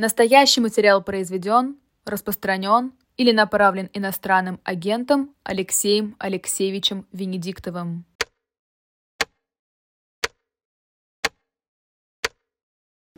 Настоящий 0.00 0.60
материал 0.60 1.02
произведен, 1.02 1.76
распространен 2.04 2.92
или 3.16 3.32
направлен 3.32 3.90
иностранным 3.92 4.60
агентом 4.62 5.34
Алексеем 5.42 6.14
Алексеевичем 6.20 7.04
Венедиктовым. 7.10 8.04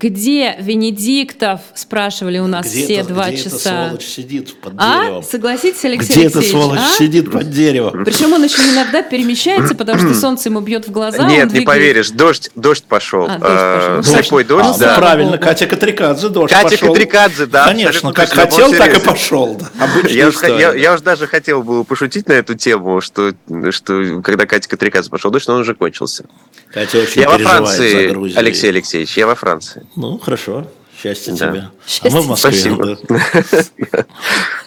Где 0.00 0.56
Венедиктов, 0.58 1.60
спрашивали 1.74 2.38
у 2.38 2.46
нас 2.46 2.66
где 2.66 2.84
все 2.84 2.94
это, 2.94 3.08
два 3.10 3.28
где 3.28 3.36
часа. 3.36 3.56
Эта 3.56 3.86
сволочь 3.88 4.04
сидит 4.06 4.60
под 4.60 4.72
а? 4.78 5.02
деревом. 5.04 5.22
Согласитесь, 5.22 5.84
Алексей 5.84 6.12
Где 6.14 6.22
Алексеевич? 6.22 6.48
эта 6.48 6.50
сволочь 6.50 6.78
а? 6.80 6.94
сидит 6.98 7.30
под 7.30 7.50
деревом? 7.50 8.04
Причем 8.04 8.32
он 8.32 8.42
еще 8.42 8.62
иногда 8.62 9.02
перемещается, 9.02 9.74
потому 9.74 9.98
что 9.98 10.14
солнце 10.20 10.48
ему 10.48 10.60
бьет 10.60 10.88
в 10.88 10.90
глаза. 10.90 11.24
Нет, 11.28 11.52
не 11.52 11.60
поверишь, 11.60 12.10
дождь, 12.10 12.50
дождь 12.54 12.84
пошел. 12.84 13.26
А, 13.28 13.38
дождь 13.38 13.42
пошел. 13.42 13.50
Э, 13.50 13.96
Дождь. 13.96 14.10
Слепой 14.24 14.44
дождь, 14.44 14.76
А, 14.76 14.78
да. 14.78 14.94
Правильно. 14.96 15.36
Катя 15.38 15.66
Катрикадзе, 15.66 16.28
дождь 16.30 16.52
Катя 16.52 16.70
пошел. 16.70 16.88
Катрикадзе, 16.94 17.46
да. 17.46 17.66
Конечно, 17.66 18.12
как 18.14 18.30
точно. 18.30 18.42
хотел, 18.44 18.72
так 18.72 18.96
и 18.96 19.00
пошел. 19.00 19.56
да. 19.56 19.70
Я 20.08 20.30
я, 20.48 20.72
я 20.74 20.94
уж 20.94 21.02
даже 21.02 21.26
хотел 21.26 21.62
было 21.62 21.82
пошутить 21.82 22.26
на 22.26 22.32
эту 22.32 22.54
тему, 22.54 23.02
что, 23.02 23.34
что 23.70 24.22
когда 24.22 24.46
Катя 24.46 24.68
Катрикадзе 24.68 25.10
пошел 25.10 25.30
дождь, 25.30 25.46
но 25.46 25.54
он 25.56 25.60
уже 25.60 25.74
кончился. 25.74 26.24
Катя 26.72 26.98
очень 26.98 27.20
Я 27.20 27.28
во 27.28 27.38
Франции. 27.38 28.36
Алексей 28.38 28.70
Алексеевич, 28.70 29.16
я 29.16 29.26
во 29.26 29.34
Франции. 29.34 29.86
Ну, 29.96 30.18
хорошо. 30.18 30.66
Счастья 31.00 31.32
Да. 31.34 31.48
тебе. 31.50 31.70
Счастья 31.86 32.08
а 32.08 32.12
мы 32.12 32.20
в 32.22 32.28
Москве. 32.28 32.52
Спасибо. 32.52 32.98
да. 33.08 34.04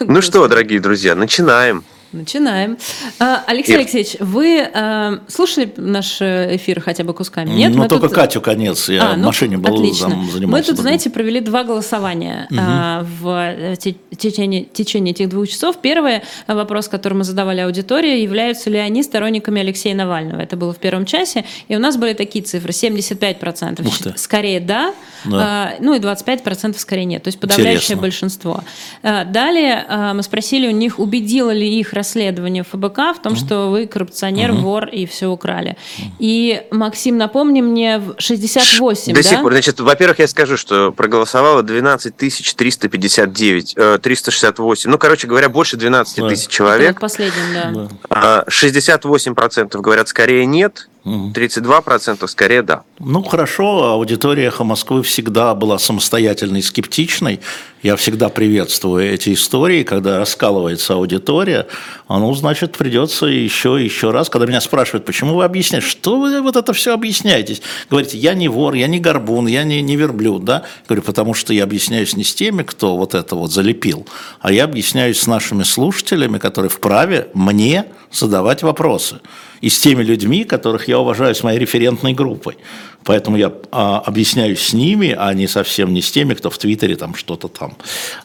Ну 0.00 0.20
что, 0.20 0.46
дорогие 0.48 0.80
друзья, 0.80 1.14
начинаем. 1.14 1.84
Начинаем. 2.14 2.78
А, 3.18 3.42
Алексей 3.46 3.72
Ир. 3.74 3.80
Алексеевич, 3.80 4.16
вы 4.20 4.68
э, 4.72 5.18
слушали 5.28 5.72
наш 5.76 6.20
э, 6.20 6.56
эфир 6.56 6.80
хотя 6.80 7.04
бы 7.04 7.12
кусками? 7.12 7.50
Нет? 7.50 7.72
Ну, 7.74 7.82
Мы 7.82 7.88
только 7.88 8.06
тут- 8.08 8.14
Катю 8.14 8.40
конец. 8.40 8.88
Я 8.88 9.10
А, 9.10 9.14
в 9.14 9.18
ну, 9.18 9.26
машине 9.26 9.58
был, 9.58 9.74
отлично. 9.74 10.10
там 10.10 10.18
Мы 10.20 10.30
занимался. 10.30 10.66
тут, 10.66 10.76
другим. 10.76 10.82
знаете, 10.82 11.10
провели 11.10 11.40
два 11.40 11.64
голосования 11.64 12.48
а, 12.56 13.04
в 13.20 13.28
э, 13.28 13.76
те- 13.76 13.96
течение, 14.16 14.64
течение 14.64 15.12
этих 15.12 15.28
двух 15.28 15.48
часов. 15.48 15.76
Первый 15.82 16.22
э, 16.46 16.54
вопрос, 16.54 16.88
который 16.88 17.14
мы 17.14 17.24
задавали 17.24 17.60
аудитории, 17.60 18.20
являются 18.20 18.70
ли 18.70 18.78
они 18.78 19.02
сторонниками 19.02 19.60
Алексея 19.60 19.94
Навального. 19.94 20.40
Это 20.40 20.56
было 20.56 20.72
в 20.72 20.78
первом 20.78 21.04
часе. 21.06 21.44
И 21.68 21.76
у 21.76 21.78
нас 21.78 21.96
были 21.96 22.12
такие 22.14 22.44
цифры. 22.44 22.72
75% 22.72 23.86
Ух 23.86 23.98
ты. 23.98 24.12
скорее 24.16 24.60
да, 24.60 24.94
Да. 25.24 25.38
а, 25.40 25.74
ну 25.80 25.94
и 25.94 25.98
25% 25.98 26.78
скорее 26.78 27.04
нет. 27.04 27.22
То 27.22 27.28
есть 27.28 27.40
подавляющее 27.40 27.74
Интересно. 27.76 27.96
большинство. 27.96 28.64
А, 29.02 29.24
Далее 29.24 29.84
а, 29.88 30.14
мы 30.14 30.22
спросили 30.22 30.66
у 30.68 30.70
них, 30.70 30.98
убедило 30.98 31.50
ли 31.50 31.78
их 31.78 31.92
расследование 32.04 32.62
ФБК 32.62 33.16
в 33.16 33.22
том, 33.22 33.34
что 33.34 33.70
вы 33.70 33.86
коррупционер, 33.86 34.52
вор 34.52 34.88
и 34.88 35.06
все 35.06 35.26
украли. 35.28 35.76
И, 36.18 36.62
Максим, 36.70 37.16
напомни 37.16 37.62
мне, 37.62 37.98
в 37.98 38.14
68, 38.18 39.14
До 39.14 39.22
да? 39.22 39.28
сих 39.28 39.40
пор. 39.40 39.52
Значит, 39.52 39.80
во-первых, 39.80 40.18
я 40.18 40.28
скажу, 40.28 40.56
что 40.58 40.92
проголосовало 40.92 41.62
12 41.62 42.14
359, 42.16 43.74
э, 43.76 43.98
368. 44.02 44.90
Ну, 44.90 44.98
короче 44.98 45.26
говоря, 45.26 45.48
больше 45.48 45.76
12 45.76 46.20
Да. 46.20 46.28
тысяч 46.28 46.44
Это 46.44 46.52
человек. 46.52 46.92
вот 46.92 47.00
последним, 47.00 47.54
да. 47.54 47.70
Да. 47.72 47.88
А 48.10 48.44
68% 48.48 49.80
говорят 49.80 50.08
скорее 50.08 50.44
нет. 50.46 50.88
32% 51.04 52.26
скорее 52.28 52.62
да. 52.62 52.82
Ну, 52.98 53.22
хорошо, 53.22 53.90
аудитория 53.90 54.46
«Эхо 54.46 54.64
Москвы» 54.64 55.02
всегда 55.02 55.54
была 55.54 55.78
самостоятельной 55.78 56.60
и 56.60 56.62
скептичной. 56.62 57.40
Я 57.82 57.96
всегда 57.96 58.30
приветствую 58.30 59.12
эти 59.12 59.34
истории, 59.34 59.82
когда 59.82 60.18
раскалывается 60.18 60.94
аудитория. 60.94 61.66
А 62.08 62.18
ну, 62.18 62.32
значит, 62.34 62.78
придется 62.78 63.26
еще 63.26 63.78
и 63.78 63.84
еще 63.84 64.12
раз, 64.12 64.30
когда 64.30 64.46
меня 64.46 64.62
спрашивают, 64.62 65.04
почему 65.04 65.34
вы 65.34 65.44
объясняете, 65.44 65.86
что 65.86 66.18
вы 66.18 66.40
вот 66.40 66.56
это 66.56 66.72
все 66.72 66.94
объясняетесь? 66.94 67.60
Говорите, 67.90 68.16
я 68.16 68.32
не 68.32 68.48
вор, 68.48 68.72
я 68.72 68.86
не 68.86 68.98
горбун, 68.98 69.46
я 69.46 69.64
не, 69.64 69.82
не 69.82 69.96
верблюд, 69.96 70.44
да? 70.44 70.62
Говорю, 70.88 71.02
потому 71.02 71.34
что 71.34 71.52
я 71.52 71.64
объясняюсь 71.64 72.16
не 72.16 72.24
с 72.24 72.34
теми, 72.34 72.62
кто 72.62 72.96
вот 72.96 73.14
это 73.14 73.36
вот 73.36 73.52
залепил, 73.52 74.06
а 74.40 74.50
я 74.50 74.64
объясняюсь 74.64 75.20
с 75.20 75.26
нашими 75.26 75.64
слушателями, 75.64 76.38
которые 76.38 76.70
вправе 76.70 77.28
мне 77.34 77.84
задавать 78.10 78.62
вопросы. 78.62 79.20
И 79.64 79.70
с 79.70 79.78
теми 79.78 80.02
людьми, 80.02 80.44
которых 80.44 80.88
я 80.88 80.98
уважаю, 80.98 81.34
с 81.34 81.42
моей 81.42 81.58
референтной 81.58 82.12
группой. 82.12 82.58
Поэтому 83.02 83.38
я 83.38 83.50
а, 83.70 84.02
объясняюсь 84.04 84.60
с 84.60 84.74
ними, 84.74 85.16
а 85.18 85.32
не 85.32 85.46
совсем 85.46 85.94
не 85.94 86.02
с 86.02 86.10
теми, 86.10 86.34
кто 86.34 86.50
в 86.50 86.58
Твиттере 86.58 86.96
там 86.96 87.14
что-то 87.14 87.48
там 87.48 87.74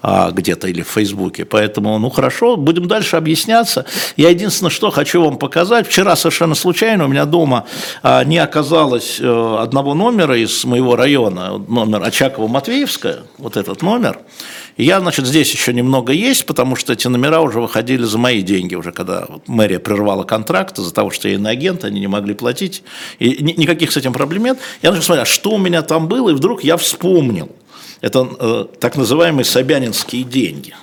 а, 0.02 0.31
где-то 0.31 0.68
или 0.68 0.81
в 0.81 0.90
Фейсбуке. 0.90 1.46
Поэтому, 1.46 1.97
ну 1.97 2.09
хорошо, 2.09 2.58
будем 2.58 2.90
дальше 2.90 3.16
объясняться. 3.16 3.86
Я 4.18 4.31
единственное, 4.31 4.69
что 4.69 4.91
хочу 4.91 5.24
вам 5.24 5.38
показать. 5.38 5.88
Вчера 5.88 6.18
совершенно 6.18 6.56
случайно 6.56 7.06
у 7.06 7.08
меня 7.08 7.24
дома 7.24 7.66
а, 8.03 8.25
не 8.25 8.38
оказалось 8.38 9.22
э, 9.22 9.58
одного 9.59 9.94
номера 9.94 10.38
из 10.38 10.66
моего 10.66 10.97
района, 10.97 11.58
номер 11.58 12.03
Очаково-Матвеевская, 12.03 13.19
вот 13.38 13.56
этот 13.56 13.81
номер. 13.81 14.19
Я, 14.78 15.00
значит, 15.02 15.25
здесь 15.25 15.52
еще 15.52 15.74
немного 15.74 16.13
есть, 16.13 16.46
потому 16.46 16.75
что 16.75 16.94
эти 16.94 17.07
номера 17.07 17.41
уже 17.41 17.59
выходили 17.59 18.03
за 18.03 18.18
мои 18.18 18.41
деньги, 18.41 18.75
уже 18.75 18.91
когда 18.91 19.28
мэрия 19.47 19.80
прервала 19.80 20.24
контракт 20.24 20.78
из-за 20.80 20.94
того, 20.94 21.09
что 21.12 21.28
я 21.28 21.35
иноагент, 21.35 21.84
они 21.84 22.00
не 22.00 22.07
могли 22.07 22.34
платить. 22.34 22.84
И 23.19 23.44
ни- 23.44 23.53
никаких 23.59 23.91
с 23.91 23.97
этим 23.97 24.13
проблем 24.13 24.46
нет. 24.46 24.57
Я 24.81 24.91
начал 24.91 25.03
смотреть, 25.03 25.28
а 25.28 25.30
что 25.30 25.52
у 25.52 25.57
меня 25.57 25.81
там 25.81 26.07
было, 26.07 26.30
и 26.30 26.34
вдруг 26.34 26.63
я 26.63 26.78
вспомнил. 26.78 27.50
Это 28.02 28.30
э, 28.40 28.66
так 28.80 28.96
называемые 28.96 29.44
собянинские 29.44 30.24
деньги. 30.24 30.74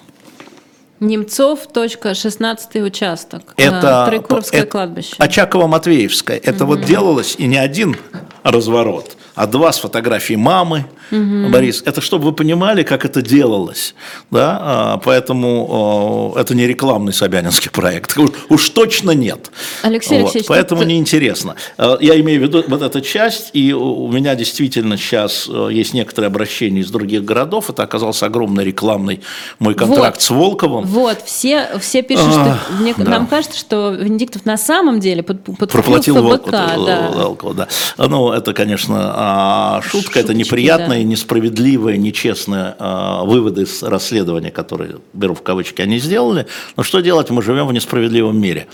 Немцов, 1.00 1.66
точка, 1.72 2.14
16 2.14 2.76
участок. 2.76 3.52
Это, 3.58 4.04
А, 4.04 4.06
Троекуровское 4.06 4.62
это 4.62 4.70
кладбище. 4.70 5.14
Очаково-Матвеевская. 5.18 6.40
Это 6.42 6.64
вот 6.64 6.82
делалось 6.84 7.34
и 7.38 7.46
не 7.46 7.58
один 7.58 7.96
разворот, 8.42 9.16
а 9.36 9.46
два 9.46 9.70
с 9.72 9.78
фотографией 9.78 10.36
мамы, 10.38 10.86
Борис. 11.10 11.82
Это 11.86 12.00
чтобы 12.00 12.24
вы 12.24 12.32
понимали, 12.32 12.82
как 12.82 13.04
это 13.04 13.22
делалось. 13.22 13.94
Да? 14.32 14.58
А, 14.60 14.96
Поэтому 15.04 16.32
э, 16.36 16.40
это 16.40 16.54
не 16.54 16.66
рекламный 16.66 17.12
Собянинский 17.12 17.70
проект. 17.70 18.16
Уж, 18.48 18.70
точно 18.70 19.12
нет. 19.12 19.50
Алексей 19.82 20.14
Вот, 20.18 20.24
Алексеевич, 20.24 20.48
Поэтому 20.48 20.80
тут- 20.80 20.88
неинтересно. 20.90 21.54
Э, 21.78 21.96
Я 22.00 22.18
имею 22.20 22.40
в 22.40 22.42
виду 22.42 22.64
вот 22.66 22.82
эту 22.82 23.00
часть, 23.00 23.50
и 23.52 23.72
у 23.72 24.08
меня 24.10 24.34
действительно 24.34 24.96
сейчас 24.96 25.46
э, 25.48 25.68
есть 25.70 25.94
некоторые 25.94 26.26
обращения 26.28 26.80
из 26.80 26.90
других 26.90 27.24
городов. 27.24 27.70
Это 27.70 27.82
оказался 27.84 28.26
огромный 28.26 28.64
рекламный 28.64 29.20
мой 29.58 29.74
контракт 29.74 30.16
Вот. 30.16 30.22
с 30.22 30.30
Волковым. 30.30 30.84
Вот, 30.86 31.18
все, 31.24 31.78
все 31.80 32.02
пишут, 32.02 32.26
А, 32.28 32.58
что 32.66 32.74
мне- 32.82 32.94
да. 32.96 33.04
нам 33.10 33.26
кажется, 33.26 33.58
что 33.58 33.90
Венедиктов 33.90 34.44
на 34.44 34.56
самом 34.56 34.98
деле 34.98 35.22
под, 35.22 35.44
подкупил 35.44 35.68
Проплатил 35.68 36.14
ФБК, 36.16 36.24
Волкову, 36.52 36.86
да. 36.86 37.10
Волкову, 37.14 37.54
да. 37.54 37.68
Ну, 37.98 38.32
это, 38.32 38.52
конечно, 38.54 39.12
а, 39.28 39.82
шутка, 39.82 40.20
это 40.20 40.34
неприятные, 40.34 41.02
да. 41.02 41.10
несправедливые, 41.10 41.98
нечестные 41.98 42.76
а, 42.78 43.24
выводы 43.24 43.62
из 43.62 43.82
расследования, 43.82 44.52
которые, 44.52 44.98
беру 45.14 45.34
в 45.34 45.42
кавычки, 45.42 45.82
они 45.82 45.98
сделали. 45.98 46.46
Но 46.76 46.84
что 46.84 47.00
делать, 47.00 47.28
мы 47.30 47.42
живем 47.42 47.66
в 47.66 47.72
несправедливом 47.72 48.40
мире. 48.40 48.68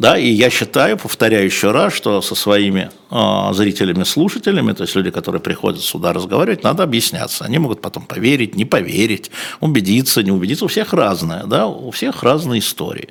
Да, 0.00 0.18
и 0.18 0.26
я 0.26 0.50
считаю, 0.50 0.96
повторяю 0.96 1.44
еще 1.44 1.70
раз, 1.70 1.92
что 1.92 2.20
со 2.20 2.34
своими 2.34 2.90
а, 3.10 3.52
зрителями, 3.52 4.02
слушателями, 4.02 4.72
то 4.72 4.82
есть 4.82 4.96
люди, 4.96 5.10
которые 5.10 5.40
приходят 5.40 5.80
сюда 5.82 6.12
разговаривать, 6.12 6.64
надо 6.64 6.82
объясняться. 6.82 7.44
Они 7.44 7.60
могут 7.60 7.80
потом 7.80 8.04
поверить, 8.04 8.56
не 8.56 8.64
поверить, 8.64 9.30
убедиться, 9.60 10.24
не 10.24 10.32
убедиться. 10.32 10.64
У 10.64 10.68
всех 10.68 10.92
разное, 10.94 11.44
да, 11.44 11.68
у 11.68 11.92
всех 11.92 12.24
разные 12.24 12.58
истории. 12.58 13.10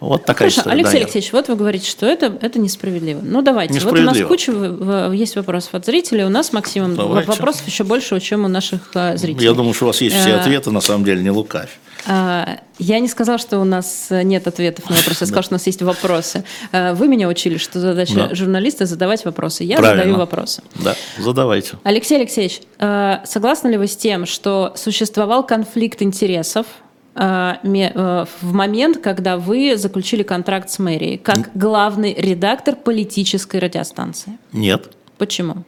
Вот 0.00 0.24
такая 0.24 0.48
Хорошо, 0.50 0.60
история. 0.60 0.74
Алексей 0.76 0.92
да, 0.92 0.98
Алексеевич, 1.04 1.32
вот 1.32 1.48
вы 1.48 1.56
говорите, 1.56 1.88
что 1.90 2.06
это, 2.06 2.36
это 2.40 2.58
несправедливо. 2.58 3.20
Ну, 3.22 3.42
давайте. 3.42 3.74
Вот 3.80 3.92
у 3.92 3.96
нас 4.02 4.16
Несправедливо. 4.16 4.28
куча 4.28 4.52
в- 4.52 5.08
в- 5.10 5.12
есть 5.12 5.36
вопросов 5.36 5.74
от 5.74 5.86
зрителей. 5.86 6.24
У 6.24 6.28
нас 6.28 6.48
с 6.48 6.52
Максимом 6.52 6.94
Давайте. 6.96 7.28
вопросов 7.30 7.66
еще 7.66 7.84
больше, 7.84 8.18
чем 8.20 8.44
у 8.44 8.48
наших 8.48 8.90
э, 8.94 9.16
зрителей. 9.16 9.44
Я 9.46 9.54
думаю, 9.54 9.74
что 9.74 9.84
у 9.84 9.88
вас 9.88 10.00
есть 10.00 10.16
все 10.16 10.30
Э, 10.30 10.40
ответы, 10.40 10.70
на 10.70 10.80
самом 10.80 11.04
деле, 11.04 11.22
не 11.22 11.30
лукавь. 11.30 11.70
А, 12.06 12.58
Я 12.78 12.98
не 12.98 13.08
сказала, 13.08 13.38
что 13.38 13.60
у 13.60 13.64
нас 13.64 14.08
э, 14.10 14.22
нет 14.24 14.46
ответов 14.46 14.90
на 14.90 14.96
вопросы, 14.96 15.18
я 15.22 15.26
сказала, 15.26 15.42
что 15.44 15.54
у 15.54 15.56
нас 15.56 15.66
есть 15.66 15.80
вопросы. 15.80 16.44
А, 16.72 16.92
Вы 16.92 17.08
меня 17.08 17.28
учили, 17.28 17.56
что 17.56 17.80
задача 17.80 18.14
Да. 18.28 18.34
журналиста 18.34 18.84
задавать 18.84 19.24
вопросы. 19.24 19.64
Я 19.64 19.76
Правильно. 19.78 20.02
задаю 20.02 20.18
вопросы. 20.18 20.62
Да, 20.74 20.94
задавайте. 21.18 21.78
Алексей 21.84 22.18
Алексеевич, 22.18 22.60
э, 22.78 23.18
согласны 23.24 23.68
ли 23.68 23.78
вы 23.78 23.86
с 23.86 23.96
тем, 23.96 24.26
что 24.26 24.72
существовал 24.76 25.46
конфликт 25.46 26.02
интересов 26.02 26.66
э, 26.66 26.70
э, 26.82 26.83
в 27.14 28.28
момент, 28.42 28.98
когда 28.98 29.36
вы 29.36 29.76
заключили 29.76 30.22
контракт 30.24 30.68
с 30.70 30.78
мэрией, 30.78 31.16
как 31.16 31.50
главный 31.54 32.12
редактор 32.14 32.74
политической 32.74 33.58
радиостанции? 33.58 34.38
Нет. 34.52 34.90
Почему? 35.16 35.64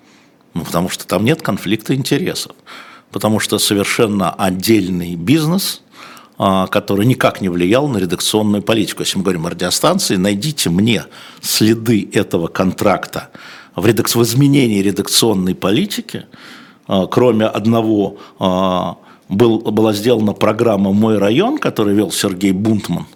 Ну, 0.55 0.65
потому 0.65 0.89
что 0.89 1.07
там 1.07 1.25
нет 1.25 1.43
конфликта 1.43 1.95
интересов. 1.95 2.57
Потому 3.13 3.41
что 3.41 3.59
совершенно 3.59 4.31
отдельный 4.31 5.15
бизнес, 5.15 5.83
а, 6.39 6.67
который 6.67 7.07
никак 7.07 7.41
не 7.41 7.49
влиял 7.49 7.89
на 7.89 7.99
редакционную 7.99 8.63
политику. 8.63 9.03
Если 9.03 9.19
мы 9.19 9.25
говорим 9.25 9.47
о 9.47 9.51
радиостанции, 9.51 10.17
найдите 10.17 10.71
мне 10.71 11.05
следы 11.41 12.09
этого 12.13 12.49
контракта 12.49 13.31
в, 13.75 13.87
редак... 13.87 14.09
в 14.09 14.23
изменении 14.23 14.81
редакционной 14.81 15.55
политики, 15.55 16.27
а, 16.89 17.07
кроме 17.07 17.47
одного, 17.47 18.19
а, 18.39 18.97
был, 19.29 19.59
была 19.59 19.93
сделана 19.93 20.33
программа 20.33 20.93
«Мой 20.93 21.19
район», 21.19 21.59
которую 21.59 21.97
вел 21.97 22.11
Сергей 22.11 22.53
Бунтман, 22.53 23.07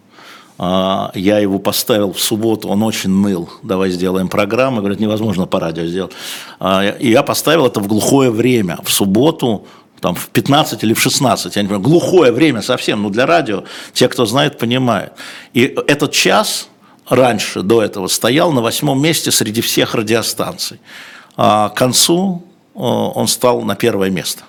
а, 0.59 1.11
Я 1.15 1.39
его 1.39 1.59
поставил 1.59 2.13
в 2.13 2.21
субботу, 2.21 2.69
он 2.69 2.83
очень 2.83 3.11
ныл. 3.11 3.49
Давай 3.63 3.91
сделаем 3.91 4.29
программу. 4.29 4.81
Говорит, 4.81 5.01
невозможно 5.01 5.47
по 5.47 5.61
радио 5.61 5.87
сделать. 5.87 6.13
А, 6.59 6.91
И 6.99 7.11
я 7.11 7.23
поставил 7.23 7.67
это 7.67 7.81
в 7.81 7.87
глухое 7.87 8.31
время, 8.31 8.79
в 8.83 8.91
субботу, 8.91 9.67
там 10.01 10.15
в 10.15 10.29
15 10.29 10.83
или 10.83 10.95
в 10.95 11.01
16, 11.01 11.57
я 11.57 11.63
не 11.63 11.69
понимаю, 11.69 11.85
глухое 11.85 12.33
время 12.33 12.63
совсем, 12.63 13.03
ну 13.03 13.11
для 13.11 13.27
радио, 13.27 13.65
те, 13.93 14.09
кто 14.09 14.25
знает, 14.27 14.59
понимают. 14.59 15.13
И 15.53 15.75
этот 15.87 16.13
час 16.13 16.69
раньше, 17.09 17.63
до 17.63 17.83
этого, 17.83 18.09
стоял 18.09 18.53
на 18.53 18.63
восьмом 18.63 19.01
месте 19.03 19.31
среди 19.31 19.61
всех 19.61 19.95
радиостанций. 19.95 20.81
А 21.37 21.69
к 21.69 21.75
концу 21.75 22.43
он 22.75 23.29
стал 23.29 23.63
на 23.63 23.75
первое 23.75 24.11
место. 24.11 24.43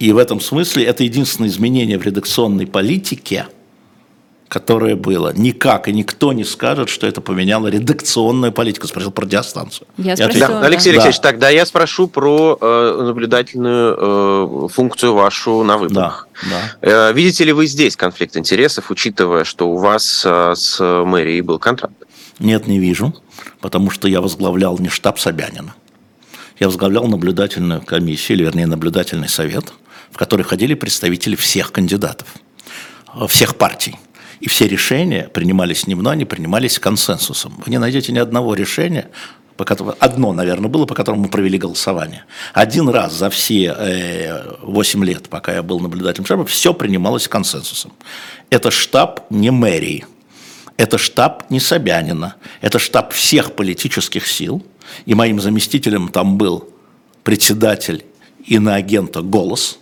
И 0.00 0.12
в 0.12 0.18
этом 0.18 0.40
смысле 0.40 0.84
это 0.84 1.04
единственное 1.04 1.48
изменение 1.48 1.98
в 1.98 2.02
редакционной 2.02 2.66
политике– 2.66 3.46
которое 4.50 4.96
было. 4.96 5.32
Никак 5.32 5.86
и 5.86 5.92
никто 5.92 6.32
не 6.32 6.42
скажет, 6.42 6.88
что 6.88 7.06
это 7.06 7.20
поменяло 7.20 7.68
редакционную 7.68 8.52
политику. 8.52 8.88
Спросил 8.88 9.12
про 9.12 9.24
радиостанцию. 9.24 9.86
Я 9.96 10.16
спросила, 10.16 10.48
да. 10.48 10.60
Алексей 10.62 10.90
Алексеевич, 10.90 11.20
да. 11.20 11.22
тогда 11.22 11.48
я 11.50 11.64
спрошу 11.64 12.08
про 12.08 12.58
э, 12.60 13.02
наблюдательную 13.06 13.96
э, 13.96 14.68
функцию 14.68 15.14
вашу 15.14 15.62
на 15.62 15.78
выборах. 15.78 16.28
Да, 16.42 16.48
да. 16.82 17.10
Э, 17.10 17.12
видите 17.12 17.44
ли 17.44 17.52
вы 17.52 17.66
здесь 17.66 17.94
конфликт 17.94 18.36
интересов, 18.36 18.90
учитывая, 18.90 19.44
что 19.44 19.70
у 19.70 19.76
вас 19.76 20.24
э, 20.26 20.54
с 20.56 20.80
мэрией 21.04 21.42
был 21.42 21.60
контракт? 21.60 21.94
Нет, 22.40 22.66
не 22.66 22.80
вижу, 22.80 23.14
потому 23.60 23.90
что 23.90 24.08
я 24.08 24.20
возглавлял 24.20 24.76
не 24.78 24.88
штаб 24.88 25.20
Собянина. 25.20 25.76
Я 26.58 26.66
возглавлял 26.66 27.06
наблюдательную 27.06 27.82
комиссию, 27.82 28.38
или 28.38 28.44
вернее 28.46 28.66
наблюдательный 28.66 29.28
совет, 29.28 29.72
в 30.10 30.16
который 30.16 30.42
ходили 30.42 30.74
представители 30.74 31.36
всех 31.36 31.72
кандидатов, 31.72 32.28
э, 33.14 33.26
всех 33.26 33.56
партий. 33.56 33.96
И 34.40 34.48
все 34.48 34.66
решения 34.66 35.28
принимались 35.28 35.86
не 35.86 35.94
мной, 35.94 36.14
они 36.14 36.24
принимались 36.24 36.78
консенсусом. 36.78 37.54
Вы 37.64 37.70
не 37.70 37.78
найдете 37.78 38.12
ни 38.12 38.18
одного 38.18 38.54
решения, 38.54 39.10
по 39.60 39.66
которому, 39.66 39.94
одно, 40.00 40.32
наверное, 40.32 40.70
было, 40.70 40.86
по 40.86 40.94
которому 40.94 41.24
мы 41.24 41.28
провели 41.28 41.58
голосование. 41.58 42.24
Один 42.54 42.88
раз 42.88 43.12
за 43.12 43.28
все 43.28 43.74
э, 43.76 44.56
8 44.62 45.04
лет, 45.04 45.28
пока 45.28 45.52
я 45.52 45.62
был 45.62 45.80
наблюдателем 45.80 46.24
штаба, 46.24 46.46
все 46.46 46.72
принималось 46.72 47.28
консенсусом. 47.28 47.92
Это 48.48 48.70
штаб 48.70 49.30
не 49.30 49.50
мэрии, 49.50 50.06
это 50.78 50.96
штаб 50.96 51.50
не 51.50 51.60
Собянина, 51.60 52.36
это 52.62 52.78
штаб 52.78 53.12
всех 53.12 53.54
политических 53.54 54.26
сил. 54.26 54.64
И 55.04 55.14
моим 55.14 55.38
заместителем 55.38 56.08
там 56.08 56.38
был 56.38 56.70
председатель 57.22 58.06
иноагента 58.46 59.20
«Голос», 59.20 59.78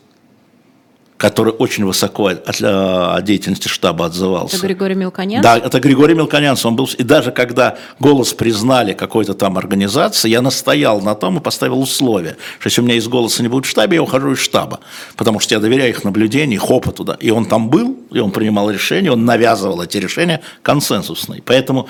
который 1.18 1.52
очень 1.52 1.84
высоко 1.84 2.28
от, 2.28 2.62
о 2.62 3.20
деятельности 3.22 3.66
штаба 3.66 4.06
отзывался. 4.06 4.56
Это 4.56 4.66
Григорий 4.66 4.94
Мелконян? 4.94 5.42
Да, 5.42 5.58
это 5.58 5.80
Григорий 5.80 6.14
Мелконян. 6.14 6.56
Он 6.62 6.76
был, 6.76 6.88
и 6.96 7.02
даже 7.02 7.32
когда 7.32 7.76
«Голос» 7.98 8.32
признали 8.32 8.92
какой-то 8.92 9.34
там 9.34 9.58
организации, 9.58 10.30
я 10.30 10.40
настоял 10.40 11.00
на 11.00 11.16
том 11.16 11.38
и 11.38 11.40
поставил 11.40 11.80
условие, 11.80 12.36
что 12.60 12.68
если 12.68 12.80
у 12.80 12.84
меня 12.84 12.94
из 12.94 13.08
«Голоса» 13.08 13.42
не 13.42 13.48
будет 13.48 13.66
в 13.66 13.68
штабе, 13.68 13.96
я 13.96 14.02
ухожу 14.02 14.32
из 14.32 14.38
штаба, 14.38 14.78
потому 15.16 15.40
что 15.40 15.54
я 15.54 15.60
доверяю 15.60 15.90
их 15.90 16.04
наблюдению, 16.04 16.60
их 16.60 16.70
опыту. 16.70 17.02
Да. 17.02 17.16
И 17.18 17.30
он 17.30 17.46
там 17.46 17.68
был, 17.68 17.98
и 18.12 18.20
он 18.20 18.30
принимал 18.30 18.70
решения, 18.70 19.10
он 19.10 19.24
навязывал 19.24 19.82
эти 19.82 19.98
решения 19.98 20.40
консенсусные. 20.62 21.42
Поэтому, 21.44 21.88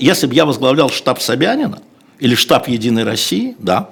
если 0.00 0.26
бы 0.26 0.34
я 0.34 0.46
возглавлял 0.46 0.90
штаб 0.90 1.20
Собянина 1.20 1.78
или 2.18 2.34
штаб 2.34 2.66
«Единой 2.66 3.04
России», 3.04 3.54
да, 3.60 3.90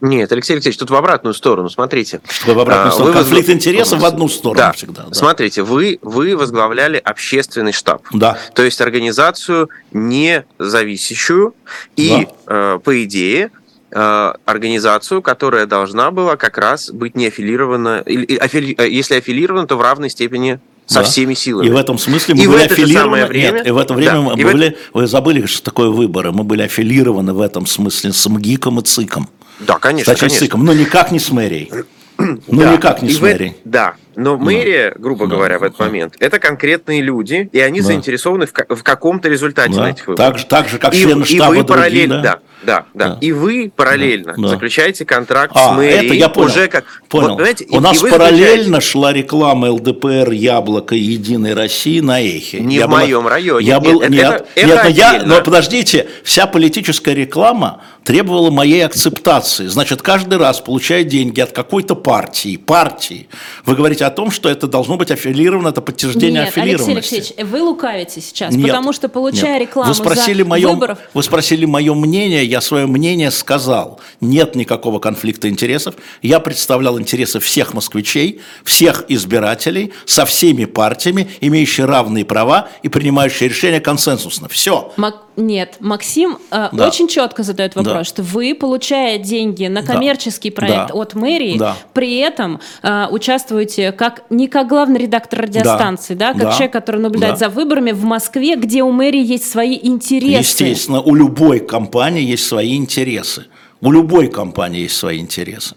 нет, 0.00 0.30
Алексей 0.30 0.52
Алексеевич, 0.52 0.78
тут 0.78 0.90
в 0.90 0.94
обратную 0.94 1.32
сторону, 1.32 1.70
смотрите. 1.70 2.20
Что 2.28 2.54
в 2.54 2.58
обратную 2.58 2.88
а, 2.88 2.92
сторону? 2.92 3.12
Вы 3.12 3.18
Конфликт 3.18 3.48
воз... 3.48 3.56
интересов 3.56 4.00
в 4.00 4.04
одну 4.04 4.28
сторону 4.28 4.58
да. 4.58 4.72
всегда. 4.72 5.04
Да. 5.04 5.14
Смотрите, 5.14 5.62
вы, 5.62 5.98
вы 6.02 6.36
возглавляли 6.36 6.98
общественный 6.98 7.72
штаб. 7.72 8.02
Да. 8.12 8.38
То 8.54 8.62
есть 8.62 8.80
организацию 8.80 9.70
не 9.92 10.44
зависящую 10.58 11.54
и, 11.96 12.28
да. 12.46 12.74
э, 12.76 12.78
по 12.84 13.04
идее, 13.04 13.50
э, 13.90 14.32
организацию, 14.44 15.22
которая 15.22 15.64
должна 15.66 16.10
была 16.10 16.36
как 16.36 16.58
раз 16.58 16.90
быть 16.90 17.16
не 17.16 17.28
аффилирована, 17.28 18.02
или, 18.04 18.36
аффили, 18.36 18.74
э, 18.76 18.90
если 18.90 19.14
аффилирована, 19.14 19.66
то 19.66 19.76
в 19.76 19.80
равной 19.80 20.10
степени 20.10 20.60
со 20.84 21.00
да. 21.00 21.04
всеми 21.04 21.32
силами. 21.32 21.66
И 21.66 21.70
в 21.70 21.76
этом 21.76 21.98
смысле 21.98 22.34
мы 22.34 22.44
и 22.44 22.46
были 22.46 22.62
аффилированы. 22.64 23.26
Время... 23.26 23.52
Нет, 23.52 23.66
и 23.66 23.70
в 23.70 23.78
это 23.78 23.94
время 23.94 24.12
да. 24.12 24.20
мы 24.20 24.38
и 24.38 24.44
были. 24.44 24.66
Это... 24.68 24.78
Вы 24.92 25.06
забыли, 25.06 25.46
что 25.46 25.62
такое 25.62 25.88
выборы. 25.88 26.32
Мы 26.32 26.44
были 26.44 26.62
аффилированы 26.62 27.32
в 27.32 27.40
этом 27.40 27.66
смысле 27.66 28.12
с 28.12 28.26
МГИКом 28.28 28.80
и 28.80 28.82
ЦИКом. 28.82 29.28
Да, 29.60 29.78
конечно. 29.78 30.14
С 30.16 30.38
ЦИКом, 30.38 30.64
но 30.64 30.72
никак 30.72 31.10
не 31.10 31.18
с 31.18 31.30
мэрией. 31.30 31.70
Ну, 32.18 32.38
да. 32.48 32.72
никак 32.72 33.02
не 33.02 33.10
и 33.10 33.12
с 33.12 33.20
мэрией. 33.20 33.56
Да, 33.64 33.94
но 34.14 34.38
мэрия, 34.38 34.92
да. 34.92 34.98
грубо 34.98 35.26
да. 35.26 35.34
говоря, 35.34 35.58
в 35.58 35.62
этот 35.62 35.78
да. 35.78 35.84
момент, 35.84 36.14
это 36.18 36.38
конкретные 36.38 37.02
люди, 37.02 37.50
и 37.52 37.60
они 37.60 37.80
да. 37.80 37.88
заинтересованы 37.88 38.46
в, 38.46 38.52
в 38.52 38.82
каком-то 38.82 39.28
результате 39.28 39.74
да. 39.74 39.82
на 39.82 39.90
этих 39.90 40.06
выборах. 40.06 40.30
Так 40.30 40.38
же, 40.38 40.46
так 40.46 40.68
же 40.68 40.78
как 40.78 40.94
и, 40.94 41.02
члены 41.02 41.26
штаба 41.26 41.54
и 41.54 41.58
вы 41.58 41.64
параллельно, 41.64 42.22
да? 42.22 42.22
Да, 42.22 42.40
да, 42.62 42.86
да. 42.94 43.18
И 43.20 43.32
вы 43.32 43.70
параллельно 43.74 44.34
да. 44.36 44.48
заключаете 44.48 45.04
контракт 45.04 45.52
а, 45.54 45.74
с 45.74 45.76
мэрией. 45.76 46.06
это 46.06 46.14
я 46.14 46.28
понял. 46.28 46.48
Уже 46.48 46.68
как... 46.68 46.84
Понял. 47.08 47.28
Вот, 47.28 47.36
понимаете, 47.36 47.66
У 47.70 47.76
и, 47.76 47.80
нас 47.80 48.02
и 48.02 48.10
параллельно 48.10 48.56
заключаете... 48.56 48.86
шла 48.86 49.12
реклама 49.12 49.70
ЛДПР, 49.72 50.32
Яблоко 50.32 50.94
Единой 50.94 51.54
России 51.54 52.00
на 52.00 52.20
Эхе. 52.20 52.60
Не 52.60 52.76
я 52.76 52.86
в 52.86 52.90
была... 52.90 53.00
моем 53.00 53.26
районе. 53.26 53.66
Я 53.66 53.80
был... 53.80 54.00
Нет, 54.00 54.10
нет, 54.10 54.46
это, 54.54 54.66
нет 54.66 54.76
это 54.76 54.84
но, 54.84 54.90
я... 54.90 55.22
но 55.24 55.42
подождите, 55.42 56.08
вся 56.24 56.46
политическая 56.46 57.14
реклама 57.14 57.82
требовала 58.06 58.50
моей 58.50 58.86
акцептации. 58.86 59.66
Значит, 59.66 60.00
каждый 60.00 60.38
раз, 60.38 60.60
получая 60.60 61.02
деньги 61.02 61.40
от 61.40 61.50
какой-то 61.50 61.96
партии, 61.96 62.56
партии, 62.56 63.28
вы 63.64 63.74
говорите 63.74 64.04
о 64.04 64.10
том, 64.10 64.30
что 64.30 64.48
это 64.48 64.68
должно 64.68 64.96
быть 64.96 65.10
аффилировано, 65.10 65.68
это 65.68 65.82
подтверждение 65.82 66.42
Нет, 66.42 66.48
аффилированности. 66.48 66.92
Алексей 66.92 67.16
Алексеевич, 67.16 67.50
вы 67.50 67.62
лукавите 67.62 68.20
сейчас, 68.20 68.54
Нет, 68.54 68.68
потому 68.68 68.92
что, 68.92 69.08
получая 69.08 69.54
нет. 69.54 69.62
рекламу 69.62 69.88
вы 69.88 69.94
спросили 69.94 70.42
за 70.42 70.48
мое, 70.48 70.68
выборов... 70.68 70.98
Вы 71.14 71.22
спросили 71.24 71.64
мое 71.64 71.94
мнение, 71.94 72.44
я 72.44 72.55
свое 72.60 72.86
мнение 72.86 73.30
сказал. 73.30 74.00
Нет 74.20 74.54
никакого 74.54 74.98
конфликта 74.98 75.48
интересов. 75.48 75.94
Я 76.22 76.40
представлял 76.40 76.98
интересы 76.98 77.40
всех 77.40 77.74
москвичей, 77.74 78.40
всех 78.64 79.04
избирателей, 79.08 79.92
со 80.04 80.24
всеми 80.24 80.64
партиями, 80.64 81.28
имеющие 81.40 81.86
равные 81.86 82.24
права 82.24 82.68
и 82.82 82.88
принимающие 82.88 83.48
решения 83.48 83.80
консенсусно. 83.80 84.48
Все. 84.48 84.92
Мак... 84.96 85.22
Нет, 85.36 85.76
Максим 85.80 86.38
э, 86.50 86.70
да. 86.72 86.88
очень 86.88 87.08
четко 87.08 87.42
задает 87.42 87.76
вопрос, 87.76 87.94
да. 87.94 88.04
что 88.04 88.22
вы, 88.22 88.54
получая 88.54 89.18
деньги 89.18 89.66
на 89.66 89.82
коммерческий 89.82 90.48
да. 90.50 90.56
проект 90.56 90.88
да. 90.88 90.94
от 90.94 91.14
мэрии, 91.14 91.58
да. 91.58 91.76
при 91.92 92.16
этом 92.16 92.60
э, 92.82 93.06
участвуете 93.10 93.92
как 93.92 94.22
не 94.30 94.48
как 94.48 94.68
главный 94.68 94.98
редактор 94.98 95.42
радиостанции, 95.42 96.14
да, 96.14 96.32
да 96.32 96.38
как 96.38 96.42
да. 96.42 96.52
человек, 96.52 96.72
который 96.72 97.00
наблюдает 97.02 97.34
да. 97.34 97.38
за 97.38 97.48
выборами 97.50 97.92
в 97.92 98.04
Москве, 98.04 98.56
где 98.56 98.82
у 98.82 98.90
мэрии 98.90 99.22
есть 99.22 99.50
свои 99.50 99.78
интересы. 99.82 100.38
Естественно, 100.38 101.02
у 101.02 101.14
любой 101.14 101.60
компании 101.60 102.22
есть 102.22 102.35
свои 102.44 102.76
интересы. 102.76 103.46
У 103.80 103.92
любой 103.92 104.28
компании 104.28 104.82
есть 104.82 104.96
свои 104.96 105.18
интересы. 105.18 105.76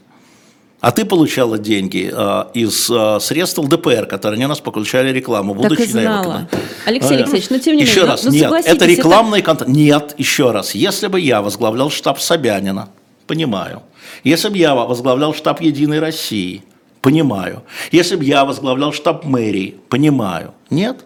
А 0.82 0.92
ты 0.92 1.04
получала 1.04 1.58
деньги 1.58 2.10
э, 2.12 2.44
из 2.54 2.90
э, 2.90 3.20
средств 3.20 3.58
ЛДПР, 3.60 4.06
которые 4.06 4.38
они 4.38 4.46
у 4.46 4.48
нас 4.48 4.62
получали 4.62 5.12
рекламу, 5.12 5.54
будучи 5.54 5.76
так 5.76 5.88
и 5.88 5.92
знала. 5.92 6.50
Алексей 6.86 7.18
Алексеевич, 7.18 7.50
но 7.50 7.58
ну, 7.58 7.62
тем 7.62 7.76
не 7.76 7.84
еще 7.84 7.96
менее, 7.96 8.12
раз, 8.12 8.24
ну, 8.24 8.32
нет, 8.32 8.52
это 8.66 8.86
рекламный 8.86 9.40
это... 9.40 9.46
контент. 9.46 9.70
Нет, 9.70 10.16
еще 10.18 10.52
раз, 10.52 10.76
если 10.76 11.08
бы 11.08 11.20
я 11.20 11.42
возглавлял 11.42 11.90
штаб 11.90 12.22
Собянина, 12.22 12.88
понимаю. 13.28 13.84
Если 14.24 14.48
бы 14.48 14.58
я 14.58 14.74
возглавлял 14.74 15.34
штаб 15.34 15.60
Единой 15.60 16.00
России, 16.00 16.64
понимаю. 17.02 17.64
Если 17.92 18.16
бы 18.16 18.24
я 18.24 18.46
возглавлял 18.46 18.94
штаб 18.94 19.26
мэрии, 19.26 19.76
понимаю. 19.90 20.54
Нет? 20.70 21.04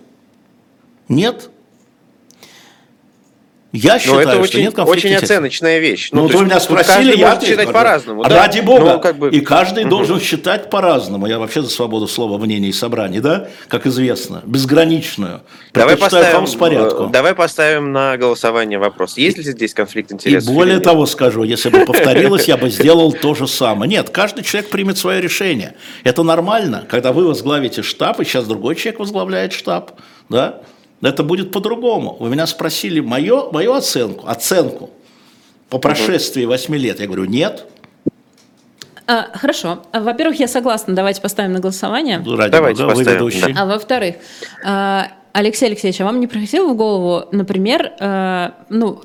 Нет? 1.10 1.50
Я 3.74 3.98
считаю, 3.98 4.20
это 4.20 4.32
что 4.34 4.42
очень, 4.42 4.60
нет 4.60 4.76
конфликта 4.76 5.08
очень 5.08 5.16
оценочная 5.16 5.80
вещь. 5.80 6.10
Ну, 6.12 6.28
ну 6.28 6.38
вы 6.38 6.46
меня 6.46 6.60
спросили, 6.60 7.18
я 7.18 7.30
может 7.30 7.44
считать 7.44 7.74
по-разному. 7.74 8.24
Да? 8.24 8.30
Ради 8.30 8.60
бога. 8.60 8.94
Ну, 8.94 9.00
как 9.00 9.18
бы... 9.18 9.32
И 9.32 9.42
каждый 9.42 9.84
угу. 9.86 9.90
должен 9.90 10.20
считать 10.20 10.70
по-разному. 10.70 11.26
Я 11.26 11.40
вообще 11.40 11.64
за 11.64 11.70
свободу 11.70 12.08
слова, 12.08 12.38
мнений 12.38 12.70
и 12.70 12.72
собраний, 12.72 13.20
да? 13.20 13.48
Как 13.68 13.88
известно, 13.88 14.44
безграничную. 14.46 15.42
Давай 15.74 15.98
поставим, 15.98 16.46
с 16.46 16.54
порядку. 16.54 17.08
давай 17.08 17.34
поставим 17.34 17.92
на 17.92 18.16
голосование 18.16 18.78
вопрос. 18.78 19.18
Есть 19.18 19.38
ли 19.38 19.44
здесь 19.44 19.74
конфликт 19.74 20.12
интересов? 20.12 20.48
И 20.48 20.54
более 20.54 20.80
того 20.80 21.08
скажу, 21.08 21.42
если 21.44 21.70
бы 21.70 21.84
повторилось, 21.84 22.48
я 22.48 22.58
бы 22.58 22.70
сделал 22.70 23.12
то 23.12 23.34
же 23.34 23.48
самое. 23.48 23.90
Нет, 23.90 24.12
каждый 24.12 24.44
человек 24.44 24.70
примет 24.70 25.00
свое 25.00 25.20
решение. 25.20 25.74
Это 26.04 26.22
нормально, 26.22 26.86
когда 26.88 27.12
вы 27.12 27.26
возглавите 27.26 27.82
штаб, 27.82 28.20
и 28.20 28.24
сейчас 28.24 28.46
другой 28.46 28.76
человек 28.76 29.00
возглавляет 29.00 29.52
штаб, 29.52 29.94
да? 30.30 30.62
Это 31.10 31.24
будет 31.24 31.52
по-другому. 31.52 32.18
Вы 32.20 32.30
меня 32.30 32.48
спросили 32.48 33.00
мою, 33.00 33.52
мою 33.52 33.74
оценку, 33.74 34.28
оценку 34.28 34.90
по 35.70 35.78
прошествии 35.80 36.46
8 36.46 36.76
лет. 36.76 37.00
Я 37.00 37.08
говорю, 37.08 37.26
нет. 37.26 37.66
А, 39.06 39.28
хорошо. 39.34 39.84
Во-первых, 39.92 40.40
я 40.40 40.48
согласна. 40.48 40.96
Давайте 40.96 41.22
поставим 41.22 41.54
на 41.54 41.60
голосование. 41.60 42.22
Ну, 42.24 42.36
ради 42.36 42.52
Давайте 42.52 42.84
бога, 42.84 42.96
поставим. 42.96 43.54
Да. 43.54 43.62
А 43.62 43.66
во-вторых, 43.66 44.16
а, 44.64 45.08
Алексей 45.34 45.66
Алексеевич, 45.66 46.00
а 46.00 46.06
вам 46.06 46.20
не 46.20 46.28
приходило 46.28 46.68
в 46.68 46.76
голову, 46.76 47.28
например, 47.32 47.92
а, 48.00 48.54
ну, 48.70 49.02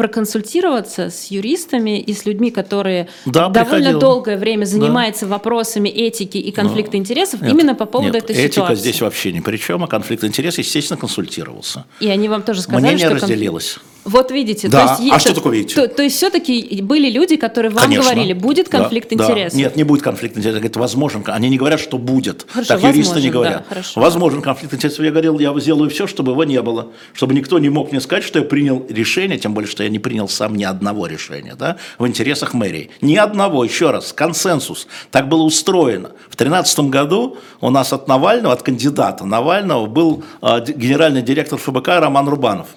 проконсультироваться 0.00 1.10
с 1.10 1.26
юристами 1.26 2.00
и 2.00 2.14
с 2.14 2.24
людьми, 2.24 2.50
которые 2.50 3.08
да, 3.26 3.50
довольно 3.50 3.76
приходил. 3.76 4.00
долгое 4.00 4.38
время 4.38 4.64
занимаются 4.64 5.26
да. 5.26 5.32
вопросами 5.32 5.90
этики 5.90 6.38
и 6.38 6.50
конфликта 6.52 6.92
Но, 6.92 7.00
интересов 7.00 7.42
нет, 7.42 7.52
именно 7.52 7.74
по 7.74 7.84
поводу 7.84 8.14
нет, 8.14 8.24
этой 8.24 8.34
этика 8.34 8.52
ситуации. 8.52 8.72
Этика 8.72 8.80
здесь 8.80 9.00
вообще 9.02 9.32
ни 9.32 9.40
при 9.40 9.58
чем, 9.58 9.84
а 9.84 9.86
конфликт 9.86 10.24
интересов, 10.24 10.60
естественно, 10.60 10.98
консультировался. 10.98 11.84
И 12.00 12.08
они 12.08 12.30
вам 12.30 12.42
тоже 12.42 12.62
сказали, 12.62 12.82
Мнение 12.82 13.08
что... 13.08 13.16
разделилось. 13.16 13.78
Вот 14.04 14.30
видите, 14.30 14.68
Да. 14.68 14.86
то 14.96 15.02
есть, 15.02 15.12
А 15.14 15.18
что 15.18 15.34
такое 15.34 15.56
видите? 15.58 15.74
То, 15.74 15.86
то 15.86 16.02
есть 16.02 16.16
все-таки 16.16 16.80
были 16.82 17.10
люди, 17.10 17.36
которые 17.36 17.70
вам 17.70 17.84
Конечно. 17.84 18.04
говорили, 18.10 18.32
будет 18.32 18.70
Да, 18.70 18.78
конфликт 18.78 19.10
да. 19.10 19.14
интересов. 19.24 19.58
Нет, 19.58 19.76
не 19.76 19.84
будет 19.84 20.02
конфликт 20.02 20.36
интересов. 20.38 20.64
Это 20.64 20.78
возможен. 20.78 21.22
Они 21.26 21.48
не 21.50 21.58
говорят, 21.58 21.80
что 21.80 21.98
будет. 21.98 22.46
Хорошо, 22.48 22.68
так 22.74 22.82
юристы 22.82 22.98
возможен, 23.14 23.22
не 23.22 23.28
да, 23.28 23.32
говорят. 23.32 23.66
хорошо. 23.68 24.00
Возможен 24.00 24.42
конфликт 24.42 24.72
интересов. 24.74 25.04
Я 25.04 25.10
говорил, 25.10 25.38
я 25.38 25.54
сделаю 25.60 25.90
все, 25.90 26.06
чтобы 26.06 26.32
его 26.32 26.44
не 26.44 26.62
было. 26.62 26.88
Чтобы 27.12 27.34
никто 27.34 27.58
не 27.58 27.68
мог 27.68 27.92
мне 27.92 28.00
сказать, 28.00 28.24
что 28.24 28.38
я 28.38 28.44
принял 28.44 28.84
решение, 28.88 29.38
тем 29.38 29.52
более, 29.52 29.68
что 29.70 29.82
я 29.82 29.90
не 29.90 29.98
принял 29.98 30.28
сам 30.28 30.56
ни 30.56 30.64
одного 30.64 31.06
решения 31.06 31.54
да, 31.54 31.76
в 31.98 32.06
интересах 32.06 32.54
мэрии. 32.54 32.90
Ни 33.02 33.16
одного, 33.16 33.64
еще 33.64 33.90
раз, 33.90 34.12
консенсус. 34.14 34.86
Так 35.10 35.28
было 35.28 35.42
устроено. 35.42 36.08
В 36.30 36.36
2013 36.36 36.80
году 36.90 37.36
у 37.60 37.70
нас 37.70 37.92
от 37.92 38.08
Навального, 38.08 38.54
от 38.54 38.62
кандидата 38.62 39.24
Навального 39.26 39.86
был 39.86 40.24
д- 40.40 40.72
генеральный 40.74 41.22
директор 41.22 41.58
ФБК 41.58 41.88
Роман 42.00 42.28
Рубанов. 42.28 42.68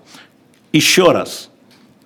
Еще 0.74 1.12
раз, 1.12 1.50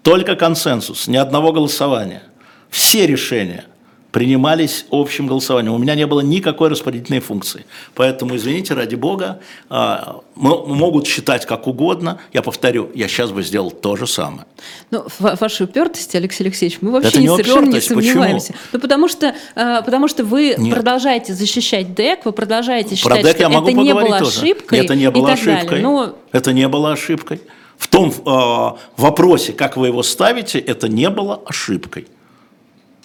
только 0.03 0.35
консенсус, 0.35 1.07
ни 1.07 1.15
одного 1.15 1.53
голосования. 1.53 2.23
Все 2.69 3.07
решения 3.07 3.63
принимались 4.11 4.85
общим 4.89 5.27
голосованием. 5.27 5.73
У 5.73 5.77
меня 5.77 5.95
не 5.95 6.07
было 6.07 6.21
никакой 6.21 6.69
распорядительной 6.69 7.19
функции. 7.19 7.65
Поэтому, 7.93 8.35
извините, 8.35 8.73
ради 8.73 8.95
бога, 8.95 9.39
а, 9.69 10.21
могут 10.35 11.07
считать 11.07 11.45
как 11.45 11.67
угодно. 11.67 12.19
Я 12.33 12.41
повторю, 12.41 12.89
я 12.95 13.07
сейчас 13.07 13.31
бы 13.31 13.43
сделал 13.43 13.69
то 13.69 13.95
же 13.95 14.07
самое. 14.07 14.45
Ну, 14.91 15.05
в 15.07 15.39
вашей 15.39 15.65
упертости, 15.65 16.17
Алексей 16.17 16.43
Алексеевич, 16.43 16.79
мы 16.81 16.91
вообще 16.91 17.09
Это 17.09 17.21
не, 17.21 17.27
совершенно 17.27 17.59
не 17.59 17.69
упертость. 17.69 17.87
Почему? 17.89 18.01
сомневаемся. 18.01 18.53
Ну, 18.73 18.79
потому 18.79 19.07
что, 19.07 19.35
э, 19.55 19.81
потому 19.85 20.07
что 20.07 20.23
вы 20.23 20.55
Нет. 20.57 20.73
продолжаете 20.73 21.33
защищать 21.33 21.93
ДЭК, 21.93 22.25
вы 22.25 22.31
продолжаете 22.31 22.89
Про 22.89 23.17
считать, 23.17 23.23
ДЭК 23.23 23.33
что 23.35 23.43
я 23.43 23.49
могу 23.49 23.69
это 23.69 23.77
не 23.77 23.93
было 23.93 24.19
тоже. 24.19 24.41
ошибкой 24.41 24.79
Это 24.79 24.95
не 24.95 25.11
было 25.11 25.31
ошибкой. 25.33 25.81
Ну, 25.81 26.15
Это 26.31 26.53
не 26.53 26.67
было 26.67 26.93
ошибкой. 26.93 27.41
В 27.77 27.87
том 27.87 28.11
э, 28.11 28.77
вопросе, 28.97 29.53
как 29.53 29.77
вы 29.77 29.87
его 29.87 30.03
ставите, 30.03 30.59
это 30.59 30.87
не 30.89 31.09
было 31.09 31.41
ошибкой. 31.45 32.07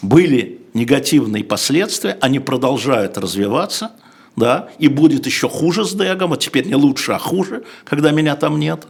Были 0.01 0.61
негативные 0.75 1.45
последствия, 1.45 2.17
они 2.21 2.41
продолжают 2.41 3.19
развиваться, 3.19 3.93
да, 4.37 4.71
и 4.79 4.89
будет 4.89 5.27
еще 5.27 5.49
хуже 5.49 5.85
с 5.85 5.93
Дэгом, 5.93 6.31
вот 6.31 6.41
теперь 6.41 6.67
не 6.67 6.75
лучше, 6.75 7.13
а 7.13 7.19
хуже, 7.19 7.65
когда 7.85 8.11
меня 8.11 8.35
там 8.35 8.59
нет, 8.59 8.87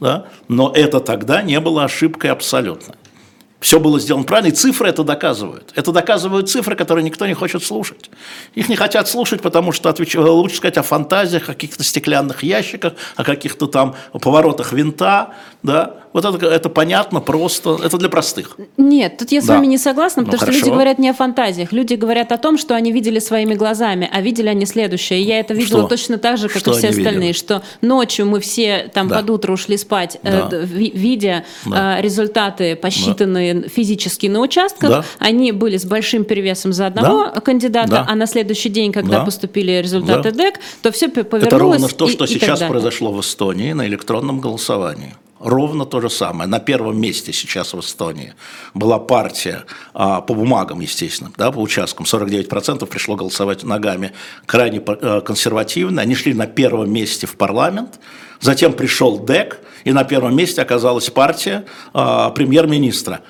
да, 0.00 0.26
но 0.48 0.72
это 0.74 1.00
тогда 1.00 1.42
не 1.42 1.60
было 1.60 1.84
ошибкой 1.84 2.30
абсолютно. 2.30 2.94
Все 3.66 3.80
было 3.80 3.98
сделано 3.98 4.22
правильно, 4.22 4.52
и 4.52 4.54
цифры 4.54 4.88
это 4.88 5.02
доказывают. 5.02 5.72
Это 5.74 5.90
доказывают 5.90 6.48
цифры, 6.48 6.76
которые 6.76 7.02
никто 7.02 7.26
не 7.26 7.34
хочет 7.34 7.64
слушать. 7.64 8.10
Их 8.54 8.68
не 8.68 8.76
хотят 8.76 9.08
слушать, 9.08 9.42
потому 9.42 9.72
что 9.72 9.88
отвеч... 9.88 10.14
лучше 10.14 10.58
сказать 10.58 10.78
о 10.78 10.84
фантазиях, 10.84 11.48
о 11.48 11.54
каких-то 11.54 11.82
стеклянных 11.82 12.44
ящиках, 12.44 12.92
о 13.16 13.24
каких-то 13.24 13.66
там 13.66 13.96
поворотах 14.12 14.72
винта. 14.72 15.34
Да? 15.64 15.96
Вот 16.16 16.24
это, 16.24 16.46
это 16.46 16.70
понятно, 16.70 17.20
просто, 17.20 17.78
это 17.84 17.98
для 17.98 18.08
простых. 18.08 18.56
Нет, 18.78 19.18
тут 19.18 19.32
я 19.32 19.42
с 19.42 19.44
Да. 19.44 19.54
вами 19.56 19.66
не 19.66 19.76
согласна, 19.76 20.22
Ну, 20.22 20.26
потому 20.26 20.38
что 20.38 20.46
хорошо. 20.46 20.60
люди 20.60 20.70
говорят 20.70 20.98
не 20.98 21.10
о 21.10 21.12
фантазиях. 21.12 21.72
Люди 21.72 21.92
говорят 21.92 22.32
о 22.32 22.38
том, 22.38 22.56
что 22.56 22.74
они 22.74 22.90
видели 22.90 23.18
своими 23.18 23.52
глазами, 23.52 24.08
а 24.10 24.22
видели 24.22 24.48
они 24.48 24.64
следующее. 24.64 25.20
И 25.20 25.24
я 25.24 25.40
это 25.40 25.52
видела 25.52 25.80
Что? 25.80 25.88
точно 25.88 26.16
так 26.16 26.38
же, 26.38 26.48
как 26.48 26.60
Что 26.62 26.70
и 26.70 26.74
все 26.78 26.86
они 26.86 26.96
видели? 26.96 27.06
остальные, 27.08 27.32
что 27.34 27.62
ночью 27.82 28.24
мы 28.24 28.40
все 28.40 28.90
там 28.94 29.08
Да. 29.08 29.16
под 29.16 29.28
утро 29.28 29.52
ушли 29.52 29.76
спать, 29.76 30.18
э, 30.22 30.48
Да. 30.50 30.56
ви- 30.56 30.90
видя 30.94 31.44
Да. 31.66 31.98
э, 31.98 32.02
результаты, 32.02 32.76
посчитанные 32.76 33.68
физически 33.68 34.26
на 34.28 34.40
участках. 34.40 34.88
Да. 34.90 35.04
Они 35.18 35.52
были 35.52 35.76
с 35.76 35.84
большим 35.84 36.24
перевесом 36.24 36.72
за 36.72 36.86
одного 36.86 37.26
Да. 37.34 37.40
кандидата, 37.42 37.88
Да. 37.90 38.06
а 38.08 38.14
на 38.14 38.26
следующий 38.26 38.70
день, 38.70 38.90
когда 38.90 39.18
Да. 39.18 39.24
поступили 39.26 39.72
результаты 39.82 40.30
Да. 40.32 40.44
ДЭК, 40.44 40.60
то 40.80 40.90
все 40.92 41.08
повернулось. 41.10 41.42
Это 41.46 41.58
ровно 41.58 41.88
то, 41.88 42.06
и- 42.06 42.10
что 42.10 42.24
и 42.24 42.28
сейчас 42.28 42.60
произошло 42.62 43.12
в 43.12 43.20
Эстонии 43.20 43.74
на 43.74 43.86
электронном 43.86 44.40
голосовании. 44.40 45.14
Ровно 45.46 45.86
то 45.86 46.00
же 46.00 46.10
самое. 46.10 46.50
На 46.50 46.58
первом 46.58 47.00
месте 47.00 47.32
сейчас 47.32 47.72
в 47.72 47.78
Эстонии 47.78 48.34
была 48.74 48.98
партия 48.98 49.64
а, 49.94 50.20
по 50.20 50.34
бумагам, 50.34 50.80
естественно, 50.80 51.30
да, 51.36 51.52
по 51.52 51.60
участкам. 51.60 52.04
49% 52.04 52.84
пришло 52.86 53.14
голосовать 53.14 53.62
ногами 53.62 54.10
крайне 54.44 54.82
э, 54.84 55.20
консервативно. 55.20 56.02
Они 56.02 56.16
шли 56.16 56.34
на 56.34 56.48
первом 56.48 56.92
месте 56.92 57.28
в 57.28 57.36
парламент. 57.36 58.00
Затем 58.40 58.72
пришел 58.72 59.20
ДЭК, 59.20 59.60
и 59.84 59.92
на 59.92 60.02
первом 60.02 60.34
месте 60.34 60.60
оказалась 60.62 61.10
партия 61.10 61.64
а, 61.92 62.30
премьер-министра. 62.30 63.20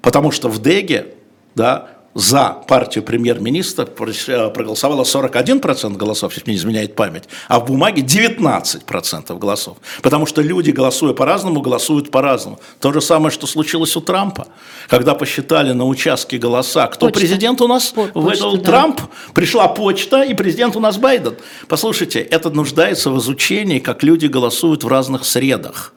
Потому 0.00 0.30
что 0.30 0.48
в 0.48 0.62
Деге 0.62 1.14
да, 1.54 1.93
за 2.14 2.56
партию 2.68 3.04
премьер-министра 3.04 3.84
э, 3.86 4.50
проголосовало 4.50 5.02
41% 5.02 5.96
голосов, 5.96 6.32
если 6.32 6.46
мне 6.46 6.54
не 6.54 6.58
изменяет 6.60 6.94
память, 6.94 7.24
а 7.48 7.60
в 7.60 7.66
бумаге 7.66 8.02
19% 8.02 9.38
голосов. 9.38 9.76
Потому 10.02 10.26
что 10.26 10.40
люди, 10.42 10.70
голосуя 10.70 11.12
по-разному, 11.12 11.60
голосуют 11.60 12.10
по-разному. 12.10 12.60
То 12.80 12.92
же 12.92 13.00
самое, 13.00 13.30
что 13.30 13.46
случилось 13.46 13.96
у 13.96 14.00
Трампа. 14.00 14.46
Когда 14.88 15.14
посчитали 15.14 15.72
на 15.72 15.84
участке 15.84 16.38
голоса, 16.38 16.86
кто 16.86 17.06
Почта. 17.06 17.20
президент 17.20 17.60
у 17.60 17.68
нас? 17.68 17.90
По- 17.90 18.10
Выдал 18.14 18.56
да. 18.56 18.64
Трамп, 18.64 19.00
пришла 19.34 19.68
почта, 19.68 20.22
и 20.22 20.34
президент 20.34 20.76
у 20.76 20.80
нас 20.80 20.96
Байден. 20.96 21.36
Послушайте, 21.68 22.20
это 22.20 22.50
нуждается 22.50 23.10
в 23.10 23.18
изучении, 23.18 23.78
как 23.78 24.02
люди 24.02 24.26
голосуют 24.26 24.84
в 24.84 24.88
разных 24.88 25.24
средах 25.24 25.92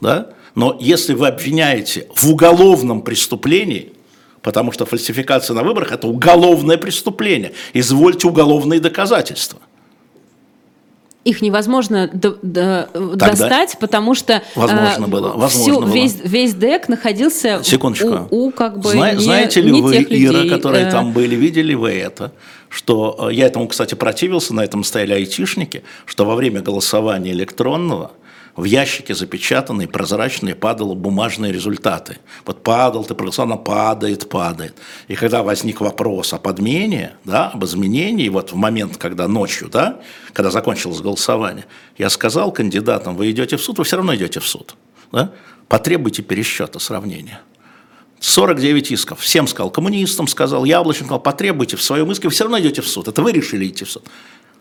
да? 0.00 0.28
Но 0.54 0.76
если 0.80 1.14
вы 1.14 1.28
обвиняете 1.28 2.08
в 2.14 2.30
уголовном 2.30 3.02
преступлении, 3.02 3.92
потому 4.42 4.72
что 4.72 4.86
фальсификация 4.86 5.54
на 5.54 5.62
выборах– 5.62 5.92
это 5.92 6.06
уголовное 6.08 6.76
преступление, 6.78 7.52
извольте 7.74 8.28
уголовные 8.28 8.80
доказательства. 8.80 9.58
Их 11.24 11.42
невозможно 11.42 12.08
д- 12.10 12.36
д- 12.42 12.88
достать, 13.16 13.76
потому 13.80 14.14
что 14.14 14.42
Возможно 14.54 15.04
э, 15.04 15.08
было, 15.08 15.28
возможно 15.36 15.72
всю- 15.74 15.80
было. 15.82 15.92
Весь, 15.92 16.16
весь 16.24 16.54
дек 16.54 16.88
находился 16.88 17.60
Секундочку. 17.62 18.28
у, 18.30 18.46
у 18.46 18.50
как 18.50 18.78
бы 18.78 18.90
Зна- 18.90 19.12
не- 19.12 19.18
Знаете 19.20 19.60
ли 19.60 19.70
не 19.72 19.82
вы, 19.82 19.92
тех 19.92 20.06
Ира, 20.10 20.32
людей, 20.38 20.48
которые 20.48 20.86
э, 20.86 20.90
там 20.90 21.12
были, 21.12 21.34
видели 21.34 21.74
вы 21.74 21.90
это? 21.90 22.32
Что 22.70 23.28
э, 23.30 23.34
я 23.34 23.46
этому, 23.46 23.68
кстати, 23.68 23.94
противился, 23.94 24.54
на 24.54 24.62
этом 24.64 24.84
стояли 24.84 25.12
айтишники, 25.14 25.82
что 26.06 26.24
во 26.24 26.34
время 26.34 26.62
голосования 26.62 27.32
электронного 27.32 28.12
в 28.58 28.64
ящике 28.64 29.14
запечатанные, 29.14 29.86
прозрачные, 29.86 30.56
падали 30.56 30.92
бумажные 30.94 31.52
результаты. 31.52 32.18
Вот 32.44 32.64
падал, 32.64 33.04
ты 33.04 33.14
проголосовал, 33.14 33.52
она 33.52 33.56
падает, 33.56 34.28
падает. 34.28 34.76
И 35.06 35.14
когда 35.14 35.44
возник 35.44 35.80
вопрос 35.80 36.32
о 36.32 36.38
подмене, 36.38 37.12
да, 37.24 37.50
об 37.50 37.64
изменении, 37.64 38.28
вот 38.28 38.50
в 38.50 38.56
момент, 38.56 38.96
когда 38.96 39.28
ночью, 39.28 39.68
да, 39.68 40.00
когда 40.32 40.50
закончилось 40.50 41.00
голосование, 41.00 41.66
я 41.98 42.10
сказал 42.10 42.50
кандидатам, 42.50 43.14
вы 43.14 43.30
идете 43.30 43.56
в 43.56 43.62
суд, 43.62 43.78
вы 43.78 43.84
все 43.84 43.94
равно 43.94 44.16
идете 44.16 44.40
в 44.40 44.46
суд. 44.46 44.74
Да? 45.12 45.30
Потребуйте 45.68 46.22
пересчета, 46.22 46.80
сравнения. 46.80 47.40
49 48.18 48.90
исков. 48.90 49.20
Всем 49.20 49.46
сказал, 49.46 49.70
коммунистам 49.70 50.26
сказал, 50.26 50.64
Яблочным 50.64 51.06
сказал, 51.06 51.20
потребуйте 51.20 51.76
в 51.76 51.82
своем 51.82 52.10
иске, 52.10 52.26
вы 52.26 52.34
все 52.34 52.42
равно 52.42 52.58
идете 52.58 52.82
в 52.82 52.88
суд. 52.88 53.06
Это 53.06 53.22
вы 53.22 53.30
решили 53.30 53.68
идти 53.68 53.84
в 53.84 53.90
суд. 53.92 54.04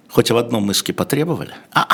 Хоть 0.07 0.29
в 0.29 0.37
одном 0.37 0.69
иске 0.69 0.93
потребовали. 0.93 1.55
А, 1.73 1.87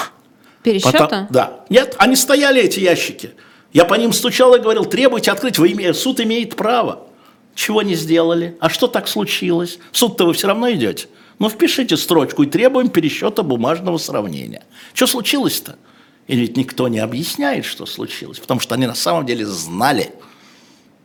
пересчета. 0.63 0.98
потом- 0.98 1.27
да. 1.29 1.62
Нет, 1.70 1.96
они 2.00 2.15
стояли, 2.15 2.62
эти 2.62 2.79
ящики. 2.79 3.32
Я 3.74 3.86
по 3.86 3.96
ним 3.96 4.13
стучал 4.13 4.55
и 4.55 4.60
говорил, 4.60 4.86
требуйте 4.86 5.32
открыть, 5.32 5.58
вы 5.58 5.72
име- 5.72 5.93
суд 5.93 6.20
имеет 6.20 6.55
право. 6.55 7.08
Чего 7.55 7.82
не 7.82 7.96
сделали? 7.96 8.58
А 8.60 8.70
что 8.70 8.88
так 8.88 9.08
случилось? 9.08 9.79
Суд-то 9.91 10.25
вы 10.25 10.34
все 10.34 10.48
равно 10.48 10.72
идете. 10.72 11.08
Ну, 11.39 11.50
впишите 11.50 11.98
строчку 11.98 12.43
и 12.43 12.46
требуем 12.48 12.89
пересчета 12.89 13.43
бумажного 13.43 13.98
сравнения. 13.98 14.63
Что 14.93 15.08
случилось-то? 15.08 15.75
И 16.27 16.36
ведь 16.36 16.55
никто 16.55 16.88
не 16.88 17.00
объясняет, 17.00 17.65
что 17.65 17.86
случилось, 17.86 18.39
потому 18.39 18.60
что 18.60 18.75
они 18.75 18.88
на 18.88 18.96
самом 18.96 19.25
деле 19.25 19.46
знали, 19.46 20.13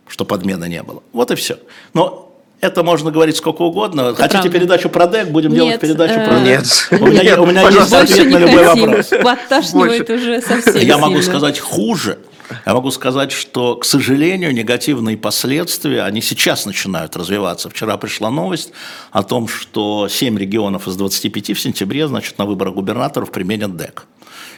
что 0.07 0.25
подмены 0.25 0.69
не 0.69 0.83
было. 0.83 1.03
Вот 1.13 1.31
и 1.31 1.35
все. 1.35 1.59
Но 1.93 2.28
это 2.61 2.83
можно 2.83 3.11
говорить 3.11 3.37
сколько 3.37 3.63
угодно. 3.63 4.15
Хотите 4.15 4.43
правда. 4.43 4.51
передачу 4.51 4.89
про 4.89 5.07
ДЭК? 5.07 5.29
Будем 5.29 5.51
Нет, 5.51 5.59
делать 5.59 5.81
передачу 5.81 6.15
э, 6.15 6.27
про 6.27 6.41
Нет. 6.41 6.89
ДЭК. 6.91 7.01
У 7.01 7.07
меня, 7.07 7.23
Нет, 7.23 7.39
у 7.39 7.47
меня 7.47 7.69
есть 7.69 7.93
ответ 7.93 8.27
на 8.27 8.39
любой 8.39 8.65
вопрос. 8.65 9.11
Подташнивает 9.23 10.11
уже 10.11 10.41
совсем 10.43 10.77
Я 10.77 10.99
могу 10.99 11.23
сказать 11.23 11.59
хуже. 11.59 12.19
Я 12.65 12.75
могу 12.75 12.91
сказать, 12.91 13.31
что, 13.31 13.77
к 13.77 13.85
сожалению, 13.85 14.55
негативные 14.55 15.19
последствия, 15.19 16.03
они 16.03 16.23
сейчас 16.23 16.65
начинают 16.65 17.15
развиваться. 17.15 17.69
Вчера 17.69 17.97
пришла 17.99 18.31
новость 18.31 18.73
о 19.11 19.23
том, 19.23 19.49
что 19.49 20.09
7 20.09 20.39
регионов 20.39 20.89
из 20.89 20.97
25 20.97 21.51
в 21.51 21.61
сентябре, 21.61 22.09
значит, 22.09 22.39
на 22.39 22.47
выборах 22.47 22.75
губернаторов 22.75 23.31
применят 23.31 23.77
ДЭК. 23.77 24.07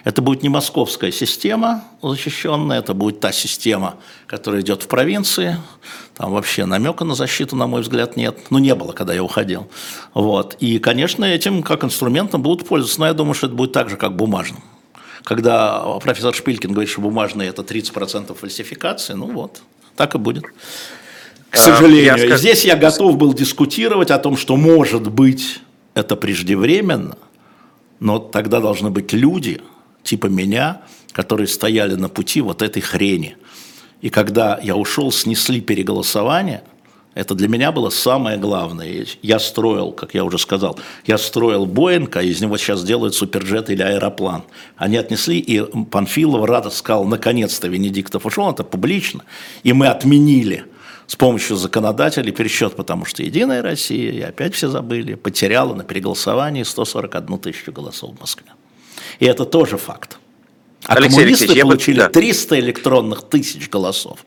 Это 0.04 0.22
будет 0.22 0.42
не 0.42 0.48
московская 0.48 1.12
система 1.12 1.84
защищенная, 2.02 2.78
это 2.78 2.94
будет 2.94 3.20
та 3.20 3.32
система, 3.32 3.96
которая 4.26 4.62
идет 4.62 4.82
в 4.82 4.88
провинции. 4.88 5.56
Там 6.16 6.32
вообще 6.32 6.64
намека 6.64 7.04
на 7.04 7.14
защиту, 7.14 7.54
на 7.56 7.66
мой 7.66 7.82
взгляд, 7.82 8.16
нет. 8.16 8.38
Ну, 8.50 8.58
не 8.58 8.74
было, 8.74 8.92
когда 8.92 9.12
я 9.12 9.22
уходил. 9.22 9.68
Вот. 10.14 10.56
И, 10.60 10.78
конечно, 10.78 11.24
этим 11.24 11.62
как 11.62 11.84
инструментом 11.84 12.40
будут 12.42 12.66
пользоваться. 12.66 13.00
Но 13.00 13.06
я 13.06 13.12
думаю, 13.14 13.34
что 13.34 13.46
это 13.46 13.56
будет 13.56 13.72
так 13.72 13.90
же, 13.90 13.96
как 13.96 14.16
бумажным. 14.16 14.62
Когда 15.22 15.80
профессор 16.02 16.34
Шпилькин 16.34 16.72
говорит, 16.72 16.90
что 16.90 17.02
бумажные 17.02 17.50
это 17.50 17.62
30% 17.62 18.34
фальсификации, 18.34 19.12
ну 19.12 19.26
вот, 19.30 19.60
так 19.96 20.14
и 20.14 20.18
будет. 20.18 20.44
К 21.50 21.56
А, 21.56 21.58
сожалению. 21.58 22.04
я 22.04 22.14
И 22.16 22.20
скажу- 22.20 22.36
здесь 22.38 22.64
я 22.64 22.76
готов 22.76 23.18
был 23.18 23.34
дискутировать 23.34 24.10
о 24.10 24.18
том, 24.18 24.36
что 24.38 24.56
может 24.56 25.10
быть 25.10 25.60
это 25.94 26.16
преждевременно, 26.16 27.18
но 27.98 28.18
тогда 28.18 28.60
должны 28.60 28.88
быть 28.90 29.12
люди, 29.12 29.60
типа 30.10 30.26
меня, 30.26 30.82
которые 31.12 31.46
стояли 31.46 31.94
на 31.94 32.08
пути 32.08 32.40
вот 32.40 32.62
этой 32.62 32.82
хрени. 32.82 33.36
И 34.00 34.10
когда 34.10 34.58
я 34.60 34.74
ушел, 34.74 35.12
снесли 35.12 35.60
переголосование, 35.60 36.62
это 37.14 37.34
для 37.34 37.48
меня 37.48 37.70
было 37.70 37.90
самое 37.90 38.36
главное. 38.36 39.06
Я 39.22 39.38
строил, 39.38 39.92
как 39.92 40.14
я 40.14 40.24
уже 40.24 40.38
сказал, 40.38 40.78
я 41.06 41.16
строил 41.16 41.66
Боинг, 41.66 42.16
а 42.16 42.22
из 42.22 42.40
него 42.40 42.56
сейчас 42.56 42.82
делают 42.82 43.14
суперджет 43.14 43.70
или 43.70 43.82
аэроплан. 43.82 44.42
Они 44.76 44.96
отнесли, 44.96 45.38
и 45.38 45.60
Панфилов 45.84 46.44
рад 46.44 46.72
сказал, 46.72 47.04
наконец-то 47.04 47.68
Венедиктов 47.68 48.26
ушел, 48.26 48.50
это 48.50 48.64
публично, 48.64 49.22
и 49.62 49.72
мы 49.72 49.86
отменили 49.86 50.64
с 51.06 51.14
помощью 51.14 51.56
законодателей 51.56 52.32
пересчет, 52.32 52.74
потому 52.74 53.04
что 53.04 53.22
«Единая 53.22 53.62
Россия», 53.62 54.12
и 54.12 54.20
опять 54.20 54.54
все 54.54 54.68
забыли, 54.68 55.14
потеряла 55.14 55.74
на 55.74 55.84
переголосовании 55.84 56.64
141 56.64 57.38
тысячу 57.38 57.72
голосов 57.72 58.16
в 58.16 58.20
Москве. 58.20 58.50
И 59.20 59.26
это 59.26 59.44
тоже 59.44 59.76
факт. 59.76 60.18
А 60.86 60.94
Алексей 60.94 61.18
коммунисты 61.18 61.44
Алексеевич, 61.44 61.62
получили 61.62 62.02
бы... 62.02 62.08
300 62.08 62.58
электронных 62.58 63.22
тысяч 63.28 63.68
голосов. 63.68 64.20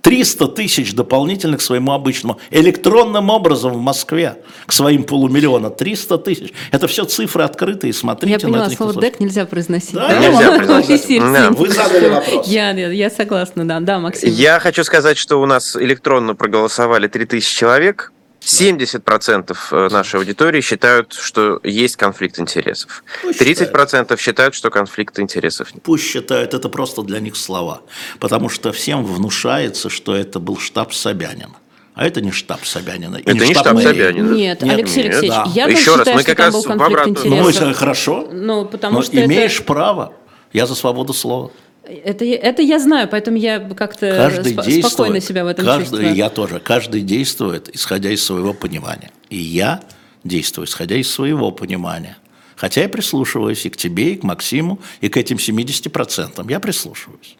300 0.00 0.48
тысяч 0.48 0.94
дополнительных 0.94 1.60
к 1.60 1.62
своему 1.62 1.92
обычному 1.92 2.38
электронным 2.50 3.30
образом 3.30 3.72
в 3.72 3.80
Москве 3.80 4.36
к 4.66 4.72
своим 4.72 5.04
полумиллиона 5.04 5.70
300 5.70 6.18
тысяч. 6.18 6.52
Это 6.72 6.88
все 6.88 7.04
цифры 7.04 7.42
открытые, 7.42 7.94
смотрите. 7.94 8.34
Я 8.34 8.38
поняла, 8.38 8.68
слово 8.68 8.92
ДЭК 8.94 9.20
нельзя 9.20 9.46
произносить. 9.46 9.94
Да, 9.94 10.08
да? 10.08 10.18
нельзя 10.18 10.52
произносить. 10.56 11.20
Да. 11.20 11.50
Вы 11.50 11.70
задали 11.70 12.08
вопрос. 12.08 12.46
Я, 12.46 12.70
я 12.72 13.10
согласна, 13.10 13.66
да, 13.66 13.80
да, 13.80 13.98
Максим. 13.98 14.30
Я 14.30 14.58
хочу 14.58 14.84
сказать, 14.84 15.16
что 15.16 15.40
у 15.40 15.46
нас 15.46 15.74
электронно 15.74 16.34
проголосовали 16.34 17.08
3000 17.08 17.56
человек, 17.56 18.12
70% 18.44 19.56
э, 19.70 19.88
нашей 19.90 20.20
аудитории 20.20 20.60
считают, 20.60 21.12
что 21.12 21.60
есть 21.62 21.96
конфликт 21.96 22.38
интересов. 22.38 23.04
Пусть 23.22 23.40
30% 23.40 23.58
считают. 23.70 24.20
считают, 24.20 24.54
что 24.54 24.70
конфликт 24.70 25.18
интересов 25.18 25.74
нет. 25.74 25.82
Пусть 25.82 26.04
считают, 26.04 26.54
это 26.54 26.68
просто 26.68 27.02
для 27.02 27.20
них 27.20 27.36
слова. 27.36 27.82
Потому 28.20 28.48
что 28.48 28.72
всем 28.72 29.04
внушается, 29.04 29.88
что 29.88 30.14
это 30.14 30.40
был 30.40 30.58
штаб 30.58 30.92
Собянина. 30.92 31.56
А 31.94 32.06
это 32.06 32.20
не 32.20 32.32
штаб 32.32 32.64
Собянина. 32.64 33.16
Это 33.16 33.32
не, 33.32 33.40
не 33.40 33.54
штаб, 33.54 33.66
штаб 33.66 33.82
Собянина. 33.82 34.32
Нет, 34.32 34.62
нет, 34.62 34.74
Алексей 34.74 35.04
Алексеевич, 35.04 35.30
да. 35.30 35.46
я 35.54 35.66
Еще 35.66 35.84
тоже 35.84 35.98
раз, 35.98 35.98
считаю, 35.98 36.16
мы 36.16 36.24
как 36.24 36.38
раз 36.38 36.52
был 36.52 36.62
конфликт 36.64 37.06
интересов. 37.08 37.68
Ну, 37.68 37.74
хорошо, 37.74 38.28
ну, 38.32 38.64
потому 38.64 38.98
но 38.98 39.02
что 39.02 39.24
имеешь 39.24 39.56
это... 39.56 39.64
право. 39.64 40.12
Я 40.52 40.66
за 40.66 40.74
свободу 40.74 41.12
слова. 41.12 41.50
Это, 41.86 42.24
это 42.24 42.62
я 42.62 42.78
знаю, 42.78 43.08
поэтому 43.10 43.36
я 43.36 43.60
как-то 43.60 44.06
сп- 44.06 44.82
спокойно 44.82 45.20
себя 45.20 45.44
в 45.44 45.48
этом 45.48 45.66
каждый, 45.66 45.82
чувствую. 45.82 46.14
Я 46.14 46.30
тоже. 46.30 46.60
Каждый 46.60 47.02
действует, 47.02 47.74
исходя 47.74 48.10
из 48.10 48.24
своего 48.24 48.54
понимания. 48.54 49.10
И 49.28 49.36
я 49.36 49.82
действую, 50.24 50.66
исходя 50.66 50.96
из 50.96 51.10
своего 51.10 51.50
понимания. 51.50 52.16
Хотя 52.56 52.82
я 52.82 52.88
прислушиваюсь 52.88 53.66
и 53.66 53.70
к 53.70 53.76
тебе, 53.76 54.14
и 54.14 54.16
к 54.16 54.22
Максиму, 54.22 54.80
и 55.00 55.08
к 55.08 55.16
этим 55.16 55.36
70%. 55.36 56.50
Я 56.50 56.60
прислушиваюсь. 56.60 57.36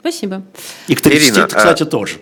Спасибо. 0.00 0.42
И 0.88 0.94
к 0.94 1.00
30, 1.00 1.28
Ирина, 1.28 1.46
кстати, 1.46 1.82
а... 1.82 1.86
тоже. 1.86 2.20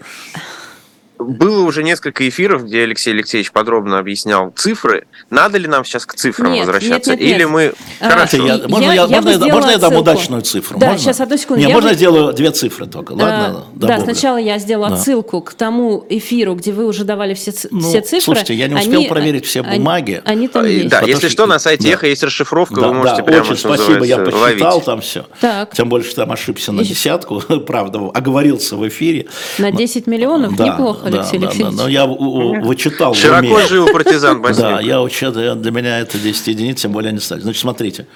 Было 1.19 1.65
уже 1.65 1.85
несколько 1.85 2.29
эфиров, 2.29 2.65
где 2.65 2.83
Алексей 2.83 3.13
Алексеевич 3.13 3.53
подробно 3.53 3.99
объяснял 3.99 4.51
цифры. 4.51 5.07
Надо 5.31 5.59
ли 5.59 5.69
нам 5.69 5.85
сейчас 5.85 6.07
к 6.07 6.15
цифрам 6.15 6.53
нет, 6.53 6.67
возвращаться? 6.67 7.13
Нет, 7.13 7.21
нет, 7.21 7.29
нет. 7.29 7.37
Или 7.37 7.45
мы... 7.45 7.73
А, 8.01 8.11
Хорошо. 8.11 8.37
Я, 8.39 8.69
можно 8.69 8.87
я, 8.87 8.93
я, 8.95 9.07
можно, 9.07 9.31
я, 9.31 9.55
можно 9.55 9.71
я 9.71 9.79
дам 9.79 9.95
удачную 9.95 10.43
цифру? 10.43 10.79
Да, 10.79 10.87
можно? 10.87 11.01
сейчас, 11.01 11.21
одну 11.21 11.37
секунду. 11.37 11.63
Не, 11.63 11.69
я 11.69 11.73
можно 11.73 11.91
бы... 11.91 11.93
я 11.93 11.97
сделаю 11.97 12.33
две 12.33 12.51
цифры 12.51 12.87
только? 12.87 13.13
Ладно? 13.13 13.27
А, 13.27 13.65
да, 13.75 14.01
сначала 14.01 14.39
я 14.39 14.59
сделаю 14.59 14.91
да. 14.91 14.97
отсылку 14.97 15.41
к 15.41 15.55
тому 15.55 16.05
эфиру, 16.09 16.57
где 16.57 16.73
вы 16.73 16.85
уже 16.85 17.05
давали 17.05 17.35
все, 17.35 17.53
ну, 17.71 17.81
все 17.81 18.01
цифры. 18.01 18.21
Слушайте, 18.21 18.55
я 18.55 18.67
не 18.67 18.75
успел 18.75 19.01
они, 19.01 19.09
проверить 19.09 19.47
все 19.47 19.63
бумаги. 19.63 20.21
Они, 20.25 20.39
они 20.39 20.49
там 20.49 20.65
есть. 20.67 20.89
Да, 20.89 21.03
если 21.03 21.29
что, 21.29 21.47
на 21.47 21.61
сайте 21.61 21.91
Эхо 21.91 22.09
есть 22.09 22.25
расшифровка, 22.25 22.81
вы 22.81 22.93
можете 22.93 23.23
прямо, 23.23 23.43
очень 23.43 23.57
спасибо, 23.57 24.05
я 24.05 24.19
посчитал 24.19 24.81
там 24.81 25.01
все. 25.01 25.27
Тем 25.73 25.89
более, 25.89 26.07
что 26.07 26.17
там 26.17 26.33
ошибся 26.33 26.73
на 26.73 26.85
десятку, 26.85 27.41
правда, 27.67 28.01
оговорился 28.13 28.77
в 28.77 28.87
эфире. 28.89 29.27
На 29.59 29.71
10 29.71 30.07
миллионов? 30.07 30.59
Неплохо, 30.59 31.04
Алексей 31.05 31.39
Алексеевич 31.39 31.91
я 31.91 32.07
вычитал. 32.07 33.15
Широко 33.15 33.61
жил 33.61 33.87
партизан 33.89 34.43
Да, 34.43 34.81
я 34.81 35.03
учил, 35.03 35.33
для 35.33 35.71
меня 35.71 36.01
это 36.01 36.19
10 36.19 36.47
единиц, 36.49 36.81
тем 36.83 36.93
более 36.93 37.13
не 37.13 37.21
стали. 37.21 37.41
Значит, 37.41 37.61
смотрите, 37.61 38.07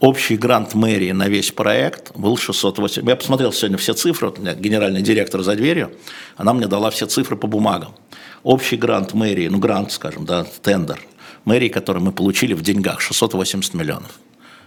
общий 0.00 0.36
грант 0.36 0.74
мэрии 0.74 1.12
на 1.12 1.28
весь 1.28 1.50
проект 1.50 2.16
был 2.16 2.36
608. 2.36 3.08
Я 3.08 3.16
посмотрел 3.16 3.52
сегодня 3.52 3.78
все 3.78 3.94
цифры, 3.94 4.28
вот 4.28 4.38
у 4.38 4.42
меня 4.42 4.54
генеральный 4.54 5.02
директор 5.02 5.42
за 5.42 5.54
дверью, 5.54 5.92
она 6.36 6.52
мне 6.52 6.66
дала 6.66 6.90
все 6.90 7.06
цифры 7.06 7.36
по 7.36 7.46
бумагам. 7.46 7.94
Общий 8.42 8.76
грант 8.76 9.14
мэрии, 9.14 9.48
ну 9.48 9.58
грант, 9.58 9.92
скажем, 9.92 10.26
да, 10.26 10.46
тендер 10.62 11.00
мэрии, 11.44 11.68
который 11.68 12.02
мы 12.02 12.12
получили 12.12 12.54
в 12.54 12.62
деньгах, 12.62 13.00
680 13.00 13.74
миллионов. 13.74 14.12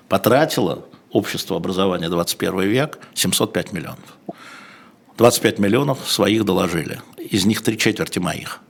Потратило 0.09 0.85
общество 1.11 1.57
образования 1.57 2.09
21 2.09 2.61
век 2.61 2.99
705 3.13 3.73
миллионов. 3.73 3.99
25 5.17 5.59
миллионов 5.59 6.09
своих 6.09 6.45
доложили. 6.45 7.01
Из 7.17 7.45
них 7.45 7.61
три 7.61 7.77
четверти 7.77 8.19
моих. 8.19 8.61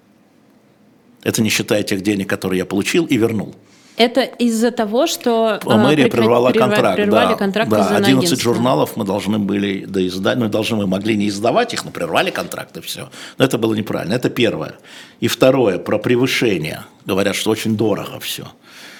Это 1.23 1.41
не 1.41 1.49
считая 1.49 1.83
тех 1.83 2.01
денег, 2.01 2.29
которые 2.29 2.59
я 2.59 2.65
получил 2.65 3.05
и 3.05 3.17
вернул. 3.17 3.55
Это 3.97 4.21
из-за 4.21 4.69
того, 4.69 5.07
что 5.07 5.59
а, 5.65 5.77
мэрия 5.77 6.03
прекра... 6.03 6.19
прервала 6.19 6.51
контракт. 6.51 6.95
Прервали 6.97 7.29
да, 7.29 7.35
контракт 7.35 7.69
да, 7.69 7.97
11 7.97 8.39
журналов 8.39 8.95
мы 8.95 9.05
должны 9.05 9.39
были 9.39 9.85
доиздать, 9.85 10.37
ну, 10.37 10.47
должны 10.49 10.77
мы 10.77 10.85
могли 10.85 11.17
не 11.17 11.29
издавать 11.29 11.73
их, 11.73 11.83
но 11.83 11.89
прервали 11.89 12.29
контракт 12.29 12.77
и 12.77 12.81
все. 12.81 13.09
Но 13.39 13.45
это 13.45 13.57
было 13.57 13.73
неправильно. 13.73 14.13
Это 14.13 14.29
первое. 14.29 14.75
И 15.19 15.27
второе, 15.27 15.79
про 15.79 15.97
превышение. 15.97 16.83
Говорят, 17.05 17.35
что 17.35 17.49
очень 17.49 17.75
дорого 17.75 18.19
все. 18.19 18.47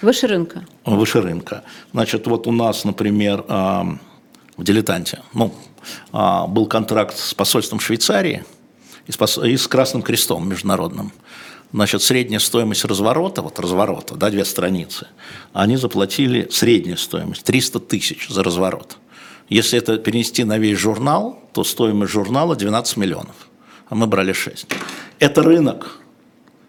Выше 0.01 0.25
рынка. 0.25 0.65
Выше 0.83 1.21
рынка. 1.21 1.63
Значит, 1.93 2.25
вот 2.25 2.47
у 2.47 2.51
нас, 2.51 2.83
например, 2.83 3.45
в 4.57 4.63
«Дилетанте», 4.63 5.21
ну, 5.33 5.53
а, 6.11 6.47
был 6.47 6.65
контракт 6.65 7.17
с 7.17 7.33
посольством 7.33 7.79
Швейцарии 7.79 8.43
и 9.05 9.11
с, 9.11 9.37
и 9.43 9.55
с 9.55 9.67
Красным 9.67 10.01
Крестом 10.01 10.49
международным. 10.49 11.13
Значит, 11.73 12.01
средняя 12.01 12.39
стоимость 12.39 12.85
разворота, 12.85 13.41
вот 13.41 13.59
разворота, 13.59 14.15
да, 14.15 14.29
две 14.29 14.45
страницы, 14.45 15.07
они 15.53 15.75
заплатили 15.75 16.47
среднюю 16.49 16.97
стоимость, 16.97 17.43
300 17.43 17.79
тысяч 17.81 18.27
за 18.29 18.41
разворот. 18.41 18.97
Если 19.49 19.77
это 19.77 19.97
перенести 19.97 20.43
на 20.43 20.57
весь 20.57 20.77
журнал, 20.77 21.41
то 21.53 21.63
стоимость 21.63 22.11
журнала 22.11 22.55
12 22.55 22.97
миллионов, 22.97 23.35
а 23.89 23.95
мы 23.95 24.07
брали 24.07 24.33
6. 24.33 24.67
Это 25.19 25.43
рынок, 25.43 25.99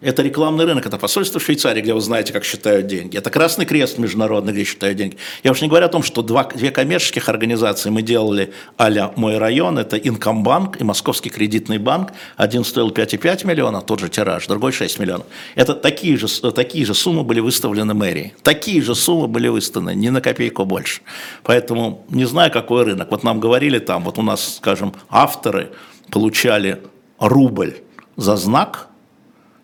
это 0.01 0.23
рекламный 0.23 0.65
рынок, 0.65 0.87
это 0.87 0.97
посольство 0.97 1.41
в 1.41 1.43
Швейцарии, 1.43 1.81
где 1.81 1.93
вы 1.93 2.01
знаете, 2.01 2.33
как 2.33 2.45
считают 2.45 2.87
деньги. 2.87 3.17
Это 3.17 3.31
Красный 3.31 3.67
Крест 3.67 3.99
международный, 3.99 4.53
где 4.53 4.63
считают 4.63 4.97
деньги. 4.97 5.17
Я 5.43 5.51
уж 5.51 5.61
не 5.61 5.67
говорю 5.67 5.87
о 5.87 5.89
том, 5.89 6.05
что 6.05 6.23
два, 6.23 6.45
две 6.45 6.71
коммерческих 6.71 7.29
организации 7.29 7.91
мы 7.91 8.03
делали 8.03 8.53
а 8.77 9.13
«Мой 9.17 9.39
район», 9.39 9.77
это 9.77 9.97
Инкомбанк 9.97 10.81
и 10.81 10.85
Московский 10.85 11.31
кредитный 11.31 11.79
банк. 11.79 12.13
Один 12.37 12.65
стоил 12.65 12.91
5,5 12.91 13.45
миллионов, 13.45 13.87
тот 13.87 13.99
же 13.99 14.09
тираж, 14.09 14.47
другой 14.47 14.71
6 14.71 15.01
миллионов. 15.01 15.27
Это 15.57 15.75
такие 15.75 16.17
же, 16.17 16.29
такие 16.53 16.87
же 16.87 16.95
суммы 16.95 17.25
были 17.25 17.41
выставлены 17.41 17.95
мэрии. 17.95 18.35
Такие 18.45 18.81
же 18.83 18.95
суммы 18.95 19.27
были 19.27 19.49
выставлены, 19.49 19.97
ни 19.97 20.11
на 20.11 20.21
копейку 20.21 20.65
больше. 20.65 21.01
Поэтому 21.43 22.05
не 22.09 22.25
знаю, 22.25 22.53
какой 22.53 22.85
рынок. 22.85 23.11
Вот 23.11 23.25
нам 23.25 23.41
говорили 23.41 23.81
там, 23.81 24.05
вот 24.05 24.19
у 24.19 24.23
нас, 24.23 24.59
скажем, 24.59 24.95
авторы 25.09 25.71
получали 26.13 26.83
рубль 27.19 27.79
за 28.17 28.37
знак– 28.37 28.85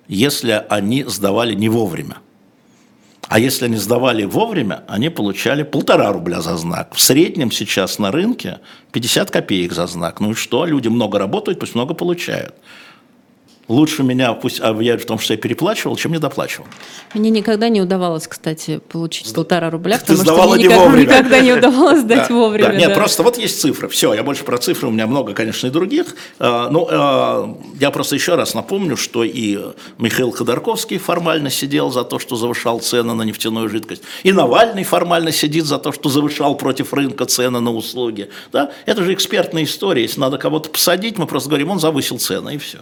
если 0.09 0.65
они 0.69 1.05
сдавали 1.05 1.55
не 1.55 1.69
вовремя. 1.69 2.19
А 3.29 3.39
если 3.39 3.65
они 3.65 3.77
сдавали 3.77 4.25
вовремя, 4.25 4.85
они 4.87 5.09
получали 5.09 5.63
полтора 5.63 6.13
рубля 6.13 6.41
за 6.41 6.57
знак. 6.57 6.95
В 6.95 7.01
среднем 7.01 7.51
сейчас 7.51 7.99
на 7.99 8.13
рынке 8.13 8.61
50 8.93 9.31
копеек 9.31 9.73
за 9.73 9.87
знак. 9.87 10.21
Ну 10.21 10.33
и 10.33 10.35
что? 10.35 10.67
Люди 10.67 10.89
много 10.89 11.19
работают, 11.19 11.59
пусть 11.59 11.75
много 11.75 11.95
получают 11.95 12.55
лучше 13.69 14.03
меня 14.03 14.33
пусть 14.35 14.61
обвиняют 14.61 15.03
в 15.03 15.07
том, 15.07 15.19
что 15.19 15.35
я 15.35 15.39
переплачивал, 15.39 15.97
чем 15.97 16.13
не 16.13 16.19
доплачивал. 16.19 16.67
Мне 17.15 17.31
никогда 17.31 17.69
не 17.69 17.81
удавалось, 17.81 18.27
кстати, 18.27 18.81
получить 18.89 19.33
полтора 19.35 19.71
рубля, 19.71 19.99
потому 20.07 20.23
что 20.23 20.55
мне 20.55 20.65
не 20.65 20.65
никогда, 20.65 21.01
никогда 21.01 21.41
не 21.41 21.53
удавалось 21.53 22.01
сдать 22.03 22.29
да, 22.29 22.35
вовремя. 22.35 22.69
Да. 22.69 22.77
Нет, 22.77 22.95
просто 22.95 23.23
вот 23.23 23.39
есть 23.39 23.61
цифры. 23.61 23.89
Все, 23.89 24.13
я 24.15 24.23
больше 24.23 24.45
про 24.45 24.59
цифры, 24.59 24.89
у 24.89 24.91
меня 24.91 25.07
много, 25.07 25.33
конечно, 25.35 25.67
и 25.67 25.71
других. 25.71 26.15
А, 26.39 26.69
ну, 26.71 26.87
а, 26.91 27.59
я 27.81 27.91
просто 27.91 28.15
еще 28.15 28.35
раз 28.35 28.55
напомню, 28.55 28.97
что 28.97 29.25
и 29.25 29.59
Михаил 29.99 30.31
Ходорковский 30.31 30.99
формально 30.99 31.51
сидел 31.51 31.91
за 31.91 32.05
то, 32.05 32.19
что 32.19 32.37
завышал 32.37 32.81
цены 32.81 33.15
на 33.15 33.23
нефтяную 33.23 33.69
жидкость, 33.69 34.03
и 34.23 34.33
Навальный 34.33 34.85
формально 34.85 35.33
сидит 35.33 35.65
за 35.65 35.79
то, 35.79 35.93
что 35.93 36.09
завышал 36.09 36.57
против 36.57 36.93
рынка 36.93 37.27
цены 37.27 37.61
на 37.61 37.73
услуги. 37.73 38.31
Да? 38.53 38.73
Это 38.87 39.03
же 39.03 39.15
экспертная 39.15 39.65
история. 39.65 40.03
Если 40.03 40.21
надо 40.21 40.39
кого-то 40.39 40.71
посадить, 40.71 41.19
мы 41.19 41.27
просто 41.27 41.49
говорим, 41.49 41.71
он 41.71 41.81
завысил 41.81 42.19
цены, 42.19 42.55
и 42.55 42.59
все. 42.59 42.79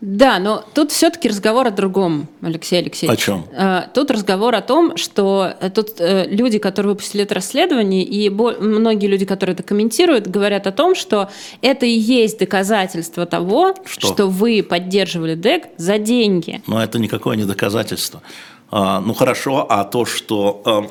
Да, 0.00 0.38
но 0.38 0.64
тут 0.74 0.92
все-таки 0.92 1.28
разговор 1.28 1.66
о 1.66 1.70
другом, 1.70 2.28
Алексей 2.40 2.78
Алексеевич. 2.78 3.18
О 3.18 3.22
чем? 3.22 3.46
Э, 3.52 3.82
тут 3.92 4.10
разговор 4.10 4.54
о 4.54 4.60
том, 4.60 4.96
что 4.96 5.52
э, 5.60 5.70
тут 5.70 6.00
э, 6.00 6.26
люди, 6.28 6.58
которые 6.58 6.92
выпустили 6.92 7.24
это 7.24 7.34
расследование, 7.34 8.02
и 8.02 8.28
многие 8.30 9.06
люди, 9.06 9.24
которые 9.24 9.54
это 9.54 9.62
комментируют, 9.62 10.26
говорят 10.26 10.66
о 10.66 10.72
том, 10.72 10.94
что 10.94 11.30
это 11.60 11.86
и 11.86 11.90
есть 11.90 12.38
доказательство 12.38 13.26
того, 13.26 13.74
что, 13.84 14.08
что 14.08 14.28
вы 14.28 14.62
поддерживали 14.62 15.34
ДЭК 15.34 15.68
за 15.76 15.98
деньги. 15.98 16.62
Но 16.66 16.82
это 16.82 16.98
никакое 16.98 17.36
не 17.36 17.44
доказательство. 17.44 18.22
А, 18.70 19.00
ну 19.00 19.12
хорошо, 19.14 19.66
а 19.68 19.84
то, 19.84 20.04
что 20.04 20.90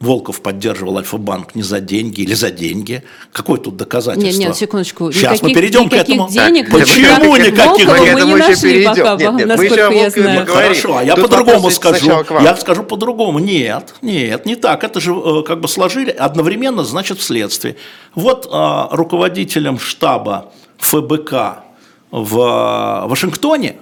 Волков 0.00 0.40
поддерживал 0.40 0.96
Альфа-банк 0.96 1.54
не 1.54 1.62
за 1.62 1.78
деньги 1.78 2.22
или 2.22 2.32
за 2.32 2.50
деньги. 2.50 3.02
Какое 3.32 3.58
тут 3.58 3.76
доказательство? 3.76 4.40
Нет, 4.40 4.48
нет, 4.48 4.56
секундочку. 4.56 5.12
Сейчас 5.12 5.42
мы 5.42 5.52
перейдем 5.52 5.90
к 5.90 5.92
этому. 5.92 6.26
Денег, 6.30 6.70
так, 6.70 6.80
почему 6.80 7.36
никаких 7.36 7.86
денег? 7.86 8.14
Мы, 8.14 8.24
мы 8.24 8.30
не 8.30 8.34
нашли 8.36 8.84
пока, 8.86 9.16
нет, 9.16 9.32
нет, 9.34 9.46
насколько 9.46 9.90
я 9.92 10.10
знаю. 10.10 10.46
Хорошо, 10.46 10.96
а 10.96 11.04
я 11.04 11.16
по-другому 11.16 11.70
скажу. 11.70 12.24
Я 12.40 12.56
скажу 12.56 12.82
по-другому. 12.82 13.40
Нет, 13.40 13.94
нет, 14.00 14.46
не 14.46 14.56
так. 14.56 14.84
Это 14.84 15.00
же 15.00 15.12
э, 15.12 15.42
как 15.46 15.60
бы 15.60 15.68
сложили 15.68 16.10
одновременно, 16.10 16.82
значит, 16.82 17.18
вследствие. 17.18 17.76
Вот 18.14 18.48
а, 18.50 18.88
руководителем 18.92 19.78
штаба 19.78 20.50
ФБК 20.78 21.64
в 22.10 22.38
э, 22.38 23.06
Вашингтоне, 23.06 23.76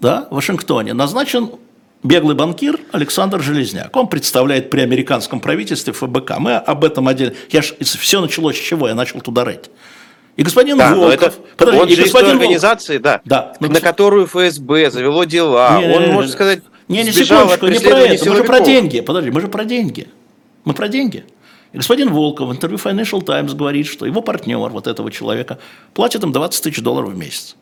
да, 0.00 0.28
в 0.30 0.36
Вашингтоне 0.36 0.94
назначен 0.94 1.50
беглый 2.02 2.34
банкир 2.34 2.78
Александр 2.92 3.40
Железняк. 3.40 3.94
Он 3.96 4.08
представляет 4.08 4.70
при 4.70 4.80
американском 4.80 5.40
правительстве 5.40 5.92
ФБК. 5.92 6.38
Мы 6.38 6.56
об 6.56 6.84
этом 6.84 7.08
отдельно... 7.08 7.34
Я 7.50 7.62
ж, 7.62 7.74
все 7.80 8.20
началось 8.20 8.56
с 8.56 8.60
чего? 8.60 8.88
Я 8.88 8.94
начал 8.94 9.20
туда 9.20 9.44
рыть. 9.44 9.70
И 10.36 10.42
господин 10.42 10.78
да, 10.78 10.94
Волков... 10.94 11.12
Это, 11.12 11.32
подожди, 11.56 11.80
он 11.80 11.88
и 11.88 11.94
же 11.94 12.02
господин 12.04 12.32
организации, 12.32 12.98
да, 12.98 13.20
да 13.24 13.54
на 13.60 13.80
которую 13.80 14.26
ФСБ 14.26 14.90
завело 14.90 15.24
дела. 15.24 15.78
Не, 15.78 15.94
он, 15.94 16.10
можно 16.12 16.32
сказать, 16.32 16.62
не, 16.88 17.02
не, 17.04 17.12
секундочку, 17.12 17.66
не 17.68 17.78
про 17.78 17.98
это. 17.98 18.30
Мы 18.30 18.36
же 18.36 18.44
про 18.44 18.60
деньги. 18.60 19.00
Подожди, 19.00 19.30
мы 19.30 19.40
же 19.40 19.48
про 19.48 19.64
деньги. 19.64 20.08
Мы 20.64 20.72
про 20.72 20.88
деньги. 20.88 21.24
И 21.72 21.78
господин 21.78 22.10
Волков 22.10 22.48
в 22.48 22.52
интервью 22.52 22.78
Financial 22.78 23.22
Times 23.22 23.54
говорит, 23.54 23.86
что 23.86 24.06
его 24.06 24.22
партнер, 24.22 24.68
вот 24.68 24.86
этого 24.86 25.10
человека, 25.10 25.58
платит 25.94 26.22
им 26.22 26.32
20 26.32 26.62
тысяч 26.62 26.80
долларов 26.82 27.10
в 27.10 27.16
месяц. 27.16 27.56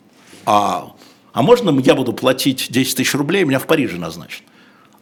А 0.46 0.92
а 1.32 1.42
можно 1.42 1.78
я 1.80 1.94
буду 1.94 2.12
платить 2.12 2.66
10 2.70 2.96
тысяч 2.96 3.14
рублей, 3.14 3.44
меня 3.44 3.58
в 3.58 3.66
Париже 3.66 3.96
назначат? 3.96 4.42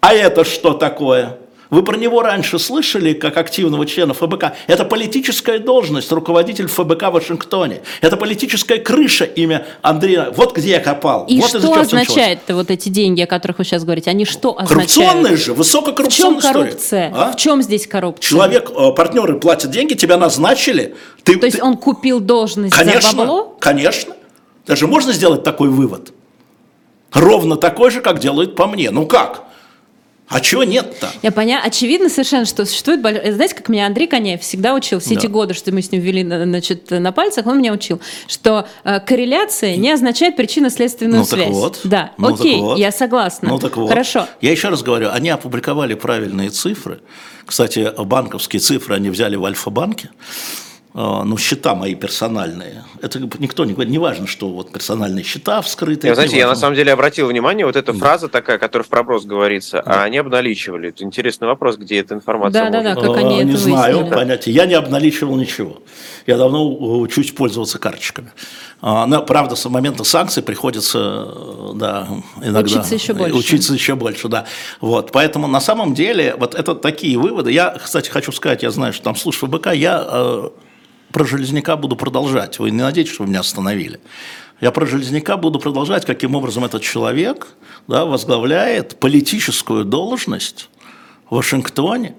А 0.01 0.13
это 0.13 0.45
что 0.45 0.75
такое? 0.75 1.39
Вы 1.71 1.83
про 1.83 1.97
него 1.97 2.23
раньше 2.23 2.59
слышали, 2.59 3.13
как 3.13 3.37
активного 3.37 3.85
члена 3.85 4.15
ФБК? 4.15 4.55
Это 4.67 4.85
политическая 4.85 5.59
должность, 5.59 6.11
руководитель 6.11 6.67
ФБК 6.67 7.03
в 7.05 7.13
Вашингтоне. 7.13 7.83
Это 8.01 8.17
политическая 8.17 8.79
крыша 8.79 9.25
имя 9.25 9.67
Андрея. 9.83 10.33
Вот 10.35 10.57
где 10.57 10.71
я 10.71 10.81
копал. 10.81 11.27
И 11.27 11.41
вот 11.41 11.51
что 11.51 11.75
означает 11.75 12.41
вот 12.49 12.71
эти 12.71 12.89
деньги, 12.89 13.21
о 13.21 13.27
которых 13.27 13.59
вы 13.59 13.65
сейчас 13.65 13.85
говорите? 13.85 14.11
Они 14.11 14.25
что 14.25 14.59
означают? 14.59 14.69
Коррупционные 14.71 15.37
же, 15.37 15.53
высококоррупционная 15.53 16.41
В 16.41 16.43
чем 16.43 16.53
коррупция? 16.53 17.13
А? 17.15 17.33
В 17.33 17.37
чем 17.37 17.63
здесь 17.63 17.87
коррупция? 17.87 18.31
Человек, 18.31 18.71
э, 18.71 18.93
партнеры 18.93 19.39
платят 19.39 19.71
деньги, 19.71 19.93
тебя 19.95 20.17
назначили. 20.17 20.95
Ты, 21.23 21.37
То 21.37 21.47
есть 21.47 21.59
ты... 21.59 21.65
он 21.65 21.77
купил 21.77 22.21
должность 22.21 22.75
конечно, 22.75 23.11
за 23.11 23.17
бабло? 23.17 23.57
Конечно. 23.61 24.15
Даже 24.67 24.87
можно 24.87 25.13
сделать 25.13 25.45
такой 25.45 25.69
вывод. 25.69 26.13
Ровно 27.13 27.57
такой 27.57 27.91
же, 27.91 28.01
как 28.01 28.19
делают 28.19 28.55
по 28.55 28.67
мне. 28.67 28.91
Ну 28.91 29.07
как? 29.07 29.45
А 30.29 30.41
чего 30.41 30.63
нет-то? 30.63 31.09
Я 31.23 31.33
поняла. 31.33 31.63
Очевидно 31.63 32.11
совершенно, 32.11 32.45
что 32.45 32.67
существует... 32.67 33.01
Знаете, 33.01 33.55
как 33.55 33.71
меня 33.71 33.87
Андрей 33.87 34.07
Коняев 34.07 34.43
всегда 34.43 34.75
учил 34.75 35.01
все 35.01 35.15
да. 35.15 35.21
эти 35.21 35.27
годы, 35.27 35.55
что 35.55 35.73
мы 35.73 35.81
с 35.81 35.91
ним 35.91 36.03
ввели 36.03 36.23
значит, 36.23 36.91
на 36.91 37.13
пальцах, 37.13 37.47
он 37.47 37.59
меня 37.59 37.73
учил, 37.73 38.01
что 38.27 38.69
э, 38.85 39.01
корреляция 39.01 39.77
не 39.77 39.91
означает 39.91 40.37
причинно-следственную 40.37 41.21
ну, 41.21 41.25
связь. 41.25 41.47
Так 41.47 41.55
вот. 41.55 41.81
Да, 41.85 42.13
ну, 42.19 42.35
окей, 42.35 42.61
вот. 42.61 42.79
я 42.79 42.93
согласна. 42.93 43.49
Ну 43.49 43.59
так 43.59 43.79
вот. 43.79 43.89
Хорошо. 43.89 44.27
Я 44.43 44.51
еще 44.51 44.69
раз 44.69 44.83
говорю, 44.83 45.09
они 45.11 45.31
опубликовали 45.31 45.95
правильные 45.95 46.51
цифры. 46.51 47.01
Кстати, 47.47 47.91
банковские 47.97 48.61
цифры 48.61 48.97
они 48.97 49.09
взяли 49.09 49.37
в 49.37 49.45
Альфа-банке. 49.47 50.11
А, 51.01 51.23
ну, 51.23 51.39
счета 51.39 51.77
мои 51.77 51.95
персональные. 51.95 52.83
Это 53.01 53.21
никто 53.21 53.65
не 53.65 53.73
говорит, 53.73 53.93
не 53.93 53.99
важно, 53.99 54.27
что 54.27 54.49
вот 54.49 54.73
персональные 54.73 55.23
счета 55.23 55.63
вскрыты. 55.63 56.09
Я, 56.09 56.17
знаете, 56.17 56.37
я 56.37 56.49
на 56.49 56.57
самом 56.57 56.75
деле 56.75 56.93
обратил 56.93 57.29
внимание, 57.29 57.65
вот 57.65 57.77
эта 57.77 57.93
да. 57.93 57.99
фраза 58.01 58.27
такая, 58.27 58.59
которая 58.59 58.85
в 58.85 58.89
проброс 58.89 59.25
говорится, 59.25 59.81
да. 59.87 60.03
а 60.03 60.03
они 60.03 60.19
обналичивали. 60.19 60.89
Это 60.89 61.05
интересный 61.05 61.47
вопрос, 61.47 61.77
где 61.77 62.01
эта 62.01 62.15
информация 62.15 62.65
Да, 62.65 62.83
да, 62.83 62.97
да, 62.97 63.01
как 63.01 63.17
они 63.17 63.37
а, 63.37 63.43
это 63.43 63.45
Не 63.45 63.57
знаю, 63.57 63.99
выяснили. 63.99 64.13
понятия. 64.17 64.51
Я 64.51 64.67
не 64.67 64.75
обналичивал 64.75 65.37
ничего. 65.37 65.81
Я 66.27 66.37
давно 66.37 66.67
учусь 66.99 67.31
пользоваться 67.31 67.79
карточками. 67.79 68.33
А, 68.81 69.07
но, 69.07 69.23
правда, 69.23 69.55
с 69.55 69.69
момента 69.69 70.03
санкций 70.03 70.43
приходится 70.43 71.29
да, 71.75 72.09
иногда 72.43 72.61
учиться 72.61 72.97
еще 72.97 73.13
больше. 73.13 73.37
Учиться 73.37 73.73
еще 73.73 73.95
больше, 73.95 74.27
да. 74.27 74.47
Вот, 74.81 75.13
поэтому 75.13 75.47
на 75.47 75.61
самом 75.61 75.95
деле 75.95 76.35
вот 76.37 76.57
это 76.57 76.75
такие 76.75 77.17
выводы. 77.17 77.53
Я, 77.53 77.71
кстати, 77.71 78.11
хочу 78.11 78.33
сказать, 78.33 78.65
я 78.65 78.73
знаю, 78.73 78.93
что 78.93 79.05
там 79.05 79.15
слушаю 79.15 79.49
ФБК, 79.49 79.69
я 79.75 80.05
э, 80.05 80.49
про 81.13 81.25
Железняка 81.25 81.77
буду 81.77 81.97
продолжать. 81.97 82.59
Вы 82.59 82.71
не 82.71 82.83
надеетесь, 82.83 83.13
что 83.13 83.25
вы 83.25 83.31
меня 83.31 83.41
остановили. 83.41 84.01
Я 84.61 84.73
про 84.73 84.87
Железняка 84.87 85.37
буду 85.37 85.59
продолжать, 85.59 86.05
каким 86.05 86.35
образом 86.35 86.65
этот 86.65 86.83
человек 86.83 87.49
да, 87.87 88.05
возглавляет 88.05 88.99
политическую 88.99 89.85
должность 89.85 90.69
в 91.31 91.37
Вашингтоне. 91.37 92.17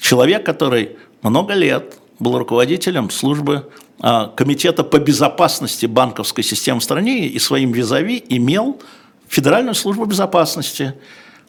Человек, 0.00 0.46
который 0.46 0.96
много 1.22 1.54
лет 1.54 1.98
был 2.18 2.38
руководителем 2.38 3.10
службы 3.10 3.70
а, 4.00 4.28
Комитета 4.28 4.82
по 4.82 4.98
безопасности 4.98 5.86
банковской 5.86 6.42
системы 6.42 6.80
в 6.80 6.84
стране 6.84 7.26
и 7.26 7.38
своим 7.38 7.72
визави 7.72 8.24
имел 8.28 8.80
Федеральную 9.28 9.74
службу 9.74 10.04
безопасности. 10.04 10.94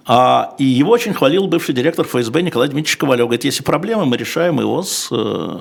А, 0.07 0.53
и 0.59 0.63
его 0.63 0.91
очень 0.91 1.13
хвалил 1.13 1.47
бывший 1.47 1.73
директор 1.73 2.05
ФСБ 2.05 2.43
Николай 2.43 2.67
Дмитриевич 2.67 2.97
Ковалев. 2.97 3.25
Говорит, 3.25 3.43
если 3.43 3.63
проблемы, 3.63 4.05
мы 4.05 4.17
решаем 4.17 4.59
его 4.59 4.83
с 4.83 5.07
э, 5.11 5.59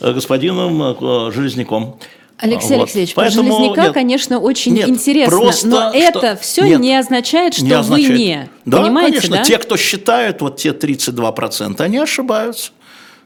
господином 0.00 0.82
э, 0.82 1.30
Железняком. 1.32 1.98
Алексей 2.38 2.76
вот. 2.76 2.82
Алексеевич, 2.82 3.14
Поэтому, 3.14 3.48
про 3.48 3.56
Железняка, 3.56 3.82
нет, 3.84 3.94
конечно, 3.94 4.38
очень 4.40 4.74
нет, 4.74 4.88
интересно, 4.88 5.38
просто, 5.38 5.68
но 5.68 5.90
это 5.94 6.36
все 6.36 6.64
нет, 6.64 6.80
не 6.80 6.98
означает, 6.98 7.54
что 7.54 7.64
не 7.64 7.72
означает. 7.72 8.10
вы 8.10 8.18
не. 8.18 8.48
Да, 8.66 8.82
Понимаете, 8.82 9.12
конечно, 9.12 9.36
да? 9.36 9.42
те, 9.44 9.58
кто 9.58 9.76
считают 9.76 10.42
вот 10.42 10.56
те 10.58 10.70
32%, 10.70 11.80
они 11.80 11.96
ошибаются. 11.96 12.72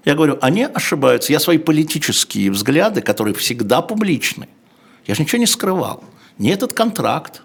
Я 0.04 0.14
говорю, 0.14 0.38
они 0.40 0.62
ошибаются. 0.62 1.32
Я 1.32 1.40
свои 1.40 1.58
политические 1.58 2.52
взгляды, 2.52 3.00
которые 3.00 3.34
всегда 3.34 3.82
публичны, 3.82 4.48
я 5.06 5.14
же 5.14 5.22
ничего 5.22 5.38
не 5.38 5.46
скрывал. 5.46 6.04
Не 6.38 6.50
этот 6.50 6.72
контракт, 6.72 7.42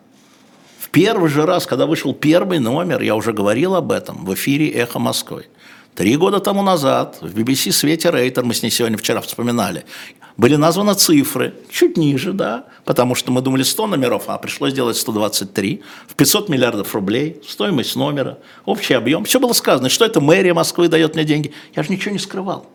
Первый 0.95 1.29
же 1.29 1.45
раз, 1.45 1.65
когда 1.65 1.87
вышел 1.87 2.13
первый 2.13 2.59
номер, 2.59 3.01
я 3.01 3.17
уже 3.17 3.33
говорил 3.33 3.75
об 3.75 3.91
этом 3.91 4.23
в 4.23 4.33
эфире 4.33 4.69
«Эхо 4.69 4.97
Москвы». 4.97 5.47
Три 5.93 6.15
года 6.15 6.39
тому 6.39 6.63
назад 6.63 7.17
в 7.19 7.37
BBC 7.37 7.73
«Свете 7.73 8.11
Рейтер», 8.11 8.45
мы 8.45 8.53
с 8.53 8.63
ней 8.63 8.69
сегодня 8.69 8.97
вчера 8.97 9.19
вспоминали, 9.19 9.83
были 10.37 10.55
названы 10.55 10.93
цифры, 10.93 11.53
чуть 11.69 11.97
ниже, 11.97 12.31
да, 12.31 12.67
потому 12.85 13.13
что 13.13 13.33
мы 13.33 13.41
думали 13.41 13.63
100 13.63 13.87
номеров, 13.87 14.23
а 14.27 14.37
пришлось 14.37 14.71
сделать 14.71 14.95
123, 14.95 15.83
в 16.07 16.15
500 16.15 16.47
миллиардов 16.47 16.95
рублей, 16.95 17.41
стоимость 17.45 17.97
номера, 17.97 18.37
общий 18.63 18.93
объем. 18.93 19.25
Все 19.25 19.41
было 19.41 19.51
сказано, 19.51 19.89
что 19.89 20.05
это 20.05 20.21
мэрия 20.21 20.53
Москвы 20.53 20.87
дает 20.87 21.15
мне 21.15 21.25
деньги. 21.25 21.51
Я 21.75 21.83
же 21.83 21.91
ничего 21.91 22.13
не 22.13 22.19
скрывал. 22.19 22.67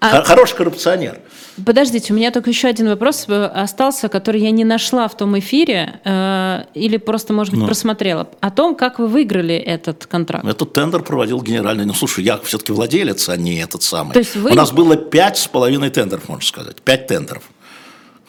А... 0.00 0.22
Хороший 0.22 0.56
коррупционер. 0.56 1.20
Подождите, 1.64 2.12
у 2.12 2.16
меня 2.16 2.30
только 2.30 2.50
еще 2.50 2.68
один 2.68 2.88
вопрос 2.88 3.26
э, 3.28 3.44
остался, 3.44 4.08
который 4.08 4.40
я 4.40 4.50
не 4.50 4.64
нашла 4.64 5.08
в 5.08 5.16
том 5.16 5.38
эфире, 5.38 6.00
э, 6.04 6.64
или 6.74 6.96
просто, 6.96 7.32
может 7.32 7.52
быть, 7.52 7.60
ну. 7.60 7.66
просмотрела. 7.66 8.28
О 8.40 8.50
том, 8.50 8.74
как 8.74 8.98
вы 8.98 9.08
выиграли 9.08 9.56
этот 9.56 10.06
контракт. 10.06 10.46
Этот 10.46 10.72
тендер 10.72 11.02
проводил 11.02 11.42
генеральный. 11.42 11.84
Ну, 11.84 11.92
слушай, 11.92 12.24
я 12.24 12.38
все-таки 12.38 12.72
владелец, 12.72 13.28
а 13.28 13.36
не 13.36 13.60
этот 13.60 13.82
самый. 13.82 14.12
То 14.12 14.20
есть 14.20 14.36
вы... 14.36 14.52
У 14.52 14.54
нас 14.54 14.72
было 14.72 14.96
пять 14.96 15.36
с 15.36 15.46
половиной 15.46 15.90
тендеров, 15.90 16.28
можно 16.28 16.46
сказать. 16.46 16.80
Пять 16.82 17.06
тендеров 17.06 17.42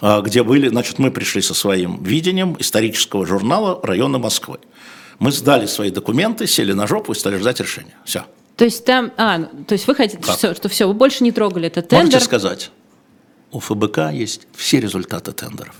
а, 0.01 0.21
где 0.21 0.43
были, 0.43 0.67
значит, 0.67 0.99
мы 0.99 1.11
пришли 1.11 1.41
со 1.41 1.53
своим 1.53 2.03
видением 2.03 2.55
исторического 2.59 3.25
журнала 3.25 3.79
района 3.83 4.17
Москвы. 4.17 4.57
Мы 5.19 5.31
сдали 5.31 5.67
свои 5.67 5.91
документы, 5.91 6.47
сели 6.47 6.73
на 6.73 6.87
жопу 6.87 7.11
и 7.11 7.15
стали 7.15 7.37
ждать 7.37 7.59
решения. 7.59 7.95
Все. 8.03 8.25
То 8.55 8.65
есть 8.65 8.85
там, 8.85 9.11
а, 9.17 9.39
то 9.39 9.73
есть 9.73 9.87
вы 9.87 9.95
хотите, 9.95 10.21
что, 10.21 10.53
что 10.53 10.69
все, 10.69 10.87
вы 10.87 10.93
больше 10.93 11.23
не 11.23 11.31
трогали 11.31 11.67
этот 11.67 11.87
тендер? 11.87 12.05
Можете 12.05 12.25
сказать, 12.25 12.71
у 13.51 13.59
ФБК 13.59 14.11
есть 14.11 14.47
все 14.55 14.79
результаты 14.79 15.31
тендеров. 15.31 15.75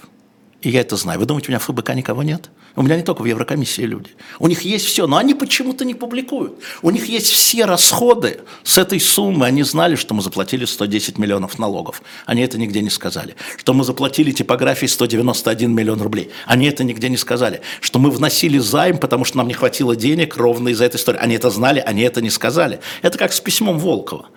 И 0.62 0.70
я 0.70 0.82
это 0.82 0.96
знаю. 0.96 1.20
Вы 1.20 1.26
думаете, 1.26 1.48
у 1.48 1.52
меня 1.52 1.60
в 1.60 1.64
ФБК 1.64 1.96
никого 1.96 2.22
нет? 2.22 2.52
У 2.76 2.84
меня 2.84 2.96
не 2.96 3.02
только 3.02 3.24
в 3.24 3.26
Еврокомиссии 3.26 3.82
люди. 3.82 4.12
У 4.38 4.48
них 4.48 4.62
есть 4.62 4.86
все, 4.86 5.08
но 5.08 5.18
они 5.18 5.34
почему-то 5.34 5.84
не 5.84 5.96
публикуют. 5.96 6.54
У 6.84 6.92
них 6.92 7.08
есть 7.08 7.30
все 7.30 7.66
расходы 7.66 8.42
с 8.64 8.78
этой 8.78 9.00
суммы. 9.00 9.48
Они 9.48 9.64
знали, 9.64 9.96
что 9.96 10.14
мы 10.14 10.22
заплатили 10.22 10.66
110 10.66 11.18
миллионов 11.18 11.58
налогов. 11.58 12.04
Они 12.28 12.44
это 12.44 12.60
нигде 12.60 12.82
не 12.82 12.92
сказали. 12.92 13.36
Что 13.58 13.74
мы 13.74 13.84
заплатили 13.84 14.32
типографии 14.32 14.86
191 14.86 15.74
миллион 15.74 16.00
рублей. 16.00 16.30
Они 16.46 16.68
это 16.68 16.84
нигде 16.84 17.10
не 17.10 17.18
сказали. 17.18 17.62
Что 17.82 17.98
мы 17.98 18.12
вносили 18.12 18.60
займ, 18.60 19.00
потому 19.00 19.26
что 19.26 19.38
нам 19.38 19.48
не 19.48 19.56
хватило 19.56 19.96
денег 19.96 20.38
ровно 20.38 20.70
из-за 20.70 20.86
этой 20.86 20.98
истории. 20.98 21.18
Они 21.18 21.36
это 21.36 21.50
знали, 21.50 21.80
они 21.80 22.04
это 22.04 22.22
не 22.22 22.30
сказали. 22.30 22.82
Это 23.02 23.18
как 23.18 23.34
с 23.34 23.42
письмом 23.42 23.80
Волкова. 23.80 24.28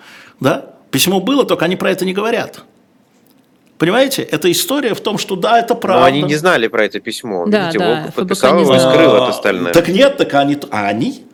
Да? 0.41 0.75
Письмо 0.91 1.21
было, 1.21 1.45
только 1.45 1.67
они 1.67 1.77
про 1.77 1.91
это 1.91 2.07
не 2.07 2.15
говорят. 2.15 2.65
Понимаете, 3.79 4.23
эта 4.23 4.51
история 4.53 4.95
в 4.95 5.01
том, 5.01 5.19
что 5.19 5.37
да, 5.37 5.59
это 5.59 5.75
правда. 5.75 6.01
Но 6.03 6.07
они 6.07 6.23
не 6.23 6.37
знали 6.37 6.69
про 6.69 6.85
это 6.85 7.01
письмо. 7.01 7.45
Да, 7.47 7.67
Видите, 7.67 7.79
да, 7.79 7.95
Волков 7.95 8.15
подписал 8.15 8.61
его 8.61 8.75
и 8.75 8.79
скрыл 8.79 9.17
от 9.17 9.31
остальных. 9.31 9.73
Так 9.73 9.89
нет, 9.89 10.17
так 10.17 10.33
они, 10.35 10.59
а 10.71 10.87
они 10.87 11.25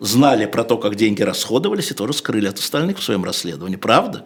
знали 0.00 0.46
про 0.46 0.64
то, 0.64 0.78
как 0.78 0.96
деньги 0.96 1.22
расходовались, 1.22 1.90
и 1.90 1.94
тоже 1.94 2.14
скрыли 2.14 2.48
от 2.48 2.58
остальных 2.58 2.98
в 2.98 3.02
своем 3.02 3.24
расследовании. 3.24 3.76
Правда? 3.76 4.24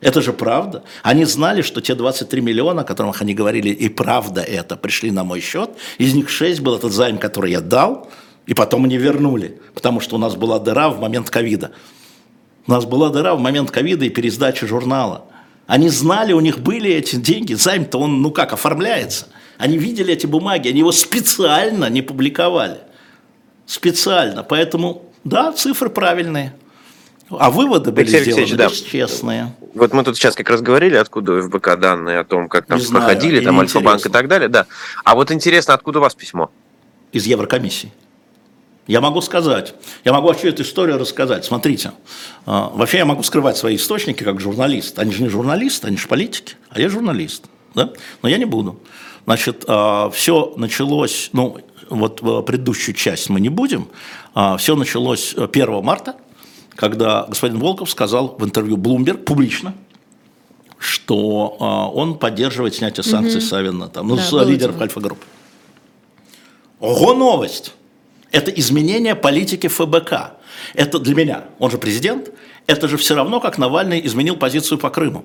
Это 0.00 0.20
же 0.20 0.32
правда. 0.32 0.82
Они 1.02 1.24
знали, 1.24 1.62
что 1.62 1.80
те 1.80 1.94
23 1.94 2.40
миллиона, 2.40 2.82
о 2.82 2.84
которых 2.84 3.22
они 3.22 3.34
говорили, 3.34 3.68
и 3.68 3.88
правда 3.88 4.40
это, 4.40 4.76
пришли 4.76 5.10
на 5.10 5.22
мой 5.22 5.40
счет. 5.40 5.70
Из 5.98 6.14
них 6.14 6.28
6 6.28 6.60
был 6.60 6.76
этот 6.76 6.92
займ, 6.92 7.18
который 7.18 7.52
я 7.52 7.60
дал, 7.60 8.10
и 8.46 8.54
потом 8.54 8.82
мне 8.82 8.96
вернули, 8.96 9.60
потому 9.74 10.00
что 10.00 10.16
у 10.16 10.18
нас 10.18 10.34
была 10.34 10.58
дыра 10.58 10.88
в 10.88 11.00
момент 11.00 11.30
ковида. 11.30 11.70
У 12.66 12.70
нас 12.70 12.84
была 12.84 13.10
дыра 13.10 13.34
в 13.34 13.40
момент 13.40 13.70
ковида 13.70 14.04
и 14.04 14.08
пересдачи 14.08 14.66
журнала. 14.66 15.26
Они 15.66 15.88
знали, 15.88 16.32
у 16.32 16.40
них 16.40 16.58
были 16.58 16.90
эти 16.90 17.16
деньги, 17.16 17.54
займ-то 17.54 17.98
он, 17.98 18.20
ну 18.20 18.30
как, 18.30 18.52
оформляется. 18.52 19.28
Они 19.58 19.78
видели 19.78 20.12
эти 20.12 20.26
бумаги, 20.26 20.68
они 20.68 20.80
его 20.80 20.92
специально 20.92 21.88
не 21.88 22.02
публиковали. 22.02 22.78
Специально. 23.66 24.42
Поэтому, 24.42 25.10
да, 25.24 25.52
цифры 25.52 25.88
правильные. 25.88 26.54
А 27.30 27.50
выводы 27.50 27.92
были 27.92 28.06
Алексей 28.14 28.32
сделаны 28.32 28.42
Алексеевич, 28.42 28.58
да. 28.58 28.68
бесчестные. 28.68 29.56
Вот 29.74 29.94
мы 29.94 30.04
тут 30.04 30.16
сейчас 30.16 30.34
как 30.34 30.50
раз 30.50 30.60
говорили, 30.60 30.96
откуда 30.96 31.32
у 31.32 31.42
ФБК 31.42 31.78
данные 31.78 32.18
о 32.18 32.24
том, 32.24 32.48
как 32.48 32.66
там 32.66 32.78
Не 32.78 32.84
знаю, 32.84 33.06
проходили, 33.06 33.36
или 33.36 33.44
там 33.44 33.58
Альфа-банк 33.58 34.04
и 34.04 34.10
так 34.10 34.28
далее, 34.28 34.48
да. 34.48 34.66
А 35.04 35.14
вот 35.14 35.30
интересно, 35.30 35.72
откуда 35.72 36.00
у 36.00 36.02
вас 36.02 36.14
письмо? 36.14 36.50
из 37.12 37.26
Еврокомиссии. 37.26 37.92
Я 38.86 39.00
могу 39.00 39.20
сказать, 39.20 39.74
я 40.04 40.12
могу 40.12 40.28
вообще 40.28 40.48
эту 40.48 40.62
историю 40.62 40.98
рассказать. 40.98 41.44
Смотрите, 41.44 41.92
а, 42.46 42.70
вообще 42.74 42.98
я 42.98 43.04
могу 43.04 43.22
скрывать 43.22 43.56
свои 43.56 43.76
источники 43.76 44.24
как 44.24 44.40
журналист. 44.40 44.98
Они 44.98 45.12
же 45.12 45.22
не 45.22 45.28
журналисты, 45.28 45.86
они 45.86 45.96
же 45.96 46.08
политики, 46.08 46.56
а 46.68 46.80
я 46.80 46.88
журналист. 46.88 47.44
Да? 47.74 47.90
Но 48.22 48.28
я 48.28 48.38
не 48.38 48.44
буду. 48.44 48.80
Значит, 49.24 49.62
все 49.62 50.52
началось, 50.56 51.30
ну, 51.32 51.58
вот 51.88 52.20
э, 52.22 52.42
предыдущую 52.42 52.94
часть 52.96 53.28
мы 53.28 53.40
не 53.40 53.50
будем. 53.50 53.86
Все 54.58 54.74
началось 54.74 55.34
э, 55.36 55.44
1 55.44 55.84
марта, 55.84 56.16
когда 56.74 57.26
господин 57.28 57.58
Волков 57.58 57.90
сказал 57.90 58.36
в 58.38 58.44
интервью 58.44 58.76
Bloomberg 58.76 59.18
публично, 59.18 59.74
что 60.78 61.56
а, 61.60 61.88
он 61.88 62.18
поддерживает 62.18 62.74
снятие 62.74 63.04
санкций 63.04 63.40
Савина, 63.40 63.88
там, 63.88 64.08
ну, 64.08 64.16
Да, 64.16 64.22
с 64.22 64.32
лидеров. 64.44 64.80
Альфа-группы. 64.80 65.24
Ого, 66.80 67.14
новость! 67.14 67.74
Это 68.32 68.50
изменение 68.50 69.14
политики 69.14 69.68
ФБК. 69.68 70.32
Это 70.74 70.98
для 70.98 71.14
меня, 71.14 71.44
он 71.58 71.70
же 71.70 71.78
президент, 71.78 72.30
это 72.66 72.88
же 72.88 72.96
все 72.96 73.14
равно, 73.14 73.40
как 73.40 73.58
Навальный 73.58 74.04
изменил 74.06 74.36
позицию 74.36 74.78
по 74.78 74.90
Крыму, 74.90 75.24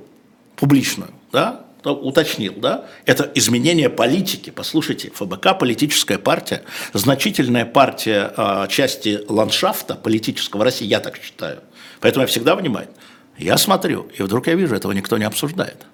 публичную, 0.56 1.10
да, 1.32 1.65
То 1.84 1.96
уточнил, 1.96 2.54
да, 2.58 2.86
это 3.06 3.32
изменение 3.36 3.89
политики. 3.89 4.50
Послушайте, 4.50 5.12
ФБК 5.13 5.58
политическая 5.58 6.17
партия, 6.17 6.63
значительная 6.93 7.65
партия 7.65 8.34
а, 8.36 8.67
части 8.67 9.22
ландшафта 9.30 9.96
политического 9.96 10.65
России, 10.65 10.86
я 10.86 11.00
так 11.00 11.17
считаю. 11.17 11.60
Поэтому 12.02 12.24
я 12.24 12.28
всегда 12.28 12.56
внимательно. 12.56 12.98
Я 13.38 13.58
смотрю, 13.58 14.08
и 14.17 14.24
вдруг 14.24 14.48
я 14.48 14.56
вижу, 14.56 14.76
этого 14.76 14.91
никто 14.91 15.17
не 15.17 15.26
обсуждает. 15.26 15.86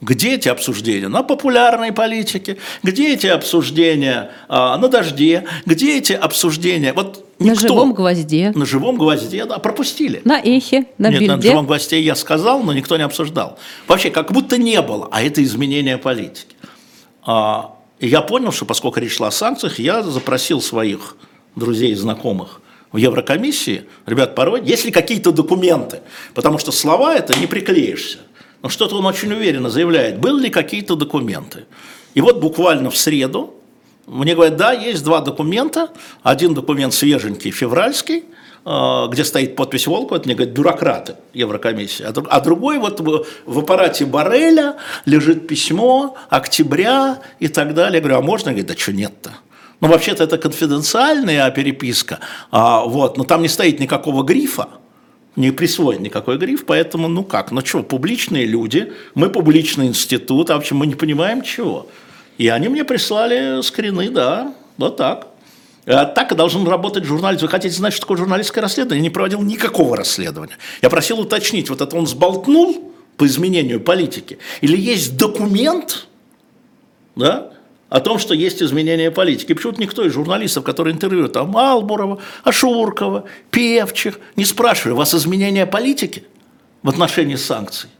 Где 0.00 0.36
эти 0.36 0.48
обсуждения? 0.48 1.08
На 1.08 1.22
популярной 1.22 1.92
политике. 1.92 2.56
Где 2.82 3.12
эти 3.14 3.26
обсуждения 3.26 4.30
а, 4.48 4.78
на 4.78 4.88
дожде? 4.88 5.44
Где 5.66 5.98
эти 5.98 6.14
обсуждения? 6.14 6.94
Вот 6.94 7.26
На 7.38 7.50
никто. 7.50 7.68
живом 7.68 7.92
гвозде. 7.92 8.52
На 8.54 8.64
живом 8.64 8.96
гвозде, 8.96 9.44
да, 9.44 9.58
пропустили. 9.58 10.22
На 10.24 10.40
эхе, 10.40 10.86
на 10.96 11.08
Нет, 11.10 11.20
на 11.22 11.34
бильде. 11.34 11.50
живом 11.50 11.66
гвозде 11.66 12.00
я 12.00 12.14
сказал, 12.14 12.62
но 12.62 12.72
никто 12.72 12.96
не 12.96 13.02
обсуждал. 13.02 13.58
Вообще, 13.86 14.10
как 14.10 14.32
будто 14.32 14.56
не 14.56 14.80
было, 14.80 15.08
а 15.12 15.22
это 15.22 15.42
изменение 15.42 15.98
политики. 15.98 16.56
А, 17.22 17.74
и 17.98 18.08
я 18.08 18.22
понял, 18.22 18.52
что 18.52 18.64
поскольку 18.64 19.00
речь 19.00 19.16
шла 19.16 19.28
о 19.28 19.30
санкциях, 19.30 19.78
я 19.78 20.02
запросил 20.02 20.62
своих 20.62 21.16
друзей 21.56 21.92
и 21.92 21.94
знакомых 21.94 22.62
в 22.92 22.96
Еврокомиссии, 22.96 23.84
ребят, 24.06 24.34
порой, 24.34 24.62
есть 24.64 24.84
ли 24.84 24.90
какие-то 24.90 25.30
документы, 25.30 26.00
потому 26.34 26.58
что 26.58 26.72
слова 26.72 27.14
это 27.14 27.38
не 27.38 27.46
приклеишься. 27.46 28.18
Но 28.62 28.68
что-то 28.68 28.96
он 28.96 29.06
очень 29.06 29.32
уверенно 29.32 29.70
заявляет, 29.70 30.18
были 30.18 30.42
ли 30.42 30.50
какие-то 30.50 30.94
документы. 30.94 31.64
И 32.14 32.20
вот 32.20 32.40
буквально 32.40 32.90
в 32.90 32.96
среду 32.96 33.54
мне 34.06 34.34
говорят, 34.34 34.56
да, 34.56 34.72
есть 34.72 35.04
два 35.04 35.20
документа. 35.20 35.90
Один 36.22 36.52
документ 36.52 36.92
свеженький, 36.92 37.52
февральский, 37.52 38.24
э, 38.64 39.06
где 39.08 39.24
стоит 39.24 39.54
подпись 39.54 39.86
Волкова, 39.86 40.16
это 40.18 40.26
мне 40.26 40.34
говорят 40.34 40.54
бюрократы 40.54 41.14
Еврокомиссии. 41.32 42.04
А 42.04 42.12
А 42.28 42.40
другой 42.40 42.78
вот 42.78 42.98
в, 43.00 43.24
в 43.46 43.58
аппарате 43.60 44.04
Барреля 44.04 44.76
лежит 45.04 45.46
письмо 45.46 46.16
октября 46.28 47.20
и 47.38 47.46
так 47.48 47.72
далее. 47.74 47.98
Я 47.98 48.00
говорю, 48.00 48.18
а 48.18 48.22
можно? 48.22 48.50
Говорит, 48.50 48.66
да 48.66 48.76
что 48.76 48.92
нет-то? 48.92 49.30
Ну, 49.80 49.88
вообще-то 49.88 50.24
это 50.24 50.36
конфиденциальная 50.36 51.50
переписка, 51.52 52.18
а, 52.50 52.84
вот, 52.84 53.16
но 53.16 53.24
там 53.24 53.40
не 53.40 53.48
стоит 53.48 53.80
никакого 53.80 54.22
грифа, 54.22 54.68
не 55.36 55.50
присвоен 55.50 56.02
никакой 56.02 56.38
гриф, 56.38 56.64
поэтому, 56.66 57.08
ну 57.08 57.24
как, 57.24 57.50
ну 57.50 57.64
что, 57.64 57.82
публичные 57.82 58.46
люди, 58.46 58.92
мы 59.14 59.30
публичный 59.30 59.86
институт, 59.86 60.50
а 60.50 60.54
вообще 60.54 60.74
мы 60.74 60.86
не 60.86 60.94
понимаем 60.94 61.42
чего. 61.42 61.86
И 62.38 62.48
они 62.48 62.68
мне 62.68 62.84
прислали 62.84 63.62
скрины, 63.62 64.10
да, 64.10 64.54
вот 64.76 64.96
так. 64.96 65.28
А 65.86 66.04
Так 66.04 66.32
и 66.32 66.34
должен 66.34 66.66
работать 66.66 67.04
журналист. 67.04 67.42
Вы 67.42 67.48
хотите 67.48 67.74
знать, 67.74 67.92
что 67.92 68.02
такое 68.02 68.18
журналистское 68.18 68.62
расследование? 68.62 69.00
Я 69.00 69.02
не 69.02 69.10
проводил 69.10 69.42
никакого 69.42 69.96
расследования. 69.96 70.56
Я 70.82 70.90
просил 70.90 71.20
уточнить, 71.20 71.68
вот 71.70 71.80
это 71.80 71.96
он 71.96 72.06
сболтнул 72.06 72.92
по 73.16 73.26
изменению 73.26 73.80
политики? 73.80 74.38
Или 74.60 74.76
есть 74.76 75.16
документ, 75.16 76.06
да, 77.16 77.52
о 77.90 78.00
том, 78.00 78.18
что 78.18 78.34
есть 78.34 78.62
изменение 78.62 79.10
политики. 79.10 79.52
Почему-то 79.52 79.80
никто 79.80 80.04
из 80.04 80.12
журналистов, 80.14 80.64
которые 80.64 80.94
интервьюируют 80.94 81.34
там 81.34 81.54
Албурова, 81.56 82.20
Ашуркова, 82.44 83.24
Певчих, 83.50 84.20
не 84.36 84.44
спрашивали, 84.46 84.94
у 84.94 84.96
вас 84.96 85.12
изменение 85.12 85.66
политики 85.66 86.24
в 86.82 86.88
отношении 86.88 87.34
санкций? 87.34 87.90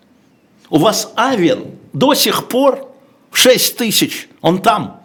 У 0.70 0.78
вас 0.78 1.12
Авен 1.16 1.72
до 1.92 2.14
сих 2.14 2.46
пор 2.48 2.88
6 3.32 3.76
тысяч, 3.76 4.28
он 4.40 4.62
там, 4.62 4.99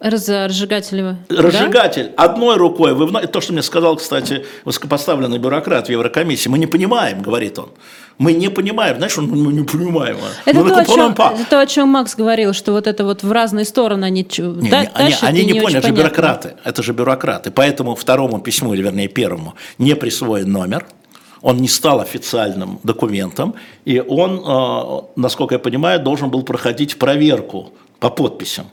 Раз- 0.00 0.28
Разжигателева. 0.28 1.16
Да? 1.28 1.42
разжигатель 1.42 2.12
одной 2.16 2.56
рукой, 2.56 2.94
вы, 2.94 3.26
то, 3.26 3.40
что 3.40 3.52
мне 3.52 3.62
сказал, 3.62 3.96
кстати, 3.96 4.44
высокопоставленный 4.64 5.38
бюрократ 5.38 5.86
в 5.86 5.90
Еврокомиссии, 5.90 6.48
мы 6.48 6.58
не 6.58 6.66
понимаем, 6.66 7.22
говорит 7.22 7.58
он, 7.58 7.70
мы 8.18 8.32
не 8.32 8.48
понимаем, 8.48 8.96
знаешь, 8.98 9.16
он, 9.18 9.28
мы 9.28 9.52
не 9.52 9.64
понимаем. 9.64 10.16
Это 10.44 10.60
Мы 10.60 10.68
то, 10.68 10.74
не 10.76 10.80
о 10.82 10.84
чем, 10.84 11.12
это 11.12 11.46
то, 11.48 11.60
о 11.60 11.66
чем 11.66 11.88
Макс 11.88 12.14
говорил, 12.14 12.52
что 12.52 12.72
вот 12.72 12.86
это 12.86 13.04
вот 13.04 13.22
в 13.22 13.32
разные 13.32 13.64
стороны 13.64 14.04
они 14.04 14.22
Не, 14.22 14.70
та- 14.70 14.82
не, 14.82 14.88
они, 14.94 15.14
они 15.22 15.44
не, 15.44 15.52
очень 15.52 15.62
поняли, 15.62 15.78
это 15.78 15.88
же 15.88 15.94
бюрократы. 15.94 16.54
Это 16.64 16.82
же 16.82 16.92
бюрократы. 16.92 17.50
Поэтому 17.50 17.94
второму 17.94 18.40
письму, 18.40 18.74
или 18.74 18.82
вернее 18.82 19.08
первому, 19.08 19.54
не 19.78 19.96
присвоен 19.96 20.50
номер. 20.50 20.86
Он 21.42 21.56
не 21.58 21.68
стал 21.68 22.00
официальным 22.00 22.78
документом. 22.84 23.54
И 23.84 24.00
он, 24.00 24.42
э, 24.46 25.00
насколько 25.16 25.54
я 25.56 25.58
понимаю, 25.58 26.00
должен 26.00 26.30
был 26.30 26.42
проходить 26.42 26.98
проверку 26.98 27.72
по 28.00 28.10
подписям. 28.10 28.66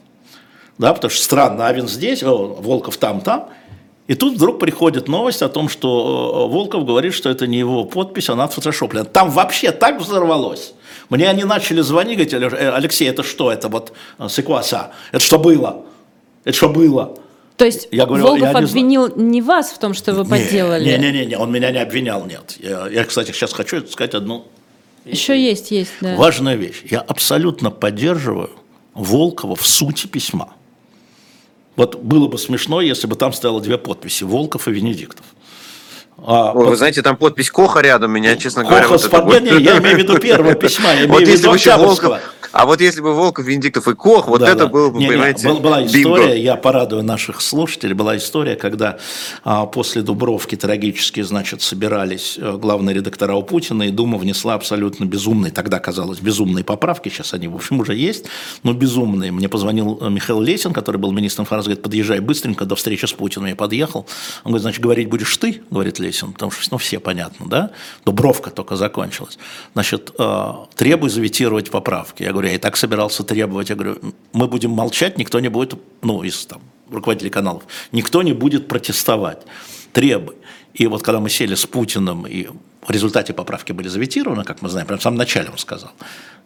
Да, 0.77 0.93
потому 0.93 1.11
что 1.11 1.23
странно, 1.23 1.67
Авен 1.67 1.87
здесь, 1.87 2.23
о, 2.23 2.47
Волков 2.59 2.97
там, 2.97 3.21
там. 3.21 3.49
И 4.07 4.15
тут 4.15 4.33
вдруг 4.35 4.59
приходит 4.59 5.07
новость 5.07 5.41
о 5.41 5.47
том, 5.49 5.69
что 5.69 6.47
э, 6.49 6.53
Волков 6.53 6.85
говорит, 6.85 7.13
что 7.13 7.29
это 7.29 7.47
не 7.47 7.59
его 7.59 7.85
подпись, 7.85 8.29
она 8.29 8.45
отфотошоплена. 8.45 9.05
Там 9.05 9.29
вообще 9.29 9.71
так 9.71 10.01
взорвалось. 10.01 10.73
Мне 11.09 11.29
они 11.29 11.43
начали 11.43 11.81
звонить, 11.81 12.17
говорить, 12.17 12.33
«Алё- 12.33 12.55
э, 12.57 12.71
Алексей, 12.71 13.07
это 13.07 13.23
что, 13.23 13.51
это 13.51 13.69
вот 13.69 13.93
э, 14.17 14.27
секваса, 14.27 14.91
это 15.11 15.23
что 15.23 15.37
было? 15.37 15.85
Это 16.43 16.57
что 16.57 16.69
было? 16.69 17.17
То 17.57 17.65
есть 17.65 17.89
Я 17.91 18.05
говорю, 18.07 18.23
Волков 18.23 18.41
я 18.41 18.53
не 18.53 18.65
обвинил 18.65 19.15
не 19.15 19.41
вас 19.41 19.69
в 19.69 19.77
том, 19.77 19.93
что 19.93 20.13
вы 20.13 20.25
подделали? 20.25 20.83
Не-не-не, 20.83 21.37
он 21.37 21.51
меня 21.51 21.69
не 21.71 21.77
обвинял, 21.77 22.25
нет. 22.25 22.57
Я, 22.59 22.87
я, 22.87 23.03
кстати, 23.03 23.31
сейчас 23.31 23.53
хочу 23.53 23.85
сказать 23.87 24.15
одну 24.15 24.45
Еще 25.05 25.39
есть, 25.39 25.69
есть, 25.69 25.91
да. 26.01 26.15
важная 26.15 26.55
вещь. 26.55 26.81
Я 26.89 27.01
абсолютно 27.01 27.69
поддерживаю 27.69 28.49
Волкова 28.95 29.55
в 29.55 29.65
сути 29.67 30.07
письма. 30.07 30.53
Вот 31.81 31.95
было 31.95 32.27
бы 32.27 32.37
смешно, 32.37 32.79
если 32.79 33.07
бы 33.07 33.15
там 33.15 33.33
стояло 33.33 33.59
две 33.59 33.75
подписи– 33.79 34.23
Волков 34.25 34.67
и 34.67 34.71
Венедиктов. 34.71 35.25
А, 36.23 36.51
Ой, 36.51 36.63
вот 36.65 36.69
Вы 36.71 36.75
знаете, 36.75 37.01
там 37.01 37.17
подпись 37.17 37.49
Коха 37.49 37.81
рядом 37.81 38.11
меня, 38.11 38.35
честно 38.37 38.63
говоря. 38.63 38.81
Коха 38.83 38.93
вот 38.93 39.05
это 39.05 39.21
вот- 39.21 39.33
подменой, 39.33 39.63
я 39.63 39.77
имею 39.79 39.95
в 39.95 39.99
виду 39.99 40.19
первого 40.19 40.53
письма, 40.53 40.89
я 40.89 41.05
имею 41.05 41.09
Вот 41.09 41.23
в 41.23 41.27
виду 41.27 41.51
Октябрьского. 41.51 42.09
Волков, 42.09 42.19
а 42.51 42.65
вот 42.65 42.81
если 42.81 42.99
бы 43.01 43.13
Волков, 43.15 43.45
Венедиктов 43.45 43.87
и 43.87 43.95
Кох, 43.95 44.27
вот 44.27 44.41
Да, 44.41 44.47
это 44.49 44.57
да. 44.59 44.67
было 44.67 44.89
бы, 44.89 44.99
Не, 44.99 45.05
не, 45.05 45.11
понимаете, 45.11 45.47
был- 45.47 45.59
была 45.61 45.81
бинго. 45.81 45.97
история, 46.17 46.43
я 46.43 46.57
порадую 46.57 47.01
наших 47.03 47.39
слушателей, 47.41 47.93
была 47.95 48.17
история, 48.17 48.55
когда 48.55 48.99
а, 49.43 49.65
после 49.65 50.01
Дубровки 50.03 50.55
трагически, 50.55 51.21
значит, 51.21 51.61
собирались 51.61 52.37
э, 52.37 52.57
главные 52.57 52.93
редактора 52.93 53.33
у 53.35 53.41
Путина, 53.41 53.83
и 53.83 53.89
Дума 53.89 54.17
внесла 54.17 54.53
абсолютно 54.55 55.05
безумные, 55.05 55.51
тогда 55.51 55.79
казалось, 55.79 56.19
безумные 56.19 56.63
поправки, 56.65 57.07
сейчас 57.09 57.33
они, 57.33 57.47
в 57.47 57.55
общем, 57.55 57.79
уже 57.79 57.95
есть, 57.95 58.25
но 58.63 58.73
безумные. 58.73 59.31
Мне 59.31 59.47
позвонил 59.49 59.97
э, 60.01 60.09
Михаил 60.09 60.41
Лесин, 60.41 60.73
который 60.73 60.97
был 60.97 61.11
министром 61.13 61.45
финансов, 61.45 61.67
говорит, 61.69 61.83
подъезжай 61.83 62.19
быстренько 62.19 62.65
до 62.65 62.75
встречи 62.75 63.05
с 63.05 63.13
Путиным. 63.13 63.47
Я 63.47 63.55
подъехал, 63.55 64.05
он 64.43 64.51
говорит, 64.51 64.61
значит, 64.63 64.81
говорить 64.81 65.07
будешь 65.09 65.35
ты, 65.37 65.61
говорит 65.71 65.97
Лесин, 65.99 66.10
потому 66.11 66.51
что, 66.51 66.67
ну, 66.71 66.77
все 66.77 66.99
понятно, 66.99 67.47
да? 67.47 67.71
Дубровка 68.05 68.49
только 68.49 68.75
закончилась. 68.75 69.37
Значит, 69.73 70.11
э, 70.17 70.53
требуй 70.75 71.09
заветировать 71.09 71.71
поправки. 71.71 72.23
Я 72.23 72.31
говорю, 72.31 72.49
я 72.49 72.55
и 72.55 72.57
так 72.57 72.77
собирался 72.77 73.23
требовать. 73.23 73.69
Я 73.69 73.75
говорю, 73.75 73.97
мы 74.33 74.47
будем 74.47 74.71
молчать, 74.71 75.17
никто 75.17 75.39
не 75.39 75.49
будет, 75.49 75.75
ну, 76.01 76.23
из 76.23 76.45
там, 76.45 76.61
руководителей 76.89 77.29
каналов, 77.29 77.63
никто 77.91 78.21
не 78.21 78.33
будет 78.33 78.67
протестовать. 78.67 79.41
Требуй. 79.93 80.35
И 80.73 80.87
вот 80.87 81.03
когда 81.03 81.19
мы 81.19 81.29
сели 81.29 81.55
с 81.55 81.65
Путиным, 81.65 82.25
и 82.25 82.47
в 82.81 82.89
результате 82.89 83.33
поправки 83.33 83.71
были 83.71 83.87
заветированы, 83.87 84.43
как 84.43 84.61
мы 84.61 84.69
знаем, 84.69 84.87
прямо 84.87 84.99
в 84.99 85.03
самом 85.03 85.17
начале 85.17 85.49
он 85.49 85.57
сказал. 85.57 85.91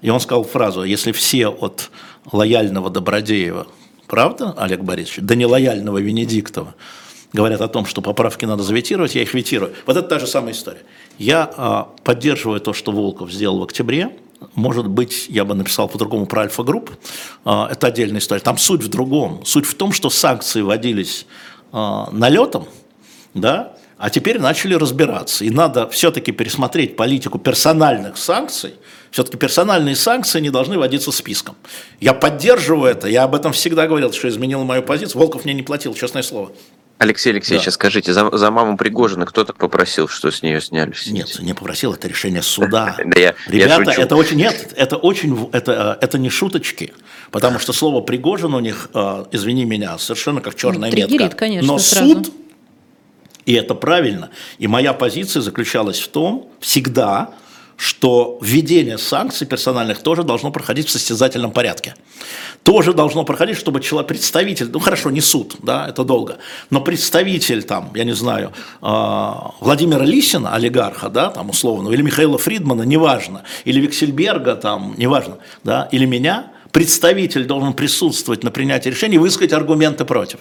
И 0.01 0.09
он 0.09 0.19
сказал 0.19 0.43
фразу, 0.43 0.83
если 0.83 1.11
все 1.11 1.47
от 1.47 1.91
лояльного 2.31 2.89
Добродеева, 2.89 3.67
правда, 4.07 4.53
Олег 4.57 4.81
Борисович, 4.81 5.19
до 5.21 5.35
нелояльного 5.35 5.99
Венедиктова, 5.99 6.75
говорят 7.35 7.61
о 7.61 7.67
том, 7.67 7.85
что 7.85 8.01
поправки 8.01 8.45
надо 8.45 8.63
заветировать, 8.63 9.13
я 9.13 9.21
их 9.21 9.33
ветирую. 9.33 9.73
Вот 9.85 9.97
это 9.97 10.07
та 10.07 10.19
же 10.19 10.25
самая 10.25 10.53
история. 10.53 10.81
Я 11.19 11.51
а, 11.55 11.89
поддерживаю 12.03 12.59
то, 12.59 12.73
что 12.73 12.91
Волков 12.91 13.31
сделал 13.31 13.59
в 13.59 13.63
октябре. 13.63 14.17
Может 14.55 14.87
быть, 14.87 15.27
я 15.29 15.45
бы 15.45 15.53
написал 15.53 15.87
по-другому 15.87 16.25
про 16.25 16.43
Альфа-групп. 16.43 16.91
А, 17.43 17.67
это 17.71 17.87
отдельная 17.87 18.19
история. 18.19 18.41
Там 18.41 18.57
суть 18.57 18.81
в 18.81 18.87
другом. 18.87 19.45
Суть 19.45 19.65
в 19.65 19.75
том, 19.75 19.91
что 19.91 20.09
санкции 20.09 20.61
вводились 20.61 21.27
а, 21.71 22.09
налетом, 22.11 22.67
да, 23.33 23.75
а 23.97 24.09
теперь 24.09 24.39
начали 24.39 24.73
разбираться. 24.73 25.45
И 25.45 25.49
надо 25.49 25.87
все-таки 25.89 26.31
пересмотреть 26.31 26.95
политику 26.95 27.39
персональных 27.39 28.17
санкций. 28.17 28.73
Все-таки 29.11 29.37
персональные 29.37 29.95
санкции 29.95 30.41
не 30.41 30.49
должны 30.49 30.77
вводиться 30.77 31.11
списком. 31.11 31.55
Я 32.01 32.13
поддерживаю 32.13 32.91
это, 32.91 33.07
я 33.07 33.23
об 33.23 33.33
этом 33.33 33.53
всегда 33.53 33.87
говорил, 33.87 34.11
что 34.11 34.27
изменил 34.27 34.65
мою 34.65 34.83
позицию. 34.83 35.21
Волков 35.21 35.45
мне 35.45 35.53
не 35.53 35.63
платил, 35.63 35.93
честное 35.93 36.21
слово. 36.21 36.51
Алексей 36.97 37.31
Алексеевич, 37.31 37.65
да. 37.65 37.71
скажите, 37.71 38.13
за, 38.13 38.35
за 38.35 38.51
маму 38.51 38.77
Пригожина 38.77 39.25
кто 39.25 39.43
так 39.43 39.57
попросил, 39.57 40.07
что 40.07 40.31
с 40.31 40.41
нее 40.41 40.61
сняли? 40.61 40.93
Нет, 41.07 41.39
не 41.39 41.53
попросил, 41.53 41.93
это 41.93 42.07
решение 42.07 42.41
суда. 42.41 42.95
Ребята, 43.47 43.91
это 43.91 44.15
очень 44.15 44.37
нет, 44.37 44.73
это 44.77 44.95
очень, 44.95 45.49
это 45.51 45.97
это 45.99 46.17
не 46.17 46.29
шуточки, 46.29 46.93
потому 47.31 47.59
что 47.59 47.73
слово 47.73 48.01
Пригожин 48.01 48.53
у 48.53 48.59
них, 48.59 48.89
э, 48.93 49.25
извини 49.31 49.65
меня, 49.65 49.97
совершенно 49.97 50.39
как 50.39 50.55
черная 50.55 50.89
метка. 50.91 51.29
конечно, 51.29 51.67
Но 51.67 51.79
суд 51.79 52.31
и 53.45 53.53
это 53.53 53.75
правильно. 53.75 54.31
И 54.57 54.67
моя 54.67 54.93
позиция 54.93 55.41
заключалась 55.41 55.99
в 55.99 56.07
том, 56.07 56.49
всегда, 56.59 57.31
что 57.77 58.37
введение 58.41 58.97
санкций 58.97 59.45
персональных 59.45 59.99
тоже 59.99 60.23
должно 60.23 60.51
проходить 60.51 60.87
в 60.87 60.91
состязательном 60.91 61.51
порядке. 61.51 61.95
Тоже 62.63 62.93
должно 62.93 63.23
проходить, 63.23 63.57
чтобы 63.57 63.81
человек, 63.81 64.07
представитель, 64.07 64.69
ну 64.71 64.79
хорошо, 64.79 65.11
не 65.11 65.21
суд, 65.21 65.55
да, 65.61 65.87
это 65.87 66.03
долго, 66.03 66.37
но 66.69 66.81
представитель 66.81 67.63
там, 67.63 67.91
я 67.93 68.03
не 68.03 68.13
знаю, 68.13 68.53
а, 68.81 69.51
Владимира 69.59 70.05
Лисина, 70.05 70.53
олигарха, 70.53 71.09
да, 71.09 71.29
там 71.29 71.49
условно, 71.49 71.89
или 71.91 72.01
Михаила 72.01 72.37
Фридмана, 72.37 72.83
неважно, 72.83 73.43
или 73.65 73.79
Виксельберга, 73.81 74.55
там, 74.55 74.95
неважно, 74.97 75.37
да, 75.63 75.89
или 75.91 76.05
меня, 76.05 76.51
представитель 76.71 77.45
должен 77.45 77.73
присутствовать 77.73 78.43
на 78.43 78.51
принятии 78.51 78.89
решений 78.89 79.15
и 79.15 79.19
высказать 79.19 79.53
аргументы 79.53 80.05
против. 80.05 80.39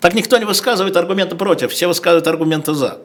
Так 0.00 0.14
никто 0.14 0.36
не 0.38 0.44
высказывает 0.44 0.96
аргументы 0.96 1.36
против, 1.36 1.70
все 1.70 1.86
высказывают 1.86 2.26
аргументы 2.26 2.74
за. 2.74 2.98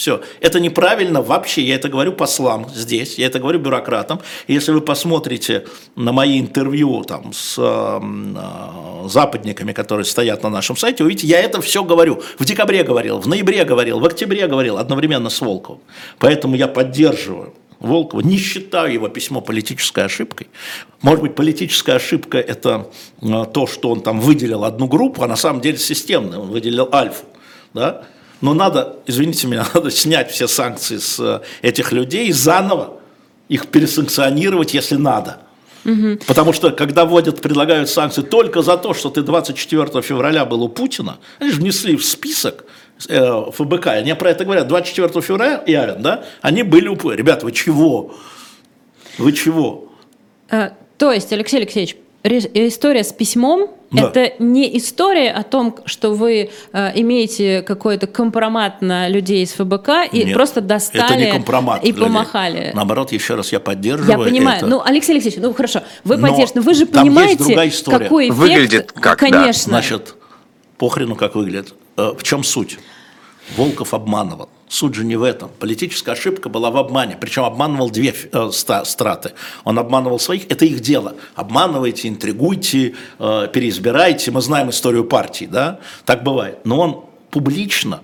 Все. 0.00 0.22
Это 0.40 0.60
неправильно 0.60 1.20
вообще. 1.20 1.60
Я 1.60 1.74
это 1.74 1.90
говорю 1.90 2.14
послам 2.14 2.70
здесь, 2.74 3.18
я 3.18 3.26
это 3.26 3.38
говорю 3.38 3.58
бюрократам. 3.58 4.22
если 4.48 4.72
вы 4.72 4.80
посмотрите 4.80 5.66
на 5.94 6.10
мои 6.10 6.40
интервью 6.40 7.04
там, 7.04 7.34
с 7.34 7.58
э, 7.58 9.08
западниками, 9.10 9.74
которые 9.74 10.06
стоят 10.06 10.42
на 10.42 10.48
нашем 10.48 10.78
сайте, 10.78 11.04
увидите, 11.04 11.26
я 11.26 11.38
это 11.40 11.60
все 11.60 11.84
говорю. 11.84 12.22
В 12.38 12.46
декабре 12.46 12.82
говорил, 12.82 13.20
в 13.20 13.28
ноябре 13.28 13.62
говорил, 13.64 14.00
в 14.00 14.04
октябре 14.06 14.46
говорил, 14.46 14.78
одновременно 14.78 15.28
с 15.28 15.38
Волковым. 15.42 15.82
Поэтому 16.18 16.56
я 16.56 16.66
поддерживаю 16.66 17.52
Волкова, 17.78 18.22
не 18.22 18.38
считаю 18.38 18.94
его 18.94 19.08
письмо 19.08 19.42
политической 19.42 20.06
ошибкой. 20.06 20.46
Может 21.02 21.20
быть, 21.20 21.34
политическая 21.34 21.96
ошибка– 21.96 22.38
это 22.38 22.88
то, 23.52 23.66
что 23.66 23.90
он 23.90 24.00
там 24.00 24.18
выделил 24.20 24.64
одну 24.64 24.86
группу, 24.86 25.22
а 25.22 25.26
на 25.26 25.36
самом 25.36 25.60
деле 25.60 25.76
системная, 25.76 26.38
он 26.38 26.48
выделил 26.48 26.88
альфу. 26.90 27.26
Да? 27.74 28.06
Но 28.40 28.54
надо, 28.54 28.96
извините 29.06 29.46
меня, 29.46 29.66
надо 29.74 29.90
снять 29.90 30.30
все 30.30 30.48
санкции 30.48 30.98
с 30.98 31.18
э, 31.18 31.40
этих 31.62 31.92
людей 31.92 32.28
и 32.28 32.32
заново 32.32 33.00
их 33.48 33.66
пересанкционировать, 33.66 34.74
если 34.74 34.96
надо. 34.96 35.40
Угу. 35.84 36.20
Потому 36.26 36.52
что, 36.52 36.70
когда 36.70 37.04
вводят, 37.04 37.40
предлагают 37.40 37.88
санкции 37.88 38.22
только 38.22 38.62
за 38.62 38.76
то, 38.76 38.94
что 38.94 39.10
ты 39.10 39.22
24 39.22 40.02
февраля 40.02 40.44
был 40.44 40.62
у 40.62 40.68
Путина, 40.68 41.18
они 41.38 41.50
же 41.50 41.60
внесли 41.60 41.96
в 41.96 42.04
список 42.04 42.64
э, 43.08 43.44
ФБК, 43.52 43.88
они 43.88 44.14
про 44.14 44.30
это 44.30 44.44
говорят, 44.44 44.68
24 44.68 45.20
февраля, 45.20 45.62
Ярин, 45.66 46.02
да, 46.02 46.24
они 46.42 46.62
были 46.62 46.88
у 46.88 46.96
Путина. 46.96 47.16
Ребята, 47.16 47.46
вы 47.46 47.52
чего? 47.52 48.14
Вы 49.18 49.32
чего? 49.32 49.88
А, 50.50 50.72
то 50.98 51.12
есть, 51.12 51.32
Алексей 51.32 51.56
Алексеевич, 51.56 51.96
история 52.22 53.04
с 53.04 53.12
письмом 53.12 53.70
да. 53.90 54.02
Это 54.02 54.34
не 54.38 54.76
история 54.78 55.32
о 55.32 55.42
том, 55.42 55.76
что 55.84 56.10
вы 56.10 56.50
э, 56.72 57.00
имеете 57.00 57.62
какой-то 57.62 58.06
компромат 58.06 58.82
на 58.82 59.08
людей 59.08 59.42
из 59.42 59.52
ФБК 59.52 60.12
и 60.12 60.24
Нет, 60.24 60.34
просто 60.34 60.60
достали 60.60 61.04
это 61.04 61.16
не 61.16 61.32
компромат 61.32 61.84
и 61.84 61.92
помахали. 61.92 62.56
Людей. 62.56 62.72
Наоборот, 62.74 63.10
еще 63.10 63.34
раз 63.34 63.50
я 63.50 63.58
поддерживаю. 63.58 64.18
Я 64.18 64.24
понимаю. 64.24 64.58
Это. 64.58 64.66
Ну, 64.68 64.80
Алексей 64.84 65.12
Алексеевич, 65.12 65.42
ну 65.42 65.52
хорошо, 65.52 65.82
вы 66.04 66.18
поддержите, 66.18 66.52
но 66.54 66.62
вы 66.62 66.74
же 66.74 66.86
понимаете, 66.86 67.82
какой 67.84 68.28
эффект. 68.28 68.38
Выглядит 68.38 68.92
как, 68.92 69.18
конечно. 69.18 69.72
Да. 69.72 69.80
Значит, 69.80 70.14
похрену, 70.78 71.16
как 71.16 71.34
выглядит. 71.34 71.74
Э, 71.96 72.12
в 72.16 72.22
чем 72.22 72.44
суть? 72.44 72.78
Волков 73.56 73.92
обманывал. 73.92 74.48
Суть 74.70 74.94
же 74.94 75.04
не 75.04 75.16
в 75.16 75.24
этом. 75.24 75.50
Политическая 75.58 76.12
ошибка 76.12 76.48
была 76.48 76.70
в 76.70 76.76
обмане. 76.76 77.18
Причем 77.20 77.42
обманывал 77.42 77.90
две 77.90 78.14
э, 78.14 78.50
страты. 78.52 79.32
Он 79.64 79.80
обманывал 79.80 80.20
своих. 80.20 80.48
Это 80.48 80.64
их 80.64 80.78
дело. 80.78 81.16
Обманывайте, 81.34 82.06
интригуйте, 82.06 82.94
э, 83.18 83.48
переизбирайте. 83.52 84.30
Мы 84.30 84.40
знаем 84.40 84.70
историю 84.70 85.02
партии. 85.02 85.46
Да? 85.50 85.80
Так 86.04 86.22
бывает. 86.22 86.60
Но 86.62 86.78
он 86.78 87.04
публично 87.32 88.02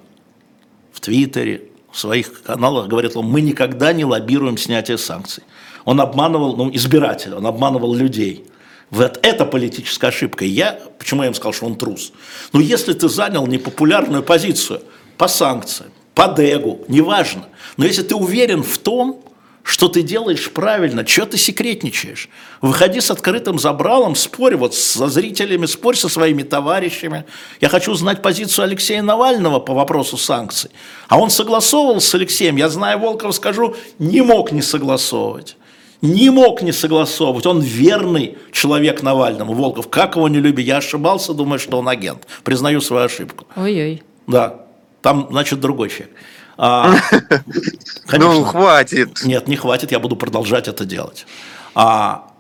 в 0.91 0.99
Твиттере, 0.99 1.63
в 1.93 1.99
своих 2.01 2.43
каналах 2.43 2.89
говорит, 2.89 3.15
мы 3.15 3.43
никогда 3.43 3.93
не 3.93 4.05
лоббируем 4.05 4.59
снятие 4.59 4.99
санкций. 4.99 5.45
Он 5.85 6.01
обманывал 6.01 6.57
ну, 6.57 6.69
избирателя, 6.75 7.37
он 7.37 7.47
обманывал 7.47 7.95
людей. 7.95 8.45
Вот 8.91 9.21
это 9.23 9.45
политическая 9.45 10.09
ошибка. 10.09 10.45
И 10.45 10.49
я, 10.49 10.81
почему 10.99 11.23
я 11.23 11.29
им 11.29 11.35
сказал, 11.35 11.53
что 11.53 11.67
он 11.67 11.77
трус? 11.77 12.13
Ну, 12.53 12.59
если 12.59 12.93
ты 12.93 13.09
занял 13.09 13.47
непопулярную 13.47 14.25
позицию 14.25 14.81
по 15.17 15.29
санкциям, 15.29 15.93
по 16.17 16.29
дегу, 16.29 16.81
неважно. 16.89 17.45
Но 17.77 17.85
если 17.85 18.03
ты 18.03 18.15
уверен 18.15 18.63
в 18.63 18.79
том, 18.79 19.23
что 19.63 19.89
ты 19.89 20.01
делаешь 20.01 20.51
правильно, 20.51 21.07
что 21.07 21.27
ты 21.27 21.37
секретничаешь? 21.37 22.31
Выходи 22.63 23.03
с 23.03 23.11
открытым 23.11 23.59
забралом, 23.59 24.15
спорь 24.15 24.57
вот 24.57 24.75
со 24.75 25.09
зрителями, 25.09 25.67
спорь 25.67 25.95
со 25.95 26.09
своими 26.09 26.43
товарищами. 26.43 27.27
Я 27.61 27.69
хочу 27.69 27.93
узнать 27.93 28.23
позицию 28.23 28.65
Алексея 28.65 29.03
Навального 29.03 29.61
по 29.61 29.75
вопросу 29.75 30.17
санкций. 30.17 30.71
А 31.09 31.19
он 31.19 31.29
согласовывал 31.29 32.01
с 32.01 32.15
Алексеем, 32.15 32.57
я 32.57 32.71
знаю 32.71 32.99
Волков, 32.99 33.35
скажу, 33.35 33.77
не 33.99 34.23
мог 34.23 34.53
не 34.53 34.63
согласовывать. 34.63 35.59
Не 36.01 36.31
мог 36.31 36.63
не 36.63 36.73
согласовывать. 36.73 37.45
Он 37.45 37.61
верный 37.61 38.39
человек 38.53 39.03
Навальному. 39.03 39.53
Волков, 39.53 39.89
как 39.91 40.17
его 40.17 40.29
не 40.29 40.41
люби, 40.41 40.63
я 40.63 40.79
ошибался, 40.79 41.35
думаю, 41.35 41.59
что 41.59 41.79
он 41.79 41.89
агент. 41.91 42.27
Признаю 42.43 42.81
свою 42.81 43.05
ошибку. 43.05 43.47
Ой-ой. 43.55 44.03
Да. 44.27 44.66
Там, 45.03 45.29
значит, 45.31 45.61
другой 45.61 45.89
человек. 45.89 46.11
А, 46.59 46.95
конечно, 48.07 48.35
ну, 48.35 48.45
хватит. 48.45 49.25
Нет, 49.25 49.47
не 49.49 49.57
хватит, 49.57 49.93
я 49.93 49.99
буду 49.99 50.17
продолжать 50.17 50.69
это 50.69 50.85
делать. 50.85 51.27
А, 51.75 52.33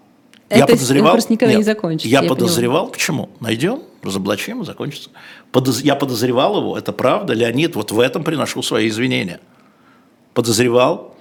это 0.48 0.60
я 0.60 0.66
подозревал, 0.66 1.16
никогда 1.28 1.46
нет, 1.48 1.58
не 1.58 1.64
закончится. 1.64 2.08
Я, 2.08 2.22
я 2.22 2.28
подозревал, 2.28 2.82
поняла. 2.82 2.92
почему? 2.92 3.30
Найдем, 3.40 3.82
разоблачим 4.02 4.64
закончится. 4.64 5.10
Подоз, 5.52 5.80
я 5.80 5.96
подозревал 5.96 6.58
его, 6.58 6.78
это 6.78 6.92
правда, 6.92 7.34
Леонид, 7.34 7.76
вот 7.76 7.90
в 7.90 8.00
этом 8.00 8.24
приношу 8.24 8.62
свои 8.62 8.88
извинения. 8.88 9.40
Подозревал, 10.34 11.14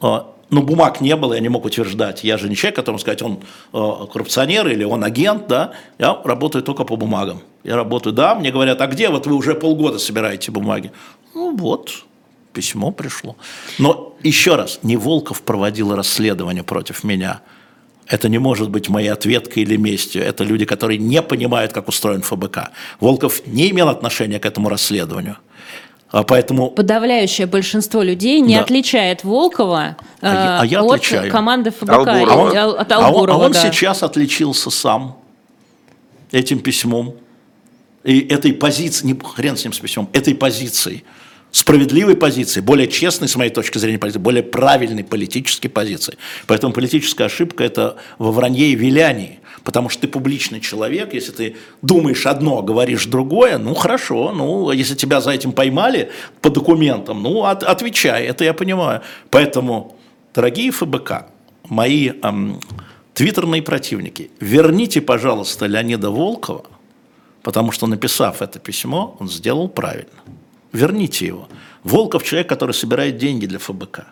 а, 0.00 0.34
ну, 0.50 0.62
бумаг 0.62 1.00
не 1.00 1.14
было, 1.16 1.34
я 1.34 1.40
не 1.40 1.48
мог 1.48 1.64
утверждать. 1.64 2.24
Я 2.24 2.38
же 2.38 2.48
не 2.48 2.56
человек, 2.56 2.76
которому 2.76 2.98
сказать, 2.98 3.22
он 3.22 3.40
э, 3.72 4.06
коррупционер 4.12 4.68
или 4.68 4.84
он 4.84 5.02
агент, 5.02 5.46
да. 5.48 5.72
Я 5.98 6.20
работаю 6.24 6.62
только 6.62 6.84
по 6.84 6.96
бумагам. 6.96 7.42
Я 7.64 7.76
работаю, 7.76 8.12
да, 8.12 8.34
мне 8.34 8.52
говорят, 8.52 8.80
а 8.82 8.86
где 8.86 9.08
вот 9.08 9.26
вы 9.26 9.34
уже 9.34 9.54
полгода 9.54 9.98
собираете 9.98 10.52
бумаги? 10.52 10.92
Ну, 11.34 11.56
вот, 11.56 12.04
письмо 12.52 12.90
пришло. 12.90 13.36
Но 13.78 14.14
еще 14.22 14.54
раз, 14.56 14.80
не 14.82 14.96
Волков 14.96 15.42
проводил 15.42 15.96
расследование 15.96 16.62
против 16.62 17.04
меня. 17.04 17.40
Это 18.06 18.28
не 18.28 18.36
может 18.36 18.68
быть 18.68 18.90
моей 18.90 19.08
ответкой 19.08 19.62
или 19.62 19.76
местью. 19.76 20.22
Это 20.22 20.44
люди, 20.44 20.66
которые 20.66 20.98
не 20.98 21.22
понимают, 21.22 21.72
как 21.72 21.88
устроен 21.88 22.20
ФБК. 22.20 22.70
Волков 23.00 23.46
не 23.46 23.70
имел 23.70 23.88
отношения 23.88 24.38
к 24.38 24.44
этому 24.44 24.68
расследованию. 24.68 25.38
А 26.10 26.22
поэтому... 26.22 26.70
Подавляющее 26.70 27.46
большинство 27.46 28.02
людей 28.02 28.40
не 28.40 28.56
да. 28.56 28.60
отличает 28.60 29.24
Волкова 29.24 29.96
а, 30.20 30.60
а 30.60 30.66
я 30.66 30.82
от 30.82 30.92
отличаю. 30.92 31.32
команды 31.32 31.70
ФБК, 31.70 31.88
Албурова. 31.90 32.60
А 32.60 32.66
он, 32.66 32.80
от 32.80 32.92
Албурова. 32.92 33.32
А 33.32 33.36
он, 33.36 33.42
а 33.42 33.46
он 33.46 33.52
да. 33.52 33.62
сейчас 33.62 34.02
отличился 34.02 34.70
сам 34.70 35.16
этим 36.30 36.60
письмом 36.60 37.16
и 38.04 38.20
этой 38.20 38.52
позицией, 38.52 39.12
не 39.12 39.18
хрен 39.18 39.56
с 39.56 39.64
ним 39.64 39.72
с 39.72 39.78
письмом, 39.78 40.08
этой 40.12 40.34
позицией, 40.34 41.04
справедливой 41.50 42.16
позиции, 42.16 42.60
более 42.60 42.88
честной, 42.88 43.28
с 43.28 43.36
моей 43.36 43.50
точки 43.50 43.78
зрения, 43.78 43.98
позиции, 43.98 44.18
более 44.18 44.42
правильной 44.42 45.04
политической 45.04 45.68
позиции. 45.68 46.18
Поэтому 46.46 46.72
политическая 46.72 47.24
ошибка– 47.24 47.64
это 47.64 47.96
во 48.18 48.32
вранье 48.32 48.68
и 48.68 48.74
вилянии 48.74 49.40
потому 49.64 49.88
что 49.88 50.02
ты 50.02 50.08
публичный 50.08 50.60
человек, 50.60 51.14
если 51.14 51.32
ты 51.32 51.56
думаешь 51.82 52.26
одно, 52.26 52.62
говоришь 52.62 53.06
другое, 53.06 53.58
ну 53.58 53.74
хорошо, 53.74 54.32
ну 54.32 54.70
если 54.70 54.94
тебя 54.94 55.20
за 55.20 55.30
этим 55.30 55.52
поймали 55.52 56.10
по 56.42 56.50
документам, 56.50 57.22
ну 57.22 57.44
от, 57.44 57.62
отвечай, 57.62 58.24
это 58.24 58.44
я 58.44 58.52
понимаю. 58.52 59.00
Поэтому, 59.30 59.96
дорогие 60.34 60.70
ФБК, 60.70 61.28
мои 61.68 62.10
эм, 62.22 62.60
твиттерные 63.14 63.62
противники, 63.62 64.30
верните, 64.38 65.00
пожалуйста, 65.00 65.66
Леонида 65.66 66.10
Волкова, 66.10 66.66
потому 67.44 67.70
что 67.70 67.86
написав 67.86 68.42
это 68.42 68.58
письмо, 68.58 69.16
он 69.20 69.28
сделал 69.28 69.68
правильно. 69.68 70.10
верните 70.72 71.26
его. 71.26 71.48
Волков 71.84 72.24
человек, 72.24 72.48
который 72.48 72.72
собирает 72.72 73.18
деньги 73.18 73.46
для 73.46 73.58
ФБК. 73.58 74.06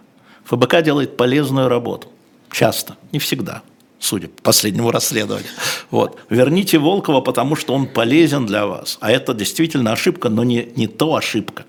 ФБК 0.45 0.83
делает 0.83 1.17
полезную 1.17 1.69
работу. 1.69 2.09
Часто, 2.53 2.97
не 3.11 3.19
всегда, 3.19 3.63
судя 3.99 4.29
по 4.29 4.43
последнему 4.43 4.91
расследованию. 4.91 5.51
Вот. 5.91 6.19
Верните 6.29 6.79
Волкова, 6.79 7.23
потому 7.23 7.57
что 7.57 7.75
он 7.75 7.87
полезен 7.87 8.47
для 8.47 8.67
вас. 8.67 8.99
А 9.01 9.11
это 9.11 9.33
действительно 9.33 9.93
ошибка, 9.93 10.29
но 10.29 10.45
не, 10.45 10.69
не 10.77 10.87
то 10.87 11.17
ошибка. 11.17 11.65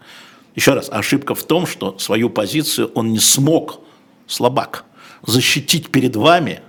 Еще 0.55 0.73
раз, 0.73 0.89
ошибка 0.91 1.33
в 1.33 1.43
том, 1.43 1.65
что 1.65 1.97
свою 1.97 2.29
позицию 2.29 2.91
он 2.93 3.13
не 3.13 3.19
смог, 3.19 3.79
слабак, 4.27 4.83
защитить 5.25 5.89
перед 5.89 6.15
вами 6.17 6.59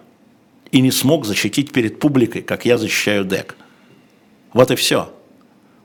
и 0.71 0.81
не 0.81 0.93
смог 0.93 1.27
защитить 1.27 1.73
перед 1.73 1.99
публикой, 1.99 2.43
как 2.43 2.65
я 2.65 2.79
защищаю 2.79 3.25
ДЭК. 3.25 3.57
Вот 4.55 4.71
и 4.71 4.77
все. 4.77 5.13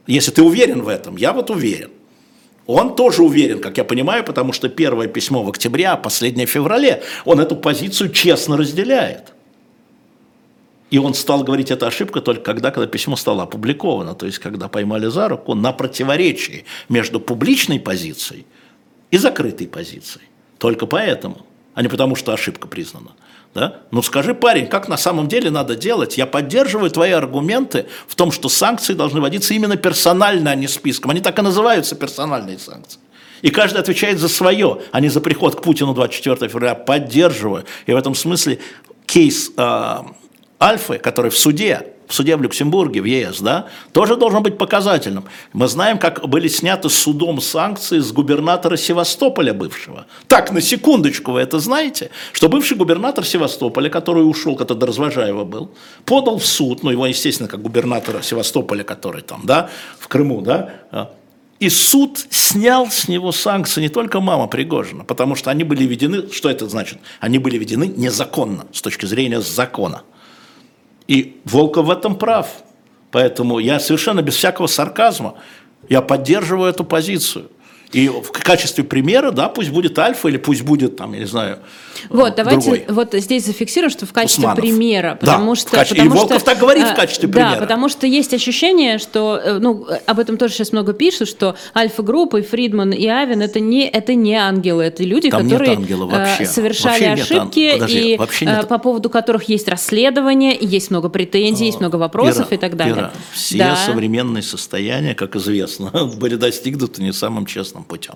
Если 0.08 0.32
ты 0.32 0.42
уверен 0.42 0.82
в 0.82 0.88
этом, 0.88 1.18
я 1.18 1.34
вот 1.34 1.50
уверен. 1.50 1.92
Он 2.66 2.96
тоже 2.96 3.24
уверен, 3.24 3.60
как 3.62 3.78
я 3.78 3.84
понимаю, 3.84 4.24
потому 4.24 4.54
что 4.54 4.70
первое 4.70 5.08
письмо 5.08 5.44
в 5.44 5.50
октябре, 5.50 5.88
а 5.88 5.98
последнее 5.98 6.46
в 6.46 6.52
феврале. 6.52 7.02
Он 7.26 7.40
эту 7.40 7.56
позицию 7.56 8.12
честно 8.12 8.58
разделяет. 8.58 9.34
И 10.92 10.98
он 10.98 11.14
стал 11.14 11.44
говорить, 11.44 11.72
это 11.72 11.88
ошибка 11.88 12.22
только 12.22 12.44
когда, 12.44 12.72
когда 12.72 12.88
письмо 12.88 13.16
стало 13.16 13.44
опубликовано, 13.44 14.16
то 14.16 14.26
есть 14.26 14.40
когда 14.40 14.68
поймали 14.68 15.08
за 15.08 15.30
руку 15.30 15.54
на 15.54 15.72
противоречии 15.72 16.66
между 16.90 17.20
публичной 17.20 17.80
позицией 17.80 18.46
и 19.12 19.18
закрытой 19.18 19.68
позицией. 19.68 20.26
Только 20.58 20.86
поэтому, 20.86 21.46
а 21.74 21.82
не 21.82 21.88
потому, 21.88 22.16
что 22.16 22.34
ошибка 22.34 22.68
признана. 22.68 23.12
Да? 23.56 23.82
Ну 23.92 24.02
скажи, 24.04 24.36
парень, 24.36 24.68
как 24.68 24.88
на 24.88 24.98
самом 24.98 25.28
деле 25.28 25.50
надо 25.50 25.76
делать? 25.76 26.18
Я 26.18 26.28
поддерживаю 26.28 26.92
твои 26.92 27.12
аргументы 27.12 27.88
в 28.08 28.16
том, 28.16 28.32
что 28.32 28.48
санкции 28.48 28.94
должны 28.94 29.22
вводиться 29.22 29.54
именно 29.54 29.76
персонально, 29.76 30.52
а 30.52 30.56
не 30.56 30.68
списком. 30.68 31.12
Они 31.12 31.20
так 31.20 31.38
и 31.40 31.42
называются 31.42 31.96
персональные 31.96 32.60
санкции. 32.60 33.00
И 33.42 33.50
каждый 33.50 33.80
отвечает 33.80 34.20
за 34.20 34.28
свое, 34.28 34.82
а 34.92 35.00
не 35.00 35.10
за 35.10 35.22
приход 35.22 35.56
к 35.56 35.62
Путину 35.62 35.94
24 35.94 36.50
февраля. 36.50 36.76
Поддерживаю. 36.76 37.66
И 37.86 37.94
в 37.94 37.96
этом 37.96 38.14
смысле 38.14 38.60
кейс 39.06 39.52
э, 39.58 39.98
Альфы, 40.62 40.98
который 40.98 41.32
в 41.32 41.38
суде 41.38 41.94
в 42.10 42.14
суде 42.16 42.36
в 42.36 42.42
Люксембурге, 42.42 43.02
в 43.02 43.06
ЕС, 43.06 43.40
да, 43.40 43.68
тоже 43.94 44.16
должен 44.16 44.42
быть 44.42 44.58
показательным. 44.58 45.26
Мы 45.54 45.68
знаем, 45.68 46.00
как 46.00 46.28
были 46.28 46.48
сняты 46.48 46.90
судом 46.90 47.40
санкции 47.40 48.00
с 48.00 48.12
губернатора 48.12 48.78
Севастополя 48.78 49.54
бывшего. 49.54 50.08
Так, 50.28 50.52
на 50.52 50.60
секундочку, 50.60 51.34
вы 51.34 51.42
это 51.42 51.60
знаете, 51.60 52.10
что 52.34 52.50
бывший 52.50 52.78
губернатор 52.78 53.24
Севастополя, 53.24 53.90
который 53.90 54.22
ушел, 54.22 54.58
до 54.58 54.88
Развожаева 54.88 55.44
был, 55.44 55.72
подал 56.06 56.40
в 56.40 56.46
суд, 56.46 56.82
ну 56.82 56.90
его, 56.90 57.06
естественно, 57.06 57.48
как 57.48 57.62
губернатора 57.62 58.24
Севастополя, 58.24 58.84
который 58.84 59.22
там, 59.22 59.42
да, 59.44 59.70
в 60.00 60.08
Крыму, 60.08 60.42
да, 60.42 60.72
а, 60.92 61.12
и 61.60 61.70
суд 61.70 62.26
снял 62.32 62.90
с 62.90 63.08
него 63.08 63.32
санкции 63.32 63.82
не 63.82 63.90
только 63.90 64.20
мама 64.20 64.48
Пригожина, 64.48 65.04
потому 65.04 65.36
что 65.36 65.52
они 65.52 65.64
были 65.64 65.84
введены, 65.84 66.32
что 66.32 66.50
это 66.50 66.68
значит? 66.68 66.98
Они 67.20 67.38
были 67.38 67.60
введены 67.60 67.86
незаконно, 67.86 68.66
с 68.74 68.82
точки 68.82 69.06
зрения 69.06 69.42
закона. 69.42 70.02
И 71.10 71.42
Волков 71.44 71.88
в 71.88 71.90
этом 71.90 72.16
прав. 72.16 72.48
Поэтому 73.10 73.58
я 73.58 73.80
совершенно 73.80 74.22
без 74.22 74.36
всякого 74.36 74.68
сарказма, 74.68 75.34
я 75.90 76.04
поддерживаю 76.04 76.70
эту 76.70 76.84
позицию. 76.84 77.50
И 77.92 78.08
в 78.08 78.32
качестве 78.32 78.84
примера, 78.84 79.32
да, 79.32 79.50
пусть 79.50 79.72
будет 79.72 79.98
Альфа 79.98 80.28
или 80.28 80.38
пусть 80.38 80.62
будет, 80.62 80.98
там, 80.98 81.14
я 81.14 81.22
не 81.22 81.26
знаю, 81.26 81.58
Вот, 82.10 82.36
давайте 82.36 82.70
другой. 82.70 82.86
вот 82.88 83.14
здесь 83.14 83.46
зафиксируем, 83.46 83.90
что 83.90 84.06
в 84.06 84.14
качестве 84.14 84.44
Усманов. 84.44 84.60
примера. 84.60 85.18
Потому 85.20 85.56
да, 85.56 85.60
что, 85.60 85.70
в 85.70 85.72
качестве, 85.72 85.98
потому 85.98 86.16
и 86.16 86.18
Волков 86.20 86.38
что, 86.38 86.46
так 86.46 86.60
говорит 86.60 86.84
в 86.84 86.92
а, 86.92 86.96
качестве 86.96 87.28
да, 87.28 87.34
примера. 87.34 87.56
Да, 87.56 87.62
потому 87.62 87.90
что 87.90 88.06
есть 88.06 88.32
ощущение, 88.32 89.00
что, 89.00 89.42
э, 89.44 89.58
ну, 89.58 89.88
об 90.06 90.20
этом 90.20 90.38
тоже 90.38 90.54
сейчас 90.54 90.72
много 90.72 90.94
пишут, 90.94 91.30
что 91.30 91.56
Альфа-группа 91.76 92.38
и 92.38 92.42
Фридман 92.44 92.92
и 92.92 93.08
Авен 93.08 93.42
это 93.42 93.60
не, 93.60 93.90
это 93.90 94.14
не 94.14 94.36
ангелы, 94.36 94.84
это 94.84 95.04
люди, 95.04 95.32
Там 95.32 95.50
которые 95.50 95.78
вообще. 95.78 96.46
совершали 96.46 97.08
вообще 97.08 97.24
ошибки, 97.24 97.60
нет, 97.60 97.74
подожди, 97.74 98.14
и 98.14 98.18
вообще 98.18 98.46
нет. 98.46 98.68
по 98.68 98.78
поводу 98.78 99.10
которых 99.10 99.46
есть 99.50 99.68
расследование, 99.68 100.56
есть 100.62 100.92
много 100.92 101.10
претензий, 101.10 101.66
есть 101.66 101.80
много 101.80 101.96
вопросов 101.96 102.50
Ира, 102.50 102.56
и 102.56 102.60
так 102.60 102.76
далее. 102.76 102.96
Ира, 102.96 103.12
все 103.34 103.58
да. 103.58 103.76
современные 103.76 104.44
состояния, 104.44 105.16
как 105.16 105.36
известно, 105.36 105.90
были 106.18 106.36
достигнуты 106.36 107.02
не 107.02 107.14
самым 107.14 107.48
честным 107.48 107.79
путем. 107.84 108.16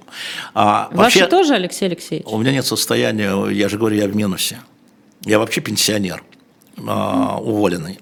А 0.53 0.89
Ваши 0.91 1.20
вообще, 1.20 1.28
тоже, 1.28 1.53
Алексей 1.55 1.86
Алексеевич? 1.86 2.28
У 2.28 2.38
меня 2.38 2.51
нет 2.51 2.66
состояния, 2.66 3.49
я 3.49 3.70
же 3.70 3.78
говорю, 3.78 3.95
я 3.95 4.07
в 4.07 4.16
минусе. 4.16 4.59
Я 5.26 5.39
вообще 5.39 5.61
пенсионер, 5.61 6.24
а, 6.86 7.38
уволенный. 7.39 7.99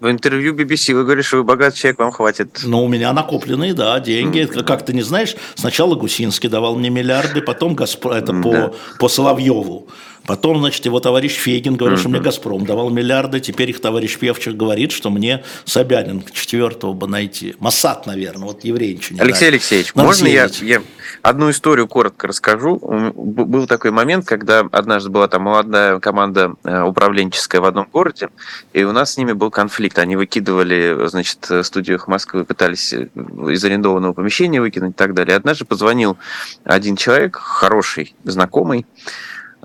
В 0.00 0.08
интервью 0.08 0.54
BBC 0.54 0.94
вы 0.94 1.02
говорите, 1.02 1.26
что 1.26 1.38
вы 1.38 1.44
богатый 1.44 1.76
человек, 1.76 1.98
вам 1.98 2.12
хватит. 2.12 2.60
Ну, 2.62 2.84
у 2.84 2.88
меня 2.88 3.12
накопленные, 3.12 3.74
да, 3.74 3.98
деньги. 3.98 4.42
Mm-hmm. 4.42 4.62
Как 4.62 4.84
ты 4.84 4.92
не 4.92 5.02
знаешь, 5.02 5.34
сначала 5.56 5.96
Гусинский 5.96 6.48
давал 6.48 6.76
мне 6.76 6.88
миллиарды, 6.88 7.42
потом 7.42 7.74
Газпро, 7.74 8.14
это 8.14 8.32
mm-hmm. 8.32 8.68
по, 8.68 8.74
по 9.00 9.08
Соловьеву. 9.08 9.88
Потом, 10.28 10.58
значит, 10.58 10.84
его 10.84 11.00
товарищ 11.00 11.36
Фейгин 11.36 11.76
говорил, 11.76 11.96
mm-hmm. 11.96 12.00
что 12.00 12.08
мне 12.10 12.20
«Газпром» 12.20 12.66
давал 12.66 12.90
миллиарды, 12.90 13.40
теперь 13.40 13.70
их 13.70 13.80
товарищ 13.80 14.18
Певчих 14.18 14.58
говорит, 14.58 14.92
что 14.92 15.08
мне 15.08 15.42
Собянин 15.64 16.22
четвертого 16.34 16.92
бы 16.92 17.08
найти. 17.08 17.56
Масад, 17.60 18.04
наверное, 18.04 18.48
вот 18.48 18.62
еврей 18.62 18.92
ничего 18.92 19.16
не 19.16 19.22
Алексей 19.22 19.46
нравится. 19.46 19.46
Алексеевич, 19.46 19.94
Надо 19.94 20.06
можно 20.06 20.26
я, 20.26 20.50
я 20.60 20.82
одну 21.22 21.50
историю 21.50 21.88
коротко 21.88 22.26
расскажу? 22.26 22.76
Был 22.76 23.66
такой 23.66 23.90
момент, 23.90 24.26
когда 24.26 24.68
однажды 24.70 25.08
была 25.08 25.28
там 25.28 25.44
молодая 25.44 25.98
команда 25.98 26.56
э, 26.62 26.82
управленческая 26.82 27.62
в 27.62 27.64
одном 27.64 27.88
городе, 27.90 28.28
и 28.74 28.84
у 28.84 28.92
нас 28.92 29.14
с 29.14 29.16
ними 29.16 29.32
был 29.32 29.50
конфликт. 29.50 29.98
Они 29.98 30.14
выкидывали, 30.14 31.08
значит, 31.08 31.48
в 31.48 31.62
студиях 31.62 32.06
Москвы, 32.06 32.44
пытались 32.44 32.92
э, 32.92 33.08
из 33.50 33.64
арендованного 33.64 34.12
помещения 34.12 34.60
выкинуть 34.60 34.90
и 34.90 34.94
так 34.94 35.14
далее. 35.14 35.32
И 35.32 35.38
однажды 35.38 35.64
позвонил 35.64 36.18
один 36.64 36.96
человек, 36.96 37.36
хороший, 37.36 38.14
знакомый, 38.24 38.84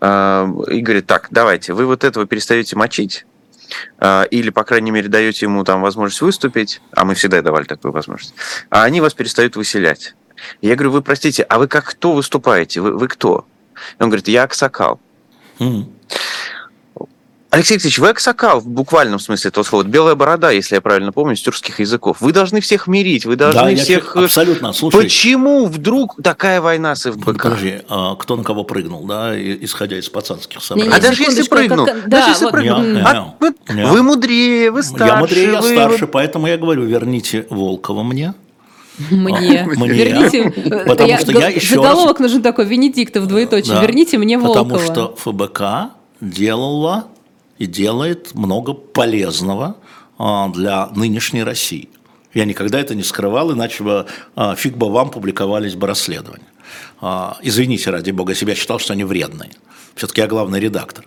и 0.04 0.82
говорит, 0.82 1.08
так, 1.08 1.28
давайте, 1.32 1.74
вы 1.74 1.86
вот 1.86 2.04
этого 2.04 2.26
перестаете 2.26 2.76
мочить, 2.76 3.26
а, 4.00 4.24
или, 4.24 4.50
по 4.50 4.64
крайней 4.64 4.92
мере, 4.92 5.08
даете 5.08 5.46
ему 5.46 5.64
там 5.64 5.82
возможность 5.82 6.22
выступить, 6.22 6.82
а 6.92 7.06
мы 7.06 7.16
всегда 7.16 7.42
давали 7.42 7.64
такую 7.64 7.92
возможность, 7.94 8.34
а 8.70 8.84
они 8.84 9.02
вас 9.02 9.14
перестают 9.14 9.56
выселять. 9.56 10.16
Я 10.62 10.76
говорю, 10.76 10.92
вы 10.92 11.02
простите, 11.02 11.44
а 11.44 11.58
вы 11.58 11.68
как 11.68 11.86
кто 11.86 12.14
выступаете? 12.14 12.82
Вы, 12.82 12.98
вы 12.98 13.08
кто? 13.08 13.46
Он 14.00 14.10
говорит, 14.10 14.28
я 14.28 14.44
Аксакал. 14.44 15.00
Mm. 15.60 15.86
Алексей 17.54 17.76
Алексеевич, 17.76 18.00
вы 18.00 18.10
аксакал 18.10 18.62
в 18.62 18.68
буквальном 18.68 19.20
смысле 19.20 19.50
этого 19.50 19.64
слова. 19.64 19.84
Белая 19.84 20.16
борода, 20.16 20.50
если 20.50 20.74
я 20.74 20.82
правильно 20.82 21.12
помню, 21.12 21.36
с 21.36 21.42
тюркских 21.44 21.82
языков. 21.82 22.18
Вы 22.20 22.34
должны 22.34 22.62
всех 22.62 22.88
мирить, 22.88 23.28
вы 23.28 23.36
должны 23.36 23.76
да, 23.76 23.84
всех... 23.84 24.16
Я, 24.16 24.24
абсолютно, 24.24 24.74
слушай. 24.74 25.04
Почему 25.04 25.68
вдруг 25.68 26.16
такая 26.24 26.62
война 26.62 26.96
с 26.96 27.12
ФБК? 27.12 27.44
Подожди, 27.44 27.82
а 27.88 28.16
кто 28.16 28.38
на 28.38 28.44
кого 28.44 28.64
прыгнул, 28.64 29.06
да, 29.06 29.40
исходя 29.40 30.00
из 30.00 30.10
пацанских 30.10 30.64
соображений? 30.64 30.98
А 30.98 31.00
даже 31.00 31.22
если 31.22 31.44
прыгнул, 31.48 31.86
как... 31.86 32.10
даже 32.10 32.32
если 32.32 32.46
вот... 32.46 32.54
прыгнул, 32.54 32.82
не, 32.82 33.02
а, 33.02 33.36
вы, 33.40 33.54
не. 33.70 33.86
вы 33.86 34.02
мудрее, 34.02 34.72
вы 34.72 34.82
старше. 34.82 35.06
Я 35.06 35.16
мудрее, 35.18 35.52
я 35.52 35.62
вы... 35.62 35.74
старше, 35.74 36.08
поэтому 36.08 36.48
я 36.48 36.58
говорю, 36.58 36.86
верните 36.86 37.46
Волкова 37.52 38.02
мне, 38.02 38.34
мне. 39.12 39.62
А, 39.62 39.80
мне. 39.80 39.94
Верните. 39.94 40.52
Потому 40.88 41.08
я, 41.08 41.20
что 41.20 41.32
я 41.34 41.50
еще 41.50 41.76
Заголовок 41.76 42.20
раз... 42.20 42.30
нужен 42.30 42.42
такой, 42.42 42.66
Венедиктов, 42.66 43.28
двоеточие. 43.28 43.76
Да, 43.76 43.82
Верните 43.84 44.18
мне 44.18 44.40
Волкова. 44.40 44.64
Потому 44.64 44.80
что 44.80 45.16
ФБК 45.18 45.94
делала 46.20 47.10
и 47.58 47.66
делает 47.66 48.34
много 48.34 48.74
полезного 48.74 49.78
а, 50.18 50.50
для 50.50 50.88
нынешней 50.88 51.44
России. 51.44 51.90
Я 52.34 52.46
никогда 52.46 52.80
это 52.80 52.96
не 52.96 53.04
скрывал, 53.04 53.54
иначе 53.54 53.84
бы 53.84 54.06
а, 54.36 54.56
фиг 54.56 54.76
бы 54.76 54.92
вам 54.92 55.12
публиковались 55.12 55.76
бы 55.76 55.88
расследования. 55.88 56.48
А, 57.02 57.38
извините, 57.42 57.90
ради 57.90 58.12
бога, 58.12 58.34
себя 58.34 58.56
считал, 58.56 58.80
что 58.80 58.94
они 58.94 59.04
вредные. 59.04 59.52
Все-таки 59.96 60.22
я 60.22 60.28
главный 60.28 60.60
редактор. 60.60 61.06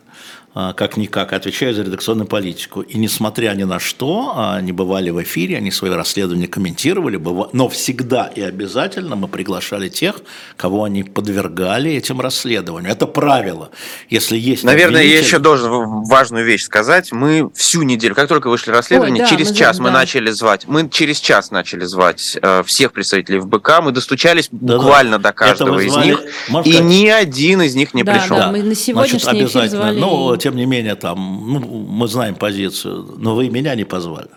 А, 0.58 0.72
как-никак, 0.72 1.34
отвечаю 1.34 1.74
за 1.74 1.82
редакционную 1.82 2.26
политику. 2.26 2.80
И 2.80 2.96
несмотря 2.96 3.52
ни 3.52 3.64
на 3.64 3.78
что, 3.78 4.32
а, 4.34 4.56
они 4.56 4.72
бывали 4.72 5.10
в 5.10 5.22
эфире, 5.22 5.58
они 5.58 5.70
свои 5.70 5.90
расследования 5.90 6.46
комментировали, 6.46 7.20
но 7.52 7.68
всегда 7.68 8.28
и 8.34 8.40
обязательно 8.40 9.16
мы 9.16 9.28
приглашали 9.28 9.90
тех, 9.90 10.22
кого 10.56 10.84
они 10.84 11.02
подвергали 11.02 11.92
этим 11.92 12.22
расследованиям. 12.22 12.90
Это 12.90 13.06
правило. 13.06 13.68
Если 14.08 14.38
есть 14.38 14.64
Наверное, 14.64 15.00
обвинитель... 15.02 15.18
я 15.18 15.26
еще 15.26 15.38
должен 15.40 16.04
важную 16.04 16.46
вещь 16.46 16.62
сказать. 16.62 17.12
Мы 17.12 17.50
всю 17.54 17.82
неделю, 17.82 18.14
как 18.14 18.26
только 18.26 18.48
вышли 18.48 18.70
расследования, 18.70 19.24
Ой, 19.24 19.28
да, 19.28 19.28
через 19.28 19.50
мы 19.50 19.56
час 19.56 19.78
мы 19.78 19.90
начали 19.90 20.30
звать, 20.30 20.66
мы 20.66 20.88
через 20.88 21.20
час 21.20 21.50
начали 21.50 21.84
звать 21.84 22.38
э, 22.40 22.62
всех 22.64 22.92
представителей 22.92 23.40
ФБК, 23.40 23.82
мы 23.82 23.92
достучались 23.92 24.48
да, 24.50 24.78
буквально 24.78 25.18
да. 25.18 25.28
до 25.28 25.32
каждого 25.34 25.80
из 25.80 25.94
них, 25.96 26.18
и 26.64 26.72
сказать... 26.72 26.80
ни 26.80 27.08
один 27.08 27.60
из 27.60 27.74
них 27.74 27.92
не 27.92 28.04
да, 28.04 28.14
пришел. 28.14 28.38
Да, 28.38 28.50
мы 28.50 28.62
на 28.62 28.74
сегодняшний 28.74 29.18
Значит, 29.18 29.50
эфир 29.50 29.68
звали... 29.68 30.00
Ну, 30.00 30.45
тем 30.46 30.54
не 30.54 30.64
менее, 30.64 30.94
там, 30.94 31.18
ну, 31.48 31.58
мы 31.58 32.06
знаем 32.06 32.36
позицию, 32.36 33.16
но 33.18 33.34
вы 33.34 33.50
меня 33.50 33.74
не 33.74 33.82
позвали. 33.82 34.30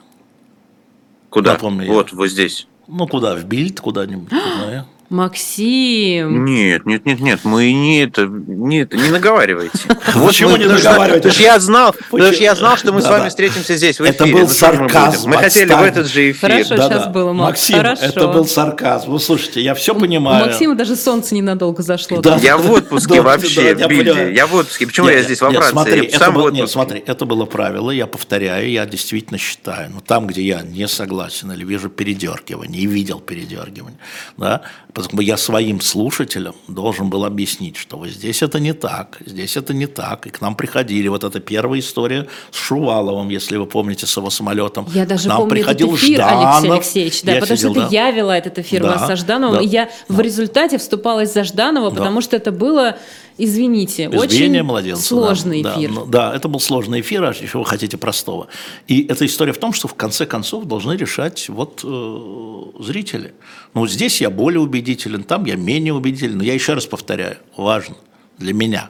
Куда? 1.30 1.54
Напомню, 1.54 1.86
вот, 1.88 2.12
я. 2.12 2.18
вот 2.18 2.28
здесь. 2.30 2.68
Ну, 2.88 3.08
куда? 3.08 3.36
В 3.36 3.44
Бильд 3.44 3.80
куда-нибудь? 3.80 4.32
Максим. 5.10 6.46
Нет, 6.46 6.86
нет, 6.86 7.06
нет, 7.06 7.20
нет, 7.20 7.40
мы 7.44 7.72
не 7.74 8.04
это, 8.04 8.26
нет, 8.28 8.94
не 8.94 9.10
наговаривайте. 9.10 9.80
Почему 10.14 10.56
не 10.58 10.66
наговариваете? 10.66 11.30
Потому 11.30 11.34
что 11.34 11.44
я 11.44 11.60
знал, 11.60 11.96
потому 12.12 12.34
что 12.34 12.44
я 12.44 12.56
знал, 12.56 12.78
что 12.78 12.94
мы 12.94 13.02
с 13.02 13.08
вами 13.08 13.30
встретимся 13.30 13.76
здесь 13.76 14.00
в 14.00 14.04
эфире. 14.04 14.16
Это 14.16 14.26
был 14.26 14.40
Ну, 14.40 14.48
что 14.48 14.74
мы 14.74 14.90
сарказм, 14.90 15.30
Мы 15.30 15.38
хотели 15.38 15.74
в 15.74 15.82
этот 15.82 16.08
же 16.08 16.32
эфир. 16.32 16.50
Хорошо. 16.50 16.76
сейчас 16.78 17.08
было, 17.08 17.34
Макс, 17.34 17.50
Максим, 17.50 17.78
хорошо. 17.78 18.04
это 18.04 18.28
был 18.28 18.46
сарказм. 18.46 19.12
Ну, 19.12 19.20
слушайте, 19.20 19.62
я 19.62 19.74
все 19.74 19.94
У 19.94 20.00
понимаю. 20.00 20.46
Максима 20.46 20.76
даже 20.76 20.96
солнце 20.96 21.36
ненадолго 21.36 21.82
зашло. 21.82 22.22
Да. 22.22 22.38
Я 22.38 22.58
в 22.58 22.72
отпуске 22.72 23.16
Да, 23.20 23.22
вообще, 23.24 23.74
да, 23.74 23.82
я 23.82 23.88
Билли. 23.88 24.34
Я 24.34 24.48
в 24.48 24.54
отпуске. 24.54 24.86
Почему 24.88 25.08
Нет, 25.08 25.18
я 25.18 25.24
здесь 25.24 25.42
во 25.42 25.50
Франции? 25.52 25.72
Смотри, 25.72 26.02
Я 26.02 26.16
это 26.18 26.32
было, 26.32 26.50
нет, 26.50 26.64
отпуске. 26.66 26.74
смотри, 26.74 27.04
это 27.06 27.26
было 27.26 27.46
правило, 27.46 27.92
я 27.92 28.08
повторяю, 28.08 28.70
я 28.70 28.86
действительно 28.86 29.38
считаю, 29.38 29.90
но 29.92 30.00
там, 30.02 30.28
где 30.28 30.42
я 30.44 30.62
не 30.62 30.88
согласен 30.88 31.52
или 31.52 31.66
вижу 31.66 31.90
передергивание, 31.90 32.82
и 32.82 32.86
видел 32.86 33.20
передергивание, 33.20 34.00
да, 34.38 34.62
потому 35.08 35.22
что 35.22 35.28
я 35.28 35.38
своим 35.38 35.82
слушателям 35.82 36.56
должен 36.68 37.10
был 37.10 37.26
объяснить, 37.26 37.78
что 37.78 37.98
вот 37.98 38.10
здесь 38.10 38.42
это 38.42 38.60
не 38.60 38.74
так, 38.74 39.18
здесь 39.26 39.58
это 39.58 39.74
не 39.74 39.88
так, 39.88 40.28
и 40.28 40.30
к 40.30 40.42
нам 40.42 40.56
приходили, 40.56 41.08
вот 41.08 41.24
эта 41.24 41.40
первая 41.40 41.80
история 41.80 42.28
с 42.52 42.58
Шуваловым, 42.58 43.30
если 43.30 43.58
вы 43.58 43.66
помните, 43.66 44.06
с 44.06 44.18
его 44.18 44.30
самолетом. 44.30 44.88
Я 44.94 45.06
даже 45.06 45.26
к 45.26 45.28
нам 45.28 45.38
помню 45.40 45.52
приходил 45.52 45.90
этот 45.90 46.00
эфир, 46.04 46.16
Жданов. 46.16 46.64
Алексей 46.64 46.72
Алексеевич, 46.72 47.24
да, 47.24 47.34
Я 47.34 47.42
потому 47.42 47.58
сидел, 47.58 47.72
что 47.72 47.82
это 47.82 47.90
да. 47.90 47.96
я 47.96 48.12
вела 48.12 48.38
этот 48.38 48.60
эфир 48.60 48.82
Да, 48.82 48.92
вас 48.92 49.08
со 49.08 49.16
Ждановым, 49.16 49.58
да, 49.58 49.64
и 49.64 49.68
я 49.68 49.90
в 50.08 50.20
результате 50.20 50.78
вступалась 50.78 51.34
за 51.34 51.44
Жданова, 51.44 51.92
потому 51.92 52.22
что 52.22 52.36
это 52.36 52.52
было, 52.52 52.98
извините, 53.40 54.06
Избиение 54.06 54.62
очень 54.62 54.64
младенца, 54.64 55.04
сложный 55.04 55.64
да, 55.64 55.76
эфир. 55.76 55.90
Да, 55.90 55.96
ну, 55.96 56.06
да, 56.06 56.36
это 56.36 56.48
был 56.48 56.60
сложный 56.60 57.02
эфир, 57.02 57.24
а 57.24 57.30
еще 57.30 57.58
вы 57.58 57.66
хотите 57.66 57.98
простого. 57.98 58.48
И 58.88 59.06
эта 59.08 59.26
история 59.26 59.54
в 59.54 59.58
том, 59.58 59.74
что 59.74 59.88
в 59.88 59.96
конце 59.96 60.26
концов 60.26 60.66
должны 60.66 60.94
решать 60.94 61.50
вот 61.50 61.82
э, 61.84 62.84
зрители. 62.84 63.34
Ну, 63.74 63.88
здесь 63.88 64.22
я 64.22 64.30
более 64.30 64.60
убедителен, 64.60 65.24
там 65.24 65.46
я 65.46 65.56
менее 65.56 65.94
убедителен. 65.94 66.38
Но 66.38 66.44
я 66.44 66.54
еще 66.54 66.74
раз 66.74 66.86
повторяю, 66.86 67.38
важно 67.58 67.96
для 68.38 68.54
меня. 68.54 68.90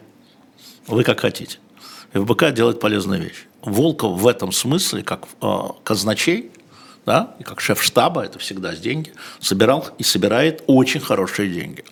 Вы 0.87 1.03
как 1.03 1.19
хотите. 1.19 1.59
ФБК 2.13 2.51
делает 2.51 2.79
полезную 2.79 3.21
вещь. 3.21 3.45
Волков 3.61 4.19
в 4.19 4.27
этом 4.27 4.51
смысле, 4.51 5.03
как 5.03 5.27
э, 5.41 5.57
казначей, 5.83 6.51
да, 7.05 7.35
и 7.39 7.43
как 7.43 7.59
шеф 7.59 7.81
штаба, 7.81 8.23
это 8.23 8.39
всегда 8.39 8.75
с 8.75 8.79
деньги, 8.79 9.13
собирал 9.39 9.87
и 9.97 10.03
собирает 10.03 10.63
очень 10.67 10.99
хорошие 10.99 11.49
деньги. 11.49 11.83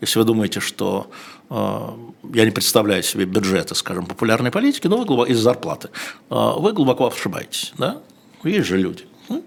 Если 0.00 0.18
вы 0.18 0.24
думаете, 0.24 0.60
что 0.60 1.10
э, 1.48 1.88
я 2.34 2.44
не 2.44 2.50
представляю 2.50 3.02
себе 3.02 3.24
бюджеты, 3.24 3.74
скажем, 3.74 4.06
популярной 4.06 4.50
политики, 4.50 4.86
но 4.88 4.98
вы 4.98 5.04
глубоко, 5.04 5.30
из 5.30 5.38
зарплаты, 5.38 5.88
э, 6.30 6.52
вы 6.58 6.72
глубоко 6.72 7.06
ошибаетесь, 7.06 7.72
да? 7.78 8.02
Есть 8.44 8.66
же 8.66 8.76
люди. 8.76 9.04
Ну, 9.28 9.42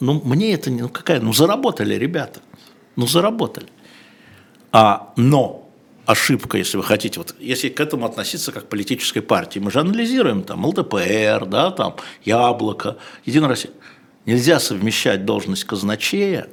Ну, 0.00 0.20
мне 0.24 0.54
это 0.54 0.70
не, 0.70 0.82
ну 0.82 0.88
какая, 0.88 1.20
ну 1.20 1.32
заработали 1.32 1.94
ребята, 1.94 2.40
ну 2.96 3.06
заработали. 3.06 3.66
А, 4.72 5.12
но 5.16 5.68
ошибка, 6.06 6.56
если 6.56 6.78
вы 6.78 6.82
хотите, 6.82 7.20
вот 7.20 7.34
если 7.38 7.68
к 7.68 7.78
этому 7.80 8.06
относиться 8.06 8.52
как 8.52 8.64
к 8.64 8.68
политической 8.68 9.20
партии, 9.20 9.58
мы 9.58 9.70
же 9.70 9.80
анализируем 9.80 10.42
там 10.42 10.64
ЛДПР, 10.64 11.46
да, 11.46 11.70
там 11.70 11.96
Яблоко, 12.24 12.96
Единая 13.26 13.50
Россия. 13.50 13.72
Нельзя 14.26 14.60
совмещать 14.60 15.24
должность 15.24 15.64
казначея 15.64 16.48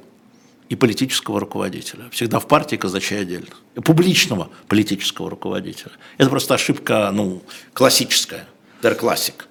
и 0.68 0.76
политического 0.76 1.40
руководителя. 1.40 2.04
Всегда 2.10 2.38
в 2.38 2.46
партии 2.46 2.76
казначей 2.76 3.20
отдельно. 3.20 3.54
И 3.74 3.80
публичного 3.80 4.50
политического 4.68 5.30
руководителя. 5.30 5.92
Это 6.18 6.30
просто 6.30 6.54
ошибка, 6.54 7.10
ну, 7.12 7.42
классическая, 7.72 8.46
der 8.82 8.94
классик. 8.94 9.46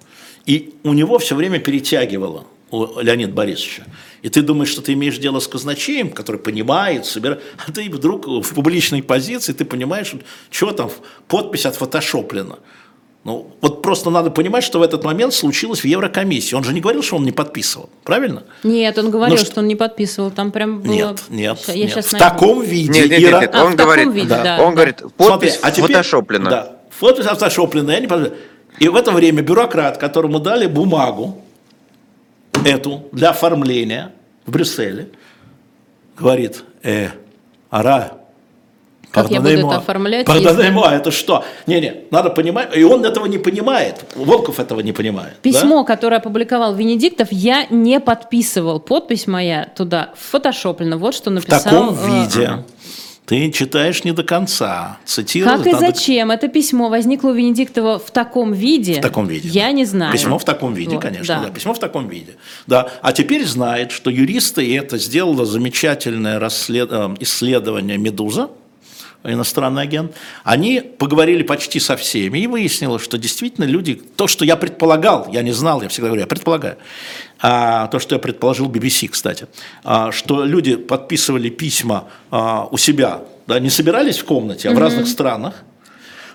И 0.46 0.74
у 0.84 0.92
него 0.92 1.18
все 1.18 1.34
время 1.34 1.58
перетягивало 1.58 2.46
у 2.70 3.00
Леонида 3.00 3.32
Борисовича. 3.32 3.84
И 4.22 4.28
ты 4.28 4.42
думаешь, 4.42 4.70
что 4.70 4.82
ты 4.82 4.92
имеешь 4.92 5.18
дело 5.18 5.40
с 5.40 5.48
казначеем, 5.48 6.10
который 6.10 6.40
понимает, 6.40 7.06
собирает, 7.06 7.42
а 7.66 7.72
ты 7.72 7.88
вдруг 7.90 8.26
в 8.26 8.54
публичной 8.54 9.02
позиции, 9.02 9.52
ты 9.52 9.64
понимаешь, 9.64 10.12
что 10.50 10.72
там, 10.72 10.90
подпись 11.28 11.66
отфотошоплена. 11.66 12.58
Ну, 13.28 13.46
вот 13.60 13.82
просто 13.82 14.08
надо 14.08 14.30
понимать, 14.30 14.64
что 14.64 14.78
в 14.78 14.82
этот 14.82 15.04
момент 15.04 15.34
случилось 15.34 15.80
в 15.80 15.84
Еврокомиссии. 15.84 16.54
Он 16.54 16.64
же 16.64 16.72
не 16.72 16.80
говорил, 16.80 17.02
что 17.02 17.16
он 17.16 17.24
не 17.24 17.30
подписывал, 17.32 17.90
правильно? 18.02 18.44
Нет, 18.62 18.96
он 18.96 19.10
говорил, 19.10 19.34
Ну, 19.36 19.38
что... 19.42 19.50
что- 19.52 19.60
он 19.60 19.66
не 19.68 19.76
подписывал, 19.76 20.30
там 20.30 20.50
прям 20.50 20.80
было... 20.80 20.90
Нет, 20.90 21.22
нет, 21.28 21.58
Я 21.68 21.74
нет. 21.74 21.90
В 22.06 22.12
найду. 22.12 22.18
таком 22.18 22.62
виде. 22.62 22.88
Нет, 23.00 23.10
нет, 23.10 23.20
нет, 23.20 23.40
нет, 23.42 23.50
А, 23.54 23.64
он 23.66 23.76
говорит, 23.76 24.08
виде, 24.14 24.28
да. 24.28 24.42
да. 24.56 24.62
он 24.62 24.74
говорит, 24.74 25.02
подпись 25.18 25.56
Смотри, 25.56 25.58
а 25.60 25.70
теперь- 25.70 25.96
фотошоплена. 25.96 26.50
Да, 26.50 26.76
подпись 26.98 27.26
фотошоплена, 27.26 27.92
я 27.92 28.00
не 28.00 28.06
подписал. 28.06 28.34
И 28.78 28.88
в 28.88 28.96
это 28.96 29.10
время 29.10 29.42
бюрократ, 29.42 29.98
которому 29.98 30.40
дали 30.40 30.66
бумагу 30.66 31.42
эту 32.64 33.04
для 33.12 33.28
оформления 33.30 34.12
в 34.46 34.52
Брюсселе, 34.52 35.10
говорит, 36.16 36.64
э, 36.82 37.08
ара, 37.70 38.12
Как 39.10 39.30
я 39.30 39.40
буду 39.40 39.52
это 39.52 39.76
оформлять, 39.76 40.26
Пардоннez-moi, 40.26 40.90
это 40.90 41.10
что? 41.10 41.44
Не-не, 41.66 41.94
надо 42.10 42.30
понимать, 42.30 42.76
и 42.76 42.82
он 42.84 43.04
этого 43.04 43.26
не 43.26 43.38
понимает, 43.38 44.04
Волков 44.14 44.60
этого 44.60 44.80
не 44.80 44.92
понимает. 44.92 45.34
да? 45.34 45.40
Письмо, 45.42 45.84
которое 45.84 46.16
опубликовал 46.16 46.74
Венедиктов, 46.74 47.28
я 47.30 47.66
не 47.70 48.00
подписывал. 48.00 48.80
Подпись 48.80 49.26
моя 49.26 49.68
туда 49.74 50.10
фотошоплена. 50.16 50.96
Вот 50.98 51.14
что 51.14 51.30
В 51.30 51.34
написал. 51.34 51.62
таком 51.62 51.98
э, 51.98 52.22
виде. 52.24 52.50
Ты 53.26 53.50
читаешь 53.50 54.04
не 54.04 54.12
до 54.12 54.22
конца. 54.22 54.96
Цитировать 55.04 55.58
Как 55.58 55.66
и 55.66 55.72
надо- 55.72 55.86
зачем 55.86 56.30
это 56.30 56.48
письмо 56.48 56.88
возникло 56.88 57.28
у 57.28 57.32
Венедиктова 57.34 57.98
в 57.98 58.10
таком 58.10 58.54
виде? 58.54 58.94
В 58.94 59.00
таком 59.02 59.26
виде. 59.26 59.48
Я 59.50 59.66
да. 59.66 59.72
не 59.72 59.84
знаю. 59.84 60.12
Письмо 60.14 60.38
в 60.38 60.44
таком 60.44 60.72
виде, 60.72 60.94
Вот, 60.94 61.02
конечно. 61.02 61.34
да. 61.36 61.42
Да. 61.48 61.50
Письмо 61.50 61.74
в 61.74 61.78
таком 61.78 62.08
виде. 62.08 62.36
Да. 62.66 62.88
А 63.02 63.12
теперь 63.12 63.44
знает, 63.44 63.90
что 63.92 64.08
юристы, 64.10 64.64
и 64.64 64.72
это 64.74 64.96
сделало 64.96 65.44
замечательное 65.44 66.38
расслед... 66.38 66.88
э, 66.90 67.16
исследование 67.20 67.98
«Медуза», 67.98 68.48
иностранный 69.24 69.82
агент, 69.82 70.12
они 70.44 70.80
поговорили 70.80 71.42
почти 71.42 71.80
со 71.80 71.96
всеми, 71.96 72.38
и 72.38 72.46
выяснилось, 72.46 73.02
что 73.02 73.18
действительно 73.18 73.64
люди, 73.64 73.94
то, 73.94 74.26
что 74.26 74.44
я 74.44 74.56
предполагал, 74.56 75.28
я 75.32 75.42
не 75.42 75.52
знал, 75.52 75.82
я 75.82 75.88
всегда 75.88 76.08
говорю, 76.08 76.22
я 76.22 76.26
предполагаю, 76.26 76.76
а, 77.40 77.88
то, 77.88 77.98
что 77.98 78.14
я 78.14 78.18
предположил 78.18 78.70
BBC, 78.70 79.08
кстати, 79.08 79.46
а, 79.84 80.12
что 80.12 80.44
люди 80.44 80.76
подписывали 80.76 81.48
письма 81.48 82.08
а, 82.30 82.68
у 82.70 82.76
себя, 82.76 83.22
да, 83.46 83.58
не 83.58 83.70
собирались 83.70 84.18
в 84.18 84.24
комнате, 84.24 84.68
а 84.68 84.72
в 84.72 84.78
разных 84.78 85.08
странах, 85.08 85.64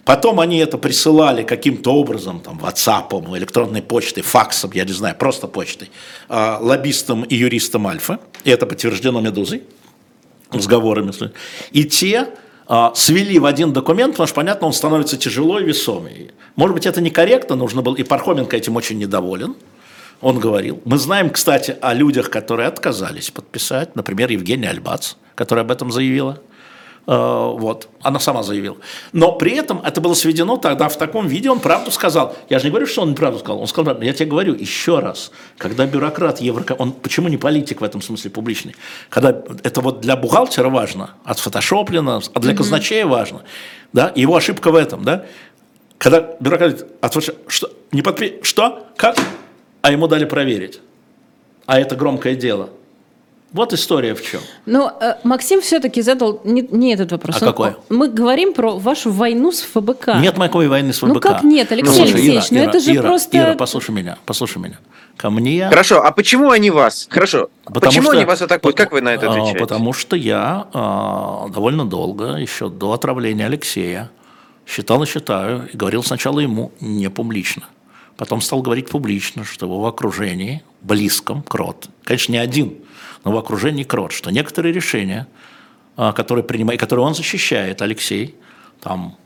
Потом 0.05 0.41
они 0.41 0.57
это 0.57 0.77
присылали 0.77 1.43
каким-то 1.43 1.93
образом, 1.93 2.41
там, 2.41 2.59
WhatsApp, 2.59 3.37
электронной 3.37 3.81
почтой, 3.81 4.21
факсом, 4.21 4.71
я 4.73 4.83
не 4.83 4.91
знаю, 4.91 5.15
просто 5.15 5.47
почтой, 5.47 5.91
а, 6.27 6.57
лоббистам 6.59 7.23
и 7.23 7.35
юристам 7.35 7.87
Альфа. 7.87 8.19
И 8.43 8.49
это 8.49 8.65
подтверждено 8.65 9.21
«Медузой», 9.21 9.63
разговорами. 10.51 11.13
И 11.71 11.85
те 11.85 12.27
свели 12.95 13.39
в 13.39 13.45
один 13.45 13.73
документ, 13.73 14.13
потому 14.13 14.27
что, 14.27 14.35
понятно, 14.35 14.67
он 14.67 14.73
становится 14.73 15.17
тяжело 15.17 15.59
и 15.59 15.65
весомый. 15.65 16.31
Может 16.55 16.75
быть, 16.75 16.85
это 16.85 17.01
некорректно, 17.01 17.55
нужно 17.55 17.81
было, 17.81 17.95
и 17.95 18.03
Пархоменко 18.03 18.55
этим 18.55 18.75
очень 18.75 18.97
недоволен. 18.97 19.55
Он 20.21 20.39
говорил. 20.39 20.81
Мы 20.85 20.97
знаем, 20.97 21.29
кстати, 21.29 21.75
о 21.81 21.93
людях, 21.93 22.29
которые 22.29 22.67
отказались 22.67 23.29
подписать. 23.29 23.95
Например, 23.95 24.31
Евгения 24.31 24.69
Альбац, 24.69 25.15
которая 25.35 25.65
об 25.65 25.71
этом 25.71 25.91
заявила. 25.91 26.39
Э, 27.05 27.53
Вот, 27.53 27.89
она 28.01 28.19
сама 28.19 28.43
заявила. 28.43 28.77
Но 29.11 29.33
при 29.33 29.51
этом 29.55 29.81
это 29.85 29.99
было 29.99 30.13
сведено 30.13 30.57
тогда 30.57 30.87
в 30.87 30.97
таком 30.97 31.27
виде, 31.27 31.49
он 31.49 31.59
правду 31.59 31.91
сказал. 31.91 32.35
Я 32.49 32.59
же 32.59 32.65
не 32.65 32.69
говорю, 32.69 32.87
что 32.87 33.01
он 33.01 33.11
неправду 33.11 33.39
сказал. 33.39 33.59
Он 33.59 33.67
сказал, 33.67 34.01
я 34.01 34.13
тебе 34.13 34.29
говорю 34.29 34.55
еще 34.55 34.99
раз, 34.99 35.31
когда 35.57 35.85
бюрократ 35.85 36.39
Евроко... 36.41 36.73
Он 36.79 36.93
почему 36.93 37.27
не 37.27 37.37
политик 37.37 37.81
в 37.81 37.83
этом 37.83 38.01
смысле 38.01 38.31
публичный? 38.31 38.75
Когда 39.09 39.29
это 39.63 39.81
вот 39.81 39.99
для 40.01 40.15
бухгалтера 40.15 40.69
важно, 40.69 41.11
от 41.25 41.39
фотошоплена, 41.39 42.21
а 42.33 42.39
для 42.39 42.55
казначея 42.55 43.05
важно. 43.05 43.41
Да? 43.91 44.11
Его 44.15 44.35
ошибка 44.35 44.71
в 44.71 44.75
этом, 44.75 45.03
да? 45.03 45.25
Когда 45.97 46.21
бюрократ 46.39 46.71
говорит, 46.71 46.85
фотошоп- 47.01 47.37
что, 47.47 47.69
не 47.91 48.01
подпи... 48.01 48.39
что, 48.43 48.87
как? 48.95 49.17
А 49.81 49.91
ему 49.91 50.07
дали 50.07 50.25
проверить. 50.25 50.79
А 51.65 51.79
это 51.79 51.95
громкое 51.95 52.35
дело. 52.35 52.69
Вот 53.53 53.71
история 53.71 54.15
в 54.15 54.23
чем. 54.23 54.41
Но 54.65 54.97
э, 54.99 55.13
Максим 55.23 55.61
все-таки 55.61 56.01
задал 56.01 56.41
не, 56.43 56.67
не 56.71 56.93
этот 56.93 57.11
вопрос. 57.11 57.35
А 57.39 57.45
Он- 57.45 57.51
какой? 57.51 57.75
Мы 57.89 58.09
говорим 58.09 58.53
про 58.53 58.79
вашу 58.79 59.11
войну 59.11 59.51
с 59.51 59.61
ФБК. 59.61 60.15
Нет 60.15 60.37
никакой 60.37 60.67
войны 60.67 60.91
с 60.91 60.97
ФБК. 60.97 61.07
Ну 61.13 61.19
как 61.19 61.43
нет, 61.43 61.71
Алексей 61.71 61.93
слушай, 61.93 62.13
Алексеевич, 62.13 62.49
ну 62.49 62.57
Ира, 62.57 62.69
это 62.69 62.79
же 62.79 62.95
Ира, 62.95 63.01
просто- 63.03 63.37
Ира, 63.37 63.53
послушай 63.55 63.91
меня, 63.91 64.17
послушай 64.25 64.57
меня. 64.57 64.79
Ко 65.17 65.29
мне... 65.29 65.69
Хорошо, 65.69 66.03
а 66.03 66.11
почему 66.11 66.49
они 66.49 66.71
вас? 66.71 67.07
Хорошо. 67.09 67.49
почему 67.65 68.09
они 68.09 68.25
вас 68.25 68.41
атакуют? 68.41 68.75
Как 68.75 68.91
вы 68.91 69.01
на 69.01 69.09
это 69.09 69.27
а, 69.27 69.31
отвечаете? 69.31 69.59
Потому 69.59 69.93
что 69.93 70.15
я 70.15 70.67
а, 70.73 71.47
довольно 71.49 71.85
долго, 71.85 72.37
еще 72.37 72.69
до 72.69 72.93
отравления 72.93 73.45
Алексея, 73.45 74.09
считал 74.65 75.03
и 75.03 75.05
считаю, 75.05 75.69
и 75.71 75.77
говорил 75.77 76.03
сначала 76.03 76.39
ему 76.39 76.71
не 76.79 77.09
публично. 77.11 77.63
Потом 78.17 78.41
стал 78.41 78.61
говорить 78.61 78.89
публично, 78.89 79.43
что 79.43 79.67
в 79.67 79.85
окружении, 79.85 80.63
близком, 80.81 81.41
крот, 81.41 81.89
конечно, 82.03 82.31
не 82.33 82.37
один, 82.37 82.77
но 83.23 83.31
в 83.31 83.37
окружении 83.37 83.83
крот, 83.83 84.11
что 84.11 84.29
некоторые 84.29 84.73
решения, 84.73 85.27
а, 85.95 86.13
которые 86.13 86.43
принимает, 86.43 86.79
которые 86.79 87.05
он 87.05 87.15
защищает, 87.15 87.81
Алексей, 87.81 88.35
там, 88.81 89.17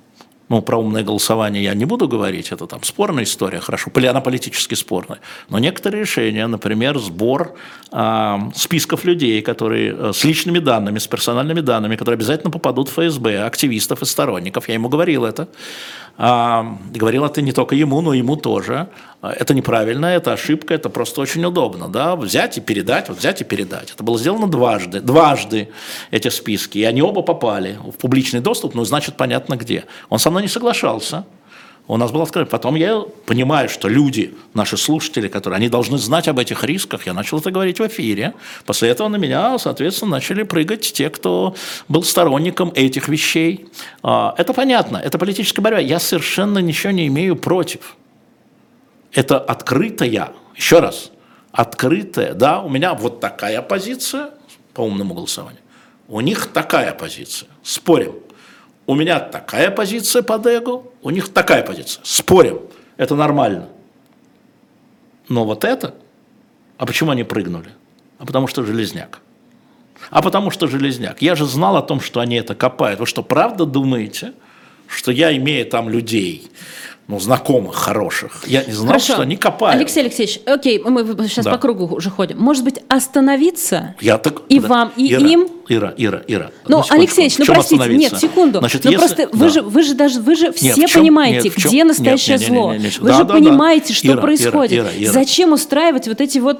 ну, 0.50 0.62
про 0.62 0.78
умное 0.78 1.04
голосование 1.04 1.64
я 1.64 1.74
не 1.74 1.84
буду 1.86 2.08
говорить, 2.08 2.52
это 2.52 2.68
там 2.68 2.84
спорная 2.84 3.26
история, 3.26 3.60
хорошо, 3.60 3.92
она 3.94 4.22
политически 4.22 4.76
спорная. 4.76 5.20
Но 5.50 5.60
некоторые 5.60 6.02
решения, 6.02 6.48
например, 6.48 6.98
сбор 7.00 7.56
э, 7.92 8.38
списков 8.56 9.04
людей, 9.04 9.42
которые 9.42 9.94
э, 9.94 10.14
с 10.14 10.24
личными 10.24 10.60
данными, 10.60 11.00
с 11.00 11.08
персональными 11.08 11.60
данными, 11.60 11.98
которые 11.98 12.16
обязательно 12.16 12.52
попадут 12.52 12.88
в 12.88 12.94
ФСБ, 12.94 13.44
активистов 13.44 14.02
и 14.02 14.06
сторонников, 14.06 14.70
я 14.70 14.76
ему 14.76 14.88
говорил 14.88 15.26
это, 15.26 15.50
говорил 16.18 17.26
это 17.26 17.42
не 17.42 17.52
только 17.52 17.76
ему, 17.76 18.02
но 18.02 18.14
ему 18.14 18.36
тоже. 18.38 18.90
Это 19.22 19.54
неправильно, 19.54 20.08
это 20.08 20.34
ошибка, 20.34 20.74
это 20.74 20.90
просто 20.90 21.22
очень 21.22 21.46
удобно. 21.46 21.90
Да? 21.90 22.16
Взять 22.16 22.58
и 22.58 22.62
передать, 22.62 23.10
вот 23.10 23.20
взять 23.20 23.42
и 23.42 23.44
передать. 23.44 23.92
Это 23.92 24.04
было 24.04 24.18
сделано 24.18 24.48
дважды, 24.48 25.00
дважды 25.00 25.70
эти 26.12 26.30
списки. 26.30 26.80
И 26.80 26.84
они 26.84 27.02
оба 27.02 27.22
попали 27.22 27.78
в 27.84 27.98
публичный 27.98 28.40
доступ, 28.40 28.74
ну, 28.74 28.84
значит, 28.84 29.16
понятно 29.16 29.58
где. 29.58 29.86
Он 30.10 30.18
со 30.20 30.32
мной 30.32 30.42
не 30.44 30.48
соглашался 30.48 31.26
у 31.88 31.98
нас 31.98 32.12
был 32.12 32.22
открыт. 32.22 32.50
Потом 32.50 32.76
я 32.76 33.04
понимаю, 33.26 33.70
что 33.70 33.88
люди, 33.88 34.36
наши 34.54 34.76
слушатели, 34.76 35.30
которые, 35.30 35.58
они 35.58 35.70
должны 35.70 35.98
знать 35.98 36.28
об 36.28 36.38
этих 36.38 36.64
рисках. 36.64 37.06
Я 37.06 37.14
начал 37.14 37.40
это 37.40 37.50
говорить 37.50 37.80
в 37.80 37.88
эфире. 37.88 38.34
После 38.66 38.90
этого 38.90 39.08
на 39.08 39.16
меня, 39.16 39.58
соответственно, 39.58 40.12
начали 40.12 40.44
прыгать 40.44 40.82
те, 40.82 41.10
кто 41.10 41.56
был 41.88 42.04
сторонником 42.04 42.74
этих 42.76 43.08
вещей. 43.08 43.68
А, 44.04 44.36
это 44.38 44.54
понятно, 44.54 44.98
это 44.98 45.18
политическая 45.18 45.62
борьба. 45.62 45.80
Я 45.80 46.00
совершенно 46.00 46.60
ничего 46.60 46.92
не 46.92 47.08
имею 47.08 47.38
против. 47.38 47.96
Это 49.14 49.40
открытая, 49.40 50.34
еще 50.56 50.80
раз, 50.80 51.12
открытая, 51.54 52.34
да, 52.34 52.62
у 52.62 52.70
меня 52.70 52.94
вот 52.94 53.22
такая 53.22 53.62
позиция 53.62 54.32
по 54.74 54.82
умному 54.82 55.14
голосованию. 55.14 55.62
У 56.10 56.20
них 56.20 56.48
такая 56.48 56.94
позиция. 56.94 57.50
Спорим. 57.64 58.14
У 58.88 58.96
меня 58.96 59.20
такая 59.20 59.70
позиция 59.70 60.24
по 60.24 60.40
Дегу, 60.40 60.94
у 61.04 61.10
них 61.10 61.34
такая 61.34 61.62
позиция. 61.62 62.02
Спорим, 62.06 62.62
это 62.96 63.16
нормально. 63.16 63.68
Но 65.28 65.44
вот 65.44 65.66
это, 65.66 65.94
а 66.78 66.86
почему 66.86 67.12
они 67.12 67.24
прыгнули? 67.24 67.70
А 68.18 68.26
потому 68.26 68.48
что 68.48 68.64
железняк. 68.64 69.20
А 70.10 70.22
потому 70.22 70.52
что 70.52 70.68
железняк. 70.68 71.22
Я 71.22 71.36
же 71.36 71.46
знал 71.46 71.76
о 71.76 71.82
том, 71.82 72.00
что 72.00 72.22
они 72.22 72.38
это 72.38 72.56
копают. 72.56 73.02
Вы 73.02 73.06
что, 73.06 73.24
правда 73.24 73.66
думаете, 73.66 74.34
что 74.88 75.12
я, 75.12 75.36
имея 75.36 75.66
там 75.66 75.90
людей, 75.90 76.50
ну, 77.08 77.20
знакомых, 77.22 77.76
хороших. 77.76 78.44
Я 78.48 78.66
не 78.66 78.74
знал, 78.74 78.88
Хорошо. 78.88 79.14
что 79.14 79.22
они 79.22 79.38
копают. 79.38 79.80
Алексей 79.80 80.02
Алексеевич, 80.02 80.42
окей, 80.46 80.80
мы 80.80 81.06
сейчас 81.30 81.46
да. 81.46 81.52
по 81.54 81.58
кругу 81.58 81.86
уже 81.96 82.10
ходим. 82.10 82.38
Может 82.38 82.66
быть, 82.66 82.80
остановиться 82.90 83.96
Я 84.02 84.18
так, 84.18 84.42
и 84.50 84.60
да. 84.60 84.68
вам, 84.68 84.94
и 84.98 85.14
Ира, 85.14 85.26
им? 85.26 85.48
Ира, 85.70 85.94
Ира, 85.96 86.22
Ира. 86.28 86.52
Ну, 86.68 86.84
Алексей 86.90 87.22
Алексеевич, 87.22 87.38
ну 87.38 87.46
простите, 87.46 87.96
нет, 87.96 88.18
секунду. 88.18 88.60
Значит, 88.60 88.84
ну 88.84 88.92
если... 88.92 89.06
просто 89.06 89.30
да. 89.32 89.38
вы, 89.38 89.50
же, 89.50 89.62
вы 89.62 89.84
же 89.84 89.94
даже, 89.94 90.20
вы 90.20 90.36
же 90.36 90.48
нет, 90.48 90.56
все 90.58 90.88
чем, 90.88 91.02
понимаете, 91.02 91.50
нет, 91.50 91.58
где 91.58 91.84
настоящее 91.86 92.40
нет, 92.40 92.48
зло. 92.48 92.74
Нет, 92.74 92.82
нет, 92.82 92.92
нет, 92.92 93.00
вы 93.02 93.08
да, 93.08 93.18
же 93.18 93.24
да, 93.24 93.34
понимаете, 93.34 93.88
да. 93.88 93.94
что 93.94 94.08
Ира, 94.08 94.22
происходит. 94.22 94.74
Ира, 94.74 94.90
Ира, 94.90 95.04
Ира. 95.06 95.14
Зачем 95.14 95.54
устраивать 95.54 96.10
вот 96.10 96.20
эти 96.20 96.40
вот... 96.40 96.60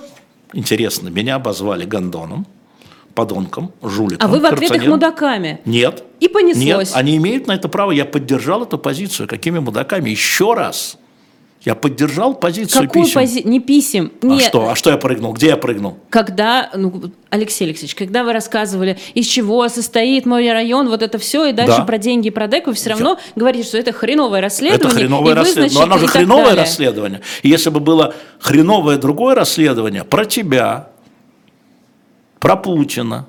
Интересно, 0.54 1.10
меня 1.10 1.36
обозвали 1.36 1.84
гондоном 1.84 2.48
подонком, 3.18 3.72
жуликом. 3.82 4.20
А 4.22 4.32
вы 4.32 4.40
в 4.40 4.46
ответ 4.46 4.76
их 4.76 4.86
мудаками? 4.86 5.60
Нет. 5.66 6.04
И 6.20 6.28
понеслось. 6.28 6.64
Нет, 6.64 6.90
они 6.94 7.18
имеют 7.18 7.48
на 7.48 7.54
это 7.54 7.68
право. 7.68 7.90
Я 7.90 8.06
поддержал 8.06 8.62
эту 8.62 8.78
позицию. 8.78 9.28
Какими 9.28 9.58
мудаками? 9.58 10.12
Еще 10.12 10.54
раз. 10.54 11.00
Я 11.62 11.74
поддержал 11.74 12.36
позицию 12.36 12.84
Какую 12.84 13.06
писем. 13.06 13.20
Пози... 13.20 13.42
Не 13.44 13.60
писем. 13.60 14.12
А 14.22 14.40
что? 14.40 14.70
А 14.70 14.76
что 14.76 14.92
я 14.92 14.98
прыгнул? 14.98 15.34
Где 15.34 15.48
я 15.48 15.58
прыгнул? 15.58 15.98
Когда, 16.12 16.70
ну, 16.76 17.12
Алексей 17.32 17.66
Алексеевич, 17.66 17.96
когда 17.96 18.24
вы 18.24 18.34
рассказывали, 18.34 19.00
из 19.16 19.26
чего 19.26 19.68
состоит 19.68 20.28
мой 20.28 20.50
район, 20.52 20.88
вот 20.90 21.02
это 21.02 21.18
все, 21.18 21.46
и 21.46 21.54
дальше 21.54 21.78
да. 21.80 21.86
про 21.86 21.98
деньги 21.98 22.28
и 22.28 22.32
про 22.32 22.48
деку, 22.48 22.70
вы 22.70 22.76
все 22.76 22.92
равно 22.92 23.18
я... 23.18 23.18
говорите, 23.36 23.68
что 23.68 23.80
это 23.80 23.94
хреновое 23.94 24.42
расследование. 24.42 24.88
Это 24.88 24.96
хреновое 24.96 25.34
расследование. 25.34 25.74
Но 25.74 25.84
оно 25.84 25.98
же 25.98 26.08
хреновое 26.08 26.46
далее. 26.46 26.62
расследование. 26.62 27.22
И 27.42 27.50
если 27.50 27.72
бы 27.72 27.80
было 27.80 28.14
хреновое 28.40 28.98
другое 28.98 29.34
расследование 29.34 30.04
про 30.04 30.26
тебя, 30.26 30.90
про 32.40 32.56
Путина, 32.56 33.28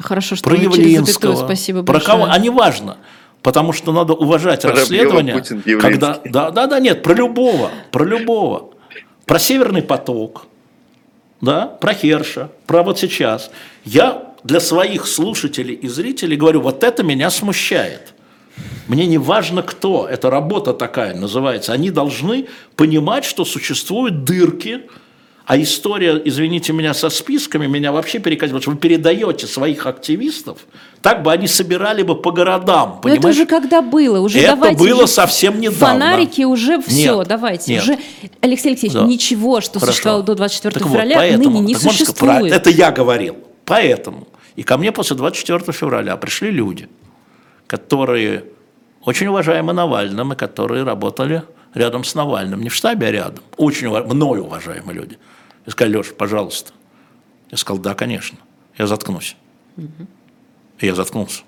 Хорошо, 0.00 0.36
что 0.36 0.50
про 0.50 0.56
Явлинского, 0.56 1.36
спасибо 1.36 1.82
про 1.82 1.94
большое. 1.94 2.18
кого, 2.18 2.28
а 2.30 2.38
не 2.38 2.50
важно. 2.50 2.98
Потому 3.42 3.72
что 3.72 3.92
надо 3.92 4.14
уважать 4.14 4.62
про 4.62 4.72
расследование. 4.72 5.34
Путин, 5.34 5.62
когда, 5.78 6.20
да, 6.24 6.50
да, 6.50 6.66
да, 6.66 6.80
нет, 6.80 7.02
про 7.02 7.14
любого, 7.14 7.70
про 7.90 8.04
любого. 8.04 8.70
Про 9.26 9.38
Северный 9.38 9.82
поток, 9.82 10.46
да, 11.40 11.66
про 11.66 11.94
Херша, 11.94 12.50
про 12.66 12.82
вот 12.82 12.98
сейчас. 12.98 13.50
Я 13.84 14.34
для 14.44 14.60
своих 14.60 15.06
слушателей 15.06 15.74
и 15.74 15.88
зрителей 15.88 16.36
говорю, 16.36 16.60
вот 16.60 16.82
это 16.82 17.02
меня 17.02 17.30
смущает. 17.30 18.14
Мне 18.86 19.06
не 19.06 19.18
важно 19.18 19.62
кто, 19.62 20.06
это 20.06 20.30
работа 20.30 20.74
такая 20.74 21.14
называется. 21.14 21.72
Они 21.72 21.90
должны 21.90 22.48
понимать, 22.76 23.24
что 23.24 23.44
существуют 23.44 24.24
дырки, 24.24 24.82
а 25.46 25.60
история, 25.60 26.20
извините 26.24 26.72
меня, 26.72 26.94
со 26.94 27.10
списками 27.10 27.66
меня 27.66 27.92
вообще 27.92 28.18
перекатила, 28.18 28.60
вы 28.64 28.76
передаете 28.76 29.46
своих 29.46 29.86
активистов, 29.86 30.58
так 31.02 31.22
бы 31.22 31.32
они 31.32 31.46
собирали 31.48 32.02
бы 32.02 32.16
по 32.16 32.30
городам, 32.30 33.00
понимаешь? 33.02 33.22
Но 33.22 33.28
это 33.30 33.40
уже 33.40 33.46
когда 33.46 33.82
было, 33.82 34.20
уже 34.20 34.38
это 34.38 34.56
давайте. 34.56 34.78
было 34.78 35.02
уже 35.02 35.06
совсем 35.06 35.60
недавно. 35.60 35.86
Фонарики 35.86 36.42
уже 36.44 36.80
все, 36.80 37.18
нет, 37.18 37.28
давайте. 37.28 37.72
Нет. 37.74 37.82
Уже, 37.82 37.98
Алексей 38.40 38.68
Алексеевич, 38.70 38.98
да. 38.98 39.04
ничего, 39.04 39.60
что 39.60 39.80
Хорошо. 39.80 39.92
существовало 39.92 40.22
до 40.22 40.34
24 40.34 40.72
так 40.72 40.82
февраля, 40.82 41.16
вот, 41.16 41.20
поэтому, 41.20 41.50
ныне 41.50 41.60
не 41.60 41.74
существует. 41.74 42.16
Сказать, 42.16 42.52
это 42.52 42.70
я 42.70 42.90
говорил. 42.90 43.36
Поэтому. 43.66 44.28
И 44.56 44.62
ко 44.62 44.78
мне 44.78 44.92
после 44.92 45.16
24 45.16 45.72
февраля 45.72 46.16
пришли 46.16 46.50
люди, 46.50 46.88
которые 47.66 48.44
очень 49.04 49.26
уважаемы 49.26 49.74
Навальным 49.74 50.32
и 50.32 50.36
которые 50.36 50.84
работали 50.84 51.42
рядом 51.74 52.04
с 52.04 52.14
Навальным, 52.14 52.62
не 52.62 52.68
в 52.68 52.74
штабе, 52.74 53.08
а 53.08 53.10
рядом. 53.10 53.44
Очень 53.56 53.88
уваж... 53.88 54.06
мной 54.06 54.40
уважаемые 54.40 54.96
люди. 54.96 55.18
Я 55.66 55.72
сказал, 55.72 55.92
Леша, 55.92 56.12
пожалуйста. 56.14 56.72
Я 57.50 57.56
сказал, 57.56 57.80
да, 57.80 57.94
конечно. 57.94 58.38
Я 58.76 58.86
заткнусь. 58.86 59.36
Угу. 59.76 60.06
И 60.80 60.86
я 60.86 60.94
заткнулся. 60.94 61.42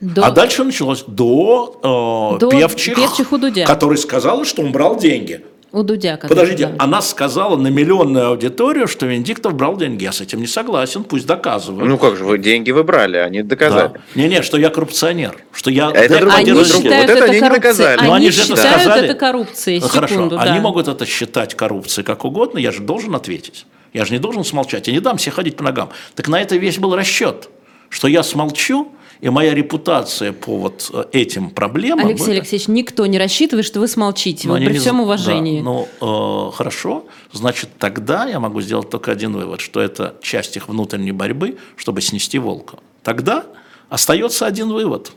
До... 0.00 0.26
А 0.26 0.30
дальше 0.30 0.62
началось 0.62 1.04
до, 1.06 2.34
э, 2.36 2.38
до 2.38 2.50
певчих, 2.50 2.96
певчих 2.96 3.30
который 3.66 3.96
сказал, 3.96 4.44
что 4.44 4.62
он 4.62 4.70
брал 4.70 4.98
деньги. 4.98 5.44
У 5.76 5.82
Дудя. 5.82 6.16
Подождите, 6.16 6.68
да. 6.68 6.74
она 6.78 7.02
сказала 7.02 7.54
на 7.58 7.66
миллионную 7.66 8.28
аудиторию, 8.28 8.88
что 8.88 9.04
Венедиктов 9.04 9.52
брал 9.52 9.76
деньги. 9.76 10.04
Я 10.04 10.12
с 10.12 10.22
этим 10.22 10.40
не 10.40 10.46
согласен, 10.46 11.04
пусть 11.04 11.26
доказывают. 11.26 11.86
Ну 11.86 11.98
как 11.98 12.16
же, 12.16 12.24
вы 12.24 12.38
деньги 12.38 12.70
вы 12.70 12.82
брали, 12.82 13.18
они 13.18 13.42
доказали. 13.42 13.92
Да. 13.92 14.00
Не-не, 14.14 14.40
что 14.40 14.56
я 14.56 14.70
коррупционер, 14.70 15.36
что 15.52 15.70
я... 15.70 15.90
Это 15.90 16.34
они 16.34 16.64
считают 16.64 17.10
вот 17.10 17.18
это, 17.18 17.24
это 17.24 17.28
не 17.28 17.40
доказали. 17.40 17.96
Но 17.98 18.14
они, 18.14 18.14
они 18.14 18.30
же 18.30 18.40
считают 18.40 18.64
это, 18.64 18.80
сказали. 18.80 19.04
это 19.04 19.14
коррупцией, 19.18 19.80
ну, 19.80 19.88
Хорошо, 19.88 20.28
да. 20.30 20.40
они 20.40 20.60
могут 20.60 20.88
это 20.88 21.04
считать 21.04 21.54
коррупцией 21.54 22.06
как 22.06 22.24
угодно, 22.24 22.58
я 22.58 22.72
же 22.72 22.80
должен 22.80 23.14
ответить. 23.14 23.66
Я 23.92 24.06
же 24.06 24.14
не 24.14 24.18
должен 24.18 24.44
смолчать, 24.44 24.86
я 24.86 24.94
не 24.94 25.00
дам 25.00 25.18
себе 25.18 25.32
ходить 25.32 25.56
по 25.56 25.62
ногам. 25.62 25.90
Так 26.14 26.28
на 26.28 26.40
это 26.40 26.56
весь 26.56 26.78
был 26.78 26.96
расчет, 26.96 27.50
что 27.90 28.08
я 28.08 28.22
смолчу, 28.22 28.92
и 29.20 29.28
моя 29.30 29.54
репутация 29.54 30.32
по 30.32 30.56
вот 30.56 30.90
э, 30.92 31.04
этим 31.12 31.50
проблемам... 31.50 32.06
Алексей. 32.06 32.32
Алексеевич, 32.32 32.68
никто 32.68 33.06
не 33.06 33.18
рассчитывает, 33.18 33.64
что 33.64 33.80
вы 33.80 33.88
смолчите, 33.88 34.48
вот 34.48 34.58
при 34.58 34.72
не... 34.72 34.78
всем 34.78 35.00
уважении. 35.00 35.58
Да, 35.60 35.64
ну, 35.64 36.48
э, 36.48 36.52
хорошо, 36.52 37.06
значит, 37.32 37.70
тогда 37.78 38.26
я 38.26 38.40
могу 38.40 38.60
сделать 38.60 38.90
только 38.90 39.12
один 39.12 39.32
вывод, 39.32 39.60
что 39.60 39.80
это 39.80 40.16
часть 40.22 40.56
их 40.56 40.68
внутренней 40.68 41.12
борьбы, 41.12 41.58
чтобы 41.76 42.00
снести 42.00 42.38
волка. 42.38 42.78
Тогда 43.02 43.44
остается 43.88 44.46
один 44.46 44.68
вывод, 44.70 45.12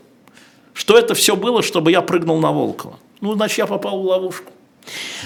что 0.72 0.96
это 0.96 1.14
все 1.14 1.36
было, 1.36 1.62
чтобы 1.62 1.90
я 1.90 2.00
прыгнул 2.00 2.38
на 2.38 2.52
Волкова. 2.52 2.98
Ну, 3.20 3.34
значит, 3.34 3.58
я 3.58 3.66
попал 3.66 4.00
в 4.00 4.06
ловушку. 4.06 4.52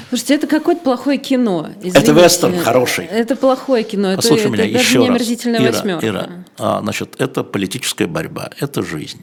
Слушайте, 0.08 0.34
это 0.34 0.46
какое-то 0.46 0.82
плохое 0.82 1.18
кино. 1.18 1.70
Извините. 1.80 1.98
Это 1.98 2.12
вестерн 2.12 2.58
хороший. 2.60 3.06
Это 3.06 3.36
плохое 3.36 3.84
кино. 3.84 4.14
Послушай 4.16 4.40
это, 4.40 4.48
меня 4.50 4.64
это 4.64 4.78
еще 4.78 4.84
даже 4.84 4.98
раз. 4.98 5.08
омерзительная 5.08 5.60
Ира, 5.60 5.72
восьмерка. 5.72 6.06
Ира, 6.06 6.30
а, 6.58 6.80
значит, 6.82 7.16
это 7.18 7.44
политическая 7.44 8.06
борьба, 8.06 8.50
это 8.60 8.82
жизнь. 8.82 9.22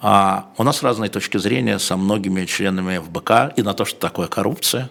А 0.00 0.50
у 0.56 0.62
нас 0.62 0.82
разные 0.82 1.10
точки 1.10 1.38
зрения 1.38 1.78
со 1.78 1.96
многими 1.96 2.44
членами 2.44 2.98
ФБК 2.98 3.58
и 3.58 3.62
на 3.62 3.74
то, 3.74 3.84
что 3.84 3.98
такое 3.98 4.28
коррупция. 4.28 4.90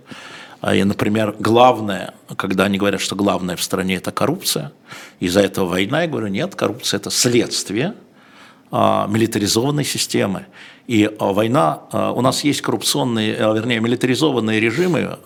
А, 0.59 0.75
и, 0.75 0.83
например, 0.83 1.35
главное, 1.39 2.13
когда 2.35 2.65
они 2.65 2.77
говорят, 2.77 2.99
что 2.99 3.15
главное 3.15 3.55
в 3.55 3.63
стране 3.63 3.95
это 3.95 4.11
коррупция, 4.11 4.71
из-за 5.19 5.41
этого 5.41 5.67
война, 5.67 6.03
я 6.03 6.07
говорю, 6.07 6.27
нет, 6.27 6.55
коррупция 6.55 6.99
это 6.99 7.09
следствие 7.09 7.93
милитаризованной 8.71 9.85
системы. 9.85 10.45
И 10.87 11.09
а, 11.19 11.33
война, 11.33 11.81
а, 11.91 12.11
у 12.11 12.21
нас 12.21 12.43
есть 12.43 12.61
коррупционные, 12.61 13.35
а, 13.35 13.53
вернее, 13.53 13.79
милитаризованные 13.79 14.59
режимы, 14.59 15.19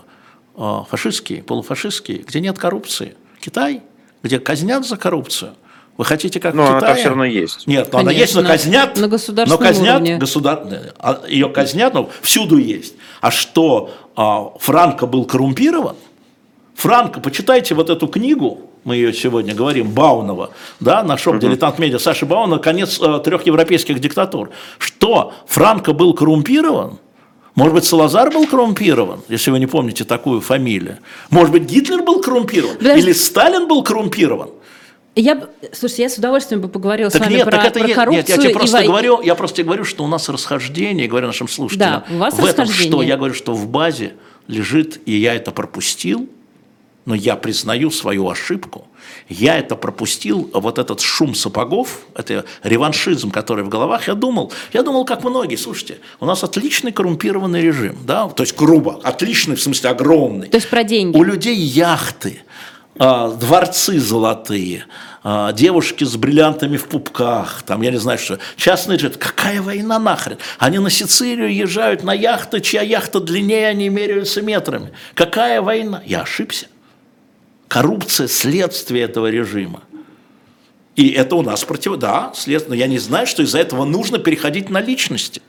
фашистские, 0.56 1.44
полуфашистские, 1.44 2.20
где 2.20 2.42
нет 2.42 2.58
коррупции. 2.58 3.16
Китай, 3.40 3.82
где 4.22 4.40
казнят 4.40 4.86
за 4.86 4.98
коррупцию. 4.98 5.54
Вы 5.98 6.06
хотите 6.06 6.40
как 6.40 6.54
но 6.54 6.64
в 6.64 6.66
Китае? 6.68 6.84
она 6.84 6.94
все 6.96 7.08
равно 7.10 7.26
есть. 7.26 7.68
Нет, 7.68 7.90
но 7.94 8.00
она 8.00 8.12
есть, 8.12 8.36
но 8.36 8.44
казнят. 8.44 8.98
На 8.98 9.08
государственном 9.08 9.62
но 9.62 9.68
казнят, 9.68 9.96
уровне. 9.96 10.18
Государ... 10.18 10.64
Ее 11.28 11.50
казнят, 11.50 11.94
но 11.94 12.10
всюду 12.22 12.58
есть. 12.58 12.96
А 13.22 13.32
что 13.32 13.92
Франко 14.60 15.06
был 15.06 15.26
коррумпирован? 15.26 15.96
Франко, 16.76 17.22
почитайте 17.22 17.76
вот 17.76 17.90
эту 17.90 18.08
книгу 18.08 18.71
мы 18.84 18.96
ее 18.96 19.14
сегодня 19.14 19.54
говорим, 19.54 19.92
Баунова, 19.92 20.52
да, 20.80 21.04
на 21.04 21.18
шоп 21.18 21.38
«Дилетант 21.40 21.80
Медиа» 21.80 22.00
Саши 22.00 22.26
Баунова, 22.26 22.60
конец 22.60 23.00
э, 23.00 23.22
трех 23.24 23.46
европейских 23.46 24.00
диктатур. 24.00 24.50
Что, 24.80 25.34
Франко 25.48 25.94
был 25.94 26.14
коррумпирован? 26.14 27.00
Может 27.54 27.74
быть, 27.74 27.84
Салазар 27.86 28.32
был 28.32 28.48
коррумпирован, 28.48 29.22
если 29.28 29.52
вы 29.52 29.60
не 29.60 29.68
помните 29.68 30.04
такую 30.06 30.40
фамилию? 30.42 30.98
Может 31.30 31.52
быть, 31.52 31.64
Гитлер 31.64 32.02
был 32.02 32.22
коррумпирован? 32.22 32.78
Подожди. 32.78 33.02
Или 33.02 33.14
Сталин 33.14 33.68
был 33.68 33.84
коррумпирован? 33.84 34.50
Я, 35.14 35.50
слушайте, 35.74 36.04
я 36.04 36.10
с 36.10 36.18
удовольствием 36.18 36.62
бы 36.62 36.70
поговорила 36.70 37.10
с 37.10 37.12
Так 37.14 37.24
вами 37.24 37.34
нет, 37.34 37.44
про, 37.44 37.52
так 37.52 37.66
это 37.66 37.80
про 37.80 37.88
нет, 37.88 37.96
коррупцию. 37.98 38.18
нет, 38.22 38.30
я 38.30 38.38
тебе 38.38 38.52
и 38.52 38.54
просто 38.54 38.78
вой- 38.78 38.86
говорю, 38.88 39.22
я 39.22 39.36
просто 39.36 39.58
тебе 39.58 39.66
говорю, 39.66 39.84
что 39.84 40.06
у 40.06 40.08
нас 40.08 40.30
расхождение, 40.30 41.08
говорю 41.10 41.28
нашим 41.28 41.50
слушателям. 41.50 42.04
Да, 42.08 42.16
у 42.16 42.18
вас 42.18 42.34
в 42.36 42.46
этом 42.46 42.64
расхождение. 42.64 42.92
что? 42.92 43.02
Я 43.02 43.18
говорю, 43.18 43.34
что 43.34 43.54
в 43.54 43.68
базе 43.68 44.14
лежит, 44.48 45.02
и 45.06 45.12
я 45.18 45.34
это 45.36 45.52
пропустил, 45.52 46.30
но 47.06 47.16
я 47.16 47.36
признаю 47.36 47.92
свою 47.92 48.30
ошибку. 48.30 48.88
Я 49.28 49.58
это 49.58 49.76
пропустил, 49.76 50.50
вот 50.54 50.78
этот 50.78 51.00
шум 51.02 51.36
сапогов, 51.36 52.02
это 52.16 52.46
реваншизм, 52.64 53.32
который 53.32 53.64
в 53.64 53.70
головах, 53.70 54.08
я 54.08 54.14
думал, 54.14 54.52
я 54.74 54.84
думал, 54.84 55.06
как 55.06 55.24
многие, 55.24 55.56
слушайте, 55.56 56.00
у 56.20 56.26
нас 56.26 56.44
отличный 56.44 56.92
коррумпированный 56.92 57.62
режим, 57.62 57.98
да, 58.04 58.28
то 58.28 58.44
есть 58.44 58.56
грубо, 58.56 59.00
отличный, 59.04 59.56
в 59.56 59.62
смысле 59.62 59.90
огромный. 59.92 60.48
То 60.48 60.58
есть 60.58 60.70
про 60.70 60.84
деньги. 60.84 61.18
У 61.18 61.24
людей 61.24 61.56
яхты, 61.56 62.42
а, 63.00 63.30
дворцы 63.30 64.00
золотые, 64.00 64.86
а, 65.24 65.54
девушки 65.54 66.04
с 66.04 66.16
бриллиантами 66.18 66.78
в 66.78 66.86
пупках, 66.86 67.64
там, 67.64 67.82
я 67.82 67.92
не 67.92 67.98
знаю 67.98 68.20
что, 68.20 68.38
частный 68.58 68.98
джет. 68.98 69.18
Какая 69.18 69.62
война 69.62 69.98
нахрен? 69.98 70.38
Они 70.60 70.78
на 70.80 70.90
Сицилию 70.90 71.54
езжают 71.54 72.04
на 72.04 72.14
яхты, 72.14 72.60
чья 72.60 72.82
яхта 72.82 73.20
длиннее, 73.20 73.68
они 73.68 73.90
меряются 73.90 74.42
метрами. 74.42 74.92
Какая 75.14 75.62
война? 75.62 76.04
Я 76.06 76.22
ошибся. 76.22 76.68
Коррупция– 77.72 78.28
следствие 78.28 79.06
этого 79.06 79.28
режима. 79.28 79.84
И 80.98 81.08
это 81.12 81.38
у 81.38 81.42
нас 81.42 81.64
против... 81.64 81.96
Да, 81.96 82.34
следствие. 82.36 82.68
Но 82.68 82.76
я 82.76 82.88
не 82.88 83.00
знаю, 83.00 83.26
что 83.26 83.44
из-за 83.44 83.60
этого 83.60 83.86
нужно 83.86 84.20
переходить 84.20 84.70
на 84.70 84.82
личности. 84.82 85.42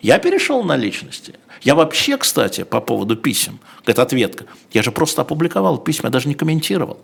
Я 0.00 0.18
перешел 0.18 0.64
на 0.64 0.74
личности. 0.74 1.34
Я 1.62 1.76
вообще, 1.76 2.16
кстати, 2.16 2.64
по 2.64 2.80
поводу 2.80 3.14
писем, 3.14 3.60
это 3.86 4.02
ответка, 4.02 4.46
я 4.72 4.82
же 4.82 4.90
просто 4.90 5.22
опубликовал 5.22 5.78
письма, 5.78 6.08
я 6.08 6.10
даже 6.10 6.26
не 6.26 6.34
комментировал. 6.34 6.98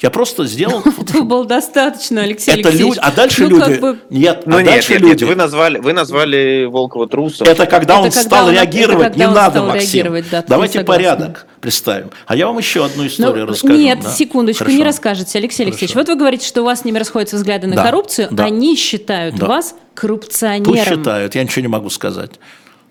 Я 0.00 0.10
просто 0.10 0.44
сделал... 0.46 0.80
Этого 1.00 1.22
было 1.24 1.44
достаточно, 1.44 2.22
Алексей 2.22 2.52
Это 2.52 2.68
Алексеевич. 2.68 2.96
люди, 2.96 2.98
а 3.02 3.10
дальше 3.10 3.48
Ну, 3.48 3.58
люди... 3.58 3.80
бы- 3.80 3.98
Нет, 4.10 4.42
Ну 4.46 4.56
а 4.56 4.62
нет, 4.62 4.70
дальше 4.72 4.92
нет, 4.92 5.00
люди... 5.02 5.22
нет, 5.24 5.30
вы 5.30 5.34
назвали, 5.34 5.78
вы 5.78 5.92
назвали 5.92 6.66
Волкова 6.66 7.08
трусом. 7.08 7.48
Это 7.48 7.66
когда 7.66 7.94
Это 7.94 8.02
он 8.02 8.08
когда 8.10 8.22
стал 8.22 8.46
он- 8.46 8.52
реагировать, 8.54 9.16
не 9.16 9.26
надо, 9.26 9.62
Максим. 9.64 10.14
да, 10.30 10.44
Давайте 10.46 10.84
порядок 10.84 11.46
представим. 11.60 12.10
А 12.26 12.36
я 12.36 12.46
вам 12.46 12.58
еще 12.58 12.84
одну 12.84 13.02
Ну, 13.02 13.08
историю 13.08 13.46
расскажу. 13.46 13.74
нет, 13.74 13.98
да? 14.02 14.10
секундочку, 14.10 14.64
Хорошо. 14.64 14.78
не 14.78 14.84
расскажете, 14.84 15.38
Алексей 15.38 15.64
Алексеевич. 15.64 15.96
Вот 15.96 16.06
вы 16.08 16.14
говорите, 16.14 16.46
что 16.46 16.62
у 16.62 16.64
вас 16.64 16.82
с 16.82 16.84
ними 16.84 16.98
расходятся 16.98 17.34
взгляды 17.36 17.66
на 17.66 17.74
Да, 17.76 17.82
коррупцию, 17.84 18.28
да. 18.30 18.44
они 18.44 18.76
считают 18.76 19.34
Да. 19.36 19.46
вас 19.46 19.70
Пусть 19.70 19.82
коррупционером. 19.94 20.84
считают, 20.98 21.34
я 21.34 21.42
ничего 21.42 21.62
не 21.62 21.68
могу 21.68 21.90
сказать. 21.90 22.32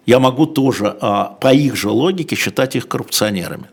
Я 0.05 0.19
могу 0.19 0.45
тоже 0.45 0.95
а, 0.99 1.37
по 1.39 1.53
их 1.53 1.75
же 1.77 1.89
логике 1.89 2.35
считать 2.35 2.75
их 2.75 2.87
коррупционерами. 2.89 3.65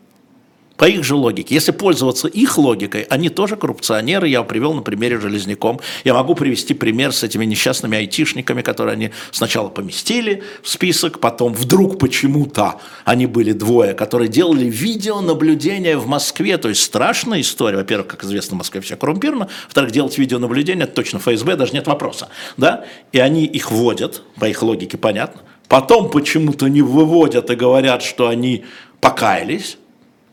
По 0.77 0.85
их 0.85 1.03
же 1.05 1.15
логике. 1.15 1.55
Если 1.55 1.71
пользоваться 1.71 2.27
их 2.27 2.57
логикой, 2.57 3.03
они 3.03 3.29
тоже 3.29 3.55
коррупционеры. 3.55 4.27
Я 4.27 4.43
привел 4.43 4.73
на 4.73 4.81
примере 4.81 5.19
Железняком. 5.19 5.79
Я 6.03 6.13
могу 6.13 6.35
привести 6.35 6.73
пример 6.73 7.13
с 7.13 7.23
этими 7.23 7.45
несчастными 7.45 7.97
айтишниками, 7.97 8.61
которые 8.61 8.93
они 8.93 9.11
сначала 9.31 9.69
поместили 9.69 10.43
в 10.61 10.69
список, 10.69 11.19
потом 11.19 11.53
вдруг 11.53 11.97
почему-то 11.97 12.81
они 13.05 13.25
были 13.25 13.53
двое, 13.53 13.93
которые 13.93 14.27
делали 14.27 14.65
видеонаблюдение 14.65 15.97
в 15.97 16.07
Москве. 16.07 16.57
То 16.57 16.67
есть 16.67 16.83
страшная 16.83 17.39
история. 17.39 17.77
Во-первых, 17.77 18.07
как 18.07 18.23
известно, 18.25 18.55
в 18.55 18.57
Москве 18.57 18.81
все 18.81 18.97
коррумпировано. 18.97 19.47
Во-вторых, 19.65 19.91
делать 19.91 20.17
видеонаблюдение, 20.17 20.83
это 20.83 20.93
точно 20.93 21.19
ФСБ, 21.19 21.55
даже 21.55 21.71
нет 21.71 21.87
вопроса. 21.87 22.27
Да? 22.57 22.83
И 23.13 23.19
они 23.19 23.45
их 23.45 23.71
вводят, 23.71 24.23
по 24.39 24.45
их 24.45 24.61
логике 24.61 24.97
понятно. 24.97 25.41
Потом 25.69 26.09
почему-то 26.09 26.67
не 26.67 26.81
выводят 26.81 27.49
и 27.49 27.55
говорят, 27.55 28.03
что 28.03 28.27
они 28.27 28.65
покаялись. 28.99 29.77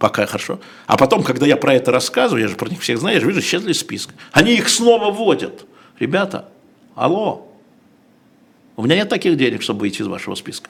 Пока 0.03 0.27
хорошо. 0.27 0.59
А 0.89 0.97
потом, 0.97 1.23
когда 1.23 1.47
я 1.47 1.57
про 1.57 1.75
это 1.75 1.93
рассказываю, 1.93 2.43
я 2.43 2.49
же 2.49 2.57
про 2.57 2.69
них 2.69 2.81
всех 2.81 2.99
знаю, 2.99 3.15
я 3.15 3.21
же 3.21 3.27
вижу, 3.29 3.39
исчезли 3.39 3.71
из 3.71 3.79
списка. 3.79 4.15
Они 4.33 4.53
их 4.53 4.69
снова 4.69 5.13
вводят. 5.13 5.65
Ребята, 6.01 6.49
алло, 6.97 7.47
у 8.75 8.83
меня 8.83 8.97
нет 8.97 9.09
таких 9.09 9.37
денег, 9.37 9.63
чтобы 9.63 9.83
выйти 9.83 10.03
из 10.03 10.09
вашего 10.09 10.35
списка. 10.35 10.69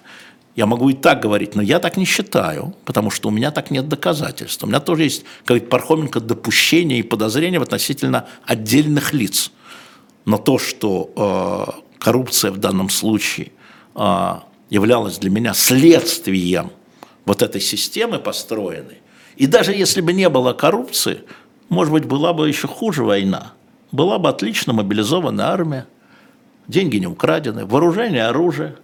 Я 0.55 0.67
могу 0.67 0.91
и 0.91 0.93
так 0.93 1.23
говорить, 1.23 1.55
но 1.55 1.63
я 1.63 1.79
так 1.79 1.97
не 1.97 2.05
считаю, 2.05 2.75
потому 2.85 3.11
что 3.11 3.31
у 3.31 3.33
меня 3.33 3.51
так 3.53 3.71
нет 3.71 3.89
доказательств. 3.89 4.63
У 4.65 4.67
меня 4.67 4.81
тоже 4.81 5.05
есть, 5.05 5.25
как 5.47 5.67
Пархоменко, 5.71 6.21
допущения 6.21 6.99
и 6.99 7.03
подозрения 7.03 7.59
в 7.59 7.63
относительно 7.63 8.27
отдельных 8.45 9.15
лиц. 9.15 9.51
Но 10.27 10.37
то, 10.37 10.59
что 10.59 11.11
э, 11.17 11.81
коррупция 11.99 12.51
в 12.51 12.59
данном 12.59 12.91
случае 12.91 13.53
э, 13.95 14.35
являлась 14.69 15.17
для 15.17 15.31
меня 15.31 15.55
следствием 15.55 16.71
вот 17.25 17.41
этой 17.41 17.63
системы 17.63 18.19
построенной, 18.19 19.02
и 19.43 19.47
даже 19.49 19.73
если 19.73 20.01
бы 20.01 20.13
не 20.13 20.29
было 20.29 20.53
коррупции, 20.53 21.25
может 21.69 21.93
быть, 21.93 22.05
была 22.05 22.33
бы 22.33 22.47
еще 22.47 22.69
хуже 22.69 23.03
война. 23.03 23.55
Была 23.91 24.21
бы 24.21 24.29
отлично 24.29 24.73
мобилизованная 24.73 25.47
армия, 25.47 25.89
деньги 26.69 26.99
не 26.99 27.09
украдены, 27.09 27.67
вооружение, 27.67 28.27
оружие, 28.27 28.77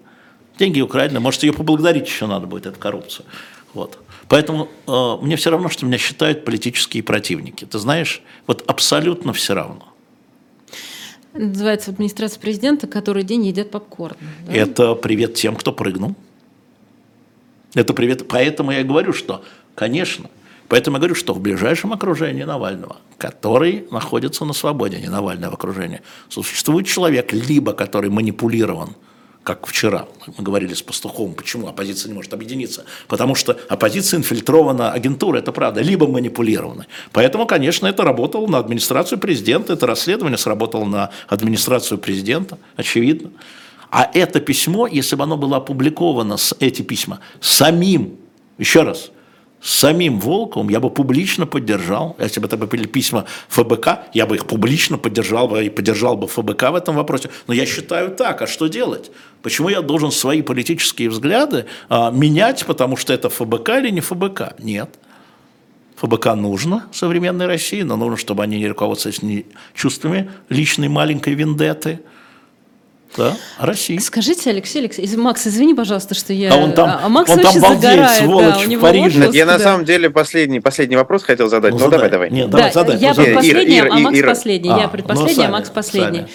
деньги 0.58 0.80
украдены, 0.80 1.20
может, 1.20 1.44
ее 1.44 1.52
поблагодарить 1.52 2.08
еще 2.08 2.26
надо 2.26 2.48
будет, 2.48 2.66
эту 2.66 2.80
коррупцию. 2.80 3.24
Вот. 3.72 4.00
Поэтому 4.26 4.68
э, 4.88 5.16
мне 5.22 5.36
все 5.36 5.50
равно, 5.50 5.68
что 5.68 5.86
меня 5.86 5.96
считают 5.96 6.44
политические 6.44 7.04
противники. 7.04 7.64
Ты 7.64 7.78
знаешь, 7.78 8.20
вот 8.48 8.64
абсолютно 8.66 9.32
все 9.32 9.54
равно. 9.54 9.84
Называется 11.34 11.92
администрация 11.92 12.40
президента, 12.40 12.88
который 12.88 13.22
день 13.22 13.46
едят 13.46 13.70
попкорн. 13.70 14.16
да? 14.44 14.52
Это 14.52 14.96
привет 14.96 15.34
тем, 15.34 15.54
кто 15.54 15.72
прыгнул. 15.72 16.16
Это 17.74 17.94
привет. 17.94 18.26
Поэтому 18.26 18.72
я 18.72 18.82
говорю, 18.82 19.12
что, 19.12 19.44
конечно, 19.76 20.28
поэтому 20.68 20.96
я 20.96 21.00
говорю, 21.00 21.14
что 21.14 21.34
в 21.34 21.40
ближайшем 21.40 21.92
окружении 21.92 22.44
Навального, 22.44 22.96
который 23.18 23.86
находится 23.90 24.44
на 24.44 24.52
свободе, 24.52 24.98
не 24.98 25.08
Навальное 25.08 25.50
в 25.50 25.54
окружении, 25.54 26.00
существует 26.28 26.86
человек, 26.86 27.32
либо 27.32 27.72
который 27.72 28.10
манипулирован, 28.10 28.94
как 29.48 29.66
вчера 29.66 30.06
мы 30.36 30.44
говорили 30.44 30.74
с 30.74 30.82
Пастуховым, 30.82 31.34
почему 31.34 31.68
оппозиция 31.68 32.10
не 32.10 32.14
может 32.14 32.34
объединиться, 32.34 32.84
потому 33.06 33.34
что 33.34 33.58
оппозиция 33.70 34.18
инфильтрована 34.18 34.92
агентурой, 34.92 35.40
это 35.40 35.52
правда, 35.52 35.80
либо 35.80 36.06
манипулирована. 36.06 36.86
Поэтому, 37.12 37.46
конечно, 37.46 37.86
это 37.86 38.04
работало 38.04 38.46
на 38.46 38.58
администрацию 38.58 39.18
президента, 39.18 39.72
это 39.72 39.86
расследование 39.86 40.36
сработало 40.36 40.84
на 40.84 41.10
администрацию 41.28 41.96
президента, 41.96 42.58
очевидно. 42.76 43.30
А 43.90 44.10
это 44.12 44.40
письмо, 44.40 44.86
если 44.86 45.16
бы 45.16 45.24
оно 45.24 45.38
было 45.38 45.56
опубликовано, 45.56 46.36
эти 46.60 46.82
письма, 46.82 47.20
самим, 47.40 48.18
еще 48.58 48.82
раз, 48.82 49.10
самим 49.60 50.20
Волковым, 50.20 50.68
я 50.68 50.80
бы 50.80 50.90
публично 50.90 51.46
поддержал, 51.46 52.16
если 52.18 52.40
бы 52.40 52.46
это 52.46 52.56
были 52.56 52.86
письма 52.86 53.24
ФБК, 53.48 54.04
я 54.14 54.26
бы 54.26 54.36
их 54.36 54.46
публично 54.46 54.98
поддержал 54.98 55.48
бы 55.48 55.64
и 55.64 55.68
поддержал 55.68 56.16
бы 56.16 56.28
ФБК 56.28 56.70
в 56.70 56.74
этом 56.76 56.96
вопросе. 56.96 57.30
Но 57.46 57.54
я 57.54 57.66
считаю 57.66 58.10
так, 58.10 58.42
а 58.42 58.46
что 58.46 58.68
делать? 58.68 59.10
Почему 59.42 59.68
я 59.68 59.80
должен 59.80 60.10
свои 60.10 60.42
политические 60.42 61.10
взгляды 61.10 61.66
а, 61.88 62.10
менять, 62.10 62.64
потому 62.66 62.96
что 62.96 63.12
это 63.12 63.28
ФБК 63.28 63.70
или 63.78 63.90
не 63.90 64.00
ФБК? 64.00 64.54
Нет. 64.58 64.90
ФБК 65.96 66.34
нужно 66.34 66.86
современной 66.92 67.46
России, 67.46 67.82
но 67.82 67.96
нужно, 67.96 68.16
чтобы 68.16 68.44
они 68.44 68.58
не 68.58 68.68
руководствовались 68.68 69.22
не 69.22 69.46
чувствами 69.74 70.30
личной 70.48 70.88
маленькой 70.88 71.34
вендетты, 71.34 72.00
да, 73.16 73.36
а 73.58 73.66
России. 73.66 73.98
Скажите, 73.98 74.50
Алексей 74.50 74.80
Алексеевич, 74.80 75.16
Макс, 75.16 75.46
извини, 75.46 75.74
пожалуйста, 75.74 76.14
что 76.14 76.32
я... 76.32 76.52
А 76.52 76.56
он 76.56 76.72
там- 76.72 77.00
а 77.02 77.08
Макс 77.08 77.30
он 77.30 77.36
там 77.36 77.44
вообще 77.46 77.60
балдеет, 77.60 77.82
загорает, 77.82 78.18
сволочь, 78.22 78.44
да, 78.68 78.74
у 78.74 78.78
в 78.78 78.80
Париже. 78.80 79.20
отпуск, 79.20 79.34
Я 79.36 79.46
на 79.46 79.58
да. 79.58 79.64
самом 79.64 79.84
деле 79.84 80.10
последний, 80.10 80.60
последний 80.60 80.96
вопрос 80.96 81.22
хотел 81.24 81.48
задать. 81.48 81.72
Ну, 81.72 81.78
задай. 81.78 81.90
давай, 81.98 82.10
давай. 82.10 82.30
Нет, 82.30 82.50
Да, 82.50 82.58
давай, 82.58 82.72
задай. 82.72 82.98
я 82.98 83.14
ну, 83.14 83.24
предпоследняя, 83.24 83.88
а 83.90 83.98
Макс 83.98 84.20
последний. 84.22 84.70
А, 84.70 84.76
я 84.76 84.82
ну, 84.84 84.90
предпоследняя, 84.90 85.34
сами, 85.34 85.46
а 85.46 85.50
Макс 85.50 85.70
последний. 85.70 86.26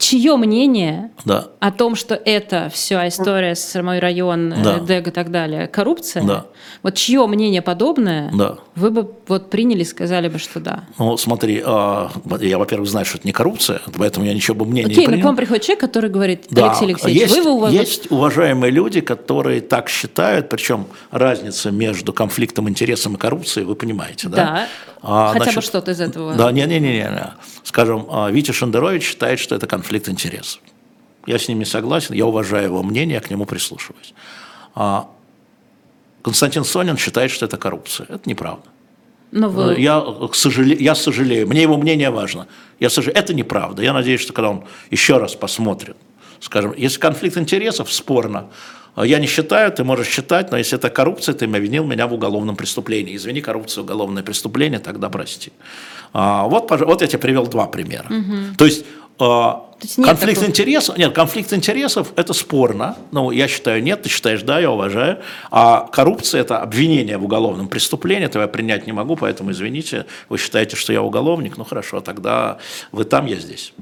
Чье 0.00 0.36
мнение 0.36 1.10
Да. 1.24 1.48
о 1.60 1.70
том, 1.70 1.94
что 1.94 2.14
это 2.14 2.70
вся 2.72 3.06
история 3.06 3.54
с 3.54 3.80
мой 3.82 3.98
район, 3.98 4.52
э, 4.52 4.62
Да. 4.64 4.78
ДЭГ 4.78 5.08
и 5.08 5.10
так 5.10 5.30
далее, 5.30 5.66
коррупция? 5.68 6.22
Да. 6.24 6.46
Вот 6.82 6.94
чье 6.94 7.26
мнение 7.26 7.60
подобное 7.60 8.30
Да. 8.34 8.56
вы 8.74 8.90
бы 8.90 9.12
вот 9.28 9.50
приняли, 9.50 9.82
сказали 9.84 10.28
бы, 10.28 10.38
что 10.38 10.58
да? 10.58 10.84
Ну, 10.98 11.16
смотри, 11.18 11.62
а, 11.64 12.10
я, 12.40 12.58
во-первых, 12.58 12.88
знаю, 12.88 13.04
что 13.04 13.18
это 13.18 13.26
не 13.28 13.32
коррупция, 13.32 13.80
поэтому 13.96 14.24
я 14.24 14.32
ничего 14.32 14.56
бы 14.56 14.64
мнения 14.64 14.86
Окей, 14.86 14.96
не 15.00 15.02
но 15.06 15.10
принял. 15.12 15.22
к 15.22 15.26
вам 15.26 15.36
приходит 15.36 15.62
человек, 15.64 15.80
который 15.80 16.08
говорит, 16.10 16.46
Да, 16.50 16.66
Алексей 16.70 16.86
Алексеевич, 16.86 17.20
есть, 17.22 17.34
вы 17.34 17.40
его 17.42 17.50
уважаете? 17.56 17.84
есть 17.90 18.10
уважаемые 18.10 18.70
люди, 18.72 19.00
которые 19.02 19.60
так 19.60 19.90
считают, 19.90 20.48
причем 20.48 20.86
разница 21.10 21.70
между 21.70 22.14
конфликтом 22.14 22.68
интересов 22.70 23.12
и 23.12 23.16
коррупцией, 23.18 23.66
вы 23.66 23.74
понимаете, 23.74 24.28
да? 24.30 24.36
Да. 24.36 24.66
А, 25.02 25.32
Хотя 25.32 25.38
бы 25.38 25.52
значит, 25.52 25.64
что-то 25.64 25.90
из 25.92 26.00
этого. 26.00 26.34
Да, 26.34 26.52
не-не-не. 26.52 27.34
Скажем, 27.62 28.06
а, 28.10 28.30
Витя 28.30 28.52
Шендерович 28.52 29.02
считает, 29.02 29.38
что 29.38 29.54
это 29.54 29.66
конфликт 29.66 30.08
интересов. 30.08 30.60
Я 31.26 31.38
с 31.38 31.48
ним 31.48 31.58
не 31.58 31.64
согласен, 31.64 32.14
я 32.14 32.26
уважаю 32.26 32.64
его 32.64 32.82
мнение, 32.82 33.14
я 33.14 33.20
к 33.20 33.30
нему 33.30 33.46
прислушиваюсь. 33.46 34.14
А 34.74 35.08
Константин 36.22 36.64
Сонин 36.64 36.96
считает, 36.96 37.30
что 37.30 37.46
это 37.46 37.56
коррупция. 37.56 38.06
Это 38.08 38.28
неправда. 38.28 38.64
Но 39.32 39.48
вы... 39.48 39.78
я, 39.78 40.00
к 40.00 40.34
сожале... 40.34 40.76
я 40.76 40.94
сожалею, 40.94 41.46
мне 41.46 41.62
его 41.62 41.76
мнение 41.76 42.10
важно. 42.10 42.46
Я 42.80 42.90
сожалею. 42.90 43.16
Это 43.16 43.32
неправда. 43.32 43.82
Я 43.82 43.92
надеюсь, 43.92 44.20
что 44.20 44.32
когда 44.32 44.50
он 44.50 44.64
еще 44.90 45.18
раз 45.18 45.34
посмотрит, 45.34 45.96
скажем, 46.40 46.74
если 46.76 46.98
конфликт 46.98 47.36
интересов, 47.36 47.92
спорно, 47.92 48.48
я 48.96 49.18
не 49.18 49.26
считаю, 49.26 49.70
ты 49.70 49.84
можешь 49.84 50.08
считать, 50.08 50.50
но 50.50 50.58
если 50.58 50.78
это 50.78 50.90
коррупция, 50.90 51.34
ты 51.34 51.44
обвинил 51.44 51.84
меня 51.84 52.06
в 52.06 52.14
уголовном 52.14 52.56
преступлении. 52.56 53.16
Извини, 53.16 53.40
коррупция 53.40 53.82
уголовное 53.82 54.22
преступление, 54.22 54.80
тогда 54.80 55.08
прости. 55.08 55.52
А, 56.12 56.44
вот, 56.44 56.70
вот 56.70 57.02
я 57.02 57.06
тебе 57.06 57.18
привел 57.18 57.46
два 57.46 57.66
примера. 57.66 58.06
Угу. 58.06 58.56
То 58.58 58.64
есть 58.64 58.84
а, 59.20 59.70
конфликт 59.96 60.34
такого... 60.36 60.48
интересов, 60.48 60.98
нет, 60.98 61.14
конфликт 61.14 61.52
интересов 61.52 62.12
это 62.16 62.32
спорно. 62.32 62.96
Ну, 63.12 63.30
я 63.30 63.48
считаю, 63.48 63.82
нет, 63.82 64.02
ты 64.02 64.08
считаешь, 64.08 64.42
да, 64.42 64.58
я 64.58 64.70
уважаю. 64.70 65.18
А 65.50 65.86
коррупция 65.92 66.40
это 66.40 66.58
обвинение 66.58 67.18
в 67.18 67.24
уголовном 67.24 67.68
преступлении, 67.68 68.26
этого 68.26 68.42
я 68.42 68.48
принять 68.48 68.86
не 68.86 68.92
могу, 68.92 69.16
поэтому 69.16 69.50
извините, 69.52 70.06
вы 70.28 70.38
считаете, 70.38 70.76
что 70.76 70.92
я 70.92 71.02
уголовник, 71.02 71.56
ну 71.56 71.64
хорошо, 71.64 72.00
тогда 72.00 72.58
вы 72.92 73.04
там, 73.04 73.26
я 73.26 73.36
здесь. 73.36 73.74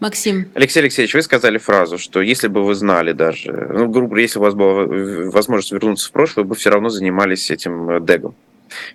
Максим. 0.00 0.48
Алексей 0.54 0.80
Алексеевич, 0.80 1.14
вы 1.14 1.22
сказали 1.22 1.58
фразу, 1.58 1.98
что 1.98 2.20
если 2.20 2.48
бы 2.48 2.64
вы 2.64 2.74
знали 2.74 3.12
даже, 3.12 3.52
ну, 3.52 3.88
грубо 3.88 4.08
говоря, 4.08 4.22
если 4.22 4.38
у 4.38 4.42
вас 4.42 4.54
была 4.54 4.84
возможность 5.30 5.72
вернуться 5.72 6.08
в 6.08 6.12
прошлое, 6.12 6.44
вы 6.44 6.50
бы 6.50 6.54
все 6.56 6.70
равно 6.70 6.88
занимались 6.88 7.50
этим 7.50 7.90
э, 7.90 8.00
дегом, 8.00 8.34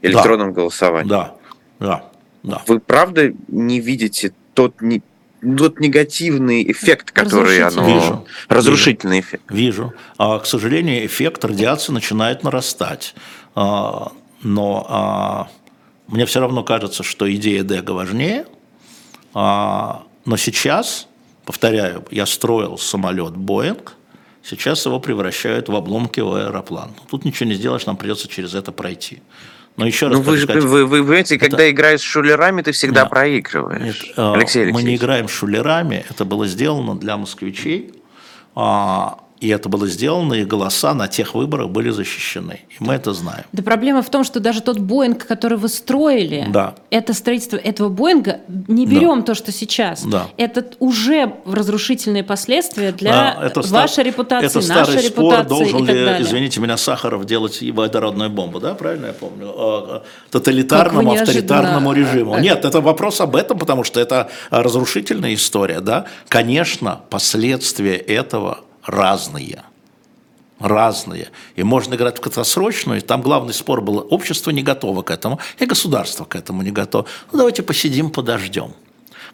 электронным 0.01 0.49
да. 0.49 0.53
голосованием. 0.55 1.07
Да, 1.07 1.35
да, 1.79 2.05
да. 2.43 2.61
Вы 2.67 2.79
правда 2.79 3.31
не 3.47 3.79
видите 3.79 4.33
тот 4.53 4.81
не 4.81 5.01
тот 5.41 5.79
негативный 5.79 6.69
эффект, 6.71 7.11
который 7.11 7.61
оно... 7.61 7.85
Вижу. 7.85 8.27
Разрушительный 8.49 9.17
вижу, 9.17 9.27
эффект. 9.27 9.43
Вижу. 9.49 9.93
А, 10.17 10.39
к 10.39 10.45
сожалению, 10.45 11.05
эффект 11.05 11.45
радиации 11.45 11.91
начинает 11.91 12.43
нарастать. 12.43 13.13
А, 13.55 14.11
но 14.41 14.85
а, 14.89 15.47
мне 16.07 16.25
все 16.25 16.39
равно 16.39 16.63
кажется, 16.63 17.03
что 17.03 17.31
идея 17.33 17.63
Дега 17.63 17.91
важнее. 17.91 18.45
А, 19.33 20.03
но 20.25 20.37
сейчас, 20.37 21.07
повторяю, 21.45 22.05
я 22.11 22.25
строил 22.25 22.77
самолет 22.77 23.35
Боинг, 23.35 23.93
сейчас 24.43 24.85
его 24.85 24.99
превращают 24.99 25.69
в 25.69 25.75
обломки 25.75 26.19
в 26.19 26.33
аэроплан. 26.33 26.95
Тут 27.09 27.25
ничего 27.25 27.49
не 27.49 27.55
сделаешь, 27.55 27.85
нам 27.85 27.97
придется 27.97 28.27
через 28.27 28.55
это 28.55 28.71
пройти. 28.71 29.21
Но 29.77 29.85
еще 29.85 30.07
раз 30.07 30.17
ну, 30.17 30.23
вы, 30.23 30.39
сказать, 30.39 30.63
вы, 30.63 30.69
вы, 30.69 30.85
вы 30.85 31.03
понимаете, 31.03 31.35
это... 31.35 31.45
когда 31.45 31.69
играешь 31.69 31.99
с 32.01 32.03
шулерами, 32.03 32.63
ты 32.63 32.71
всегда 32.71 33.01
нет, 33.01 33.09
проигрываешь. 33.11 34.03
Нет, 34.05 34.13
Алексей 34.17 34.63
Алексеевич. 34.63 34.73
Мы 34.73 34.83
не 34.83 34.95
играем 34.95 35.29
с 35.29 35.31
шулерами, 35.31 36.03
это 36.09 36.25
было 36.25 36.47
сделано 36.47 36.95
для 36.95 37.15
москвичей. 37.15 37.93
А, 38.55 39.19
и 39.39 39.49
это 39.49 39.69
было 39.69 39.87
сделано, 39.87 40.33
и 40.33 40.43
голоса 40.43 40.93
на 40.93 41.07
тех 41.07 41.35
выборах 41.35 41.69
были 41.69 41.89
защищены. 41.89 42.61
И 42.69 42.83
мы 42.83 42.95
это 42.95 43.13
знаем. 43.13 43.43
Да 43.51 43.61
проблема 43.61 44.01
в 44.01 44.09
том, 44.09 44.23
что 44.23 44.39
даже 44.39 44.61
тот 44.61 44.79
Боинг, 44.79 45.25
который 45.25 45.57
вы 45.57 45.69
строили, 45.69 46.45
да. 46.49 46.75
это 46.89 47.13
строительство 47.13 47.57
этого 47.57 47.89
Боинга, 47.89 48.41
не 48.67 48.85
берем 48.85 49.19
да. 49.19 49.27
то, 49.27 49.35
что 49.35 49.51
сейчас. 49.51 50.03
Да. 50.03 50.27
Это 50.37 50.65
уже 50.79 51.35
разрушительные 51.45 52.23
последствия 52.23 52.91
для 52.91 53.11
да, 53.11 53.45
это 53.45 53.61
вашей 53.61 53.93
стар... 53.93 54.05
репутации, 54.05 54.59
это 54.59 54.67
нашей 54.67 54.99
спор, 54.99 55.33
репутации 55.33 55.49
должен 55.49 55.83
и 55.83 55.87
так 55.87 55.95
ли, 55.95 56.05
далее. 56.05 56.21
извините 56.27 56.59
меня, 56.59 56.77
Сахаров 56.77 57.25
делать 57.25 57.61
водородную 57.61 58.29
бомбу, 58.29 58.59
да, 58.59 58.73
правильно 58.73 59.07
я 59.07 59.13
помню? 59.13 59.53
А, 59.55 60.03
тоталитарному, 60.31 61.11
авторитарному 61.11 61.93
режиму. 61.93 62.33
А, 62.33 62.39
Нет, 62.39 62.65
это 62.65 62.81
вопрос 62.81 63.21
об 63.21 63.35
этом, 63.35 63.59
потому 63.59 63.83
что 63.83 63.99
это 63.99 64.29
разрушительная 64.49 65.33
история, 65.33 65.79
да. 65.79 66.05
Конечно, 66.27 67.01
последствия 67.09 67.97
этого 67.97 68.59
разные. 68.87 69.63
Разные. 70.59 71.29
И 71.55 71.61
можно 71.61 71.93
играть 71.93 72.17
в 72.17 72.21
краткосрочную, 72.21 72.97
и 72.97 73.01
там 73.01 73.21
главный 73.21 73.53
спор 73.53 73.81
был, 73.81 74.07
общество 74.09 74.49
не 74.49 74.63
готово 74.63 75.03
к 75.03 75.11
этому, 75.11 75.39
и 75.59 75.65
государство 75.65 76.25
к 76.25 76.35
этому 76.35 76.63
не 76.63 76.71
готово. 76.71 77.05
Ну, 77.31 77.37
давайте 77.37 77.61
посидим, 77.61 78.09
подождем. 78.09 78.73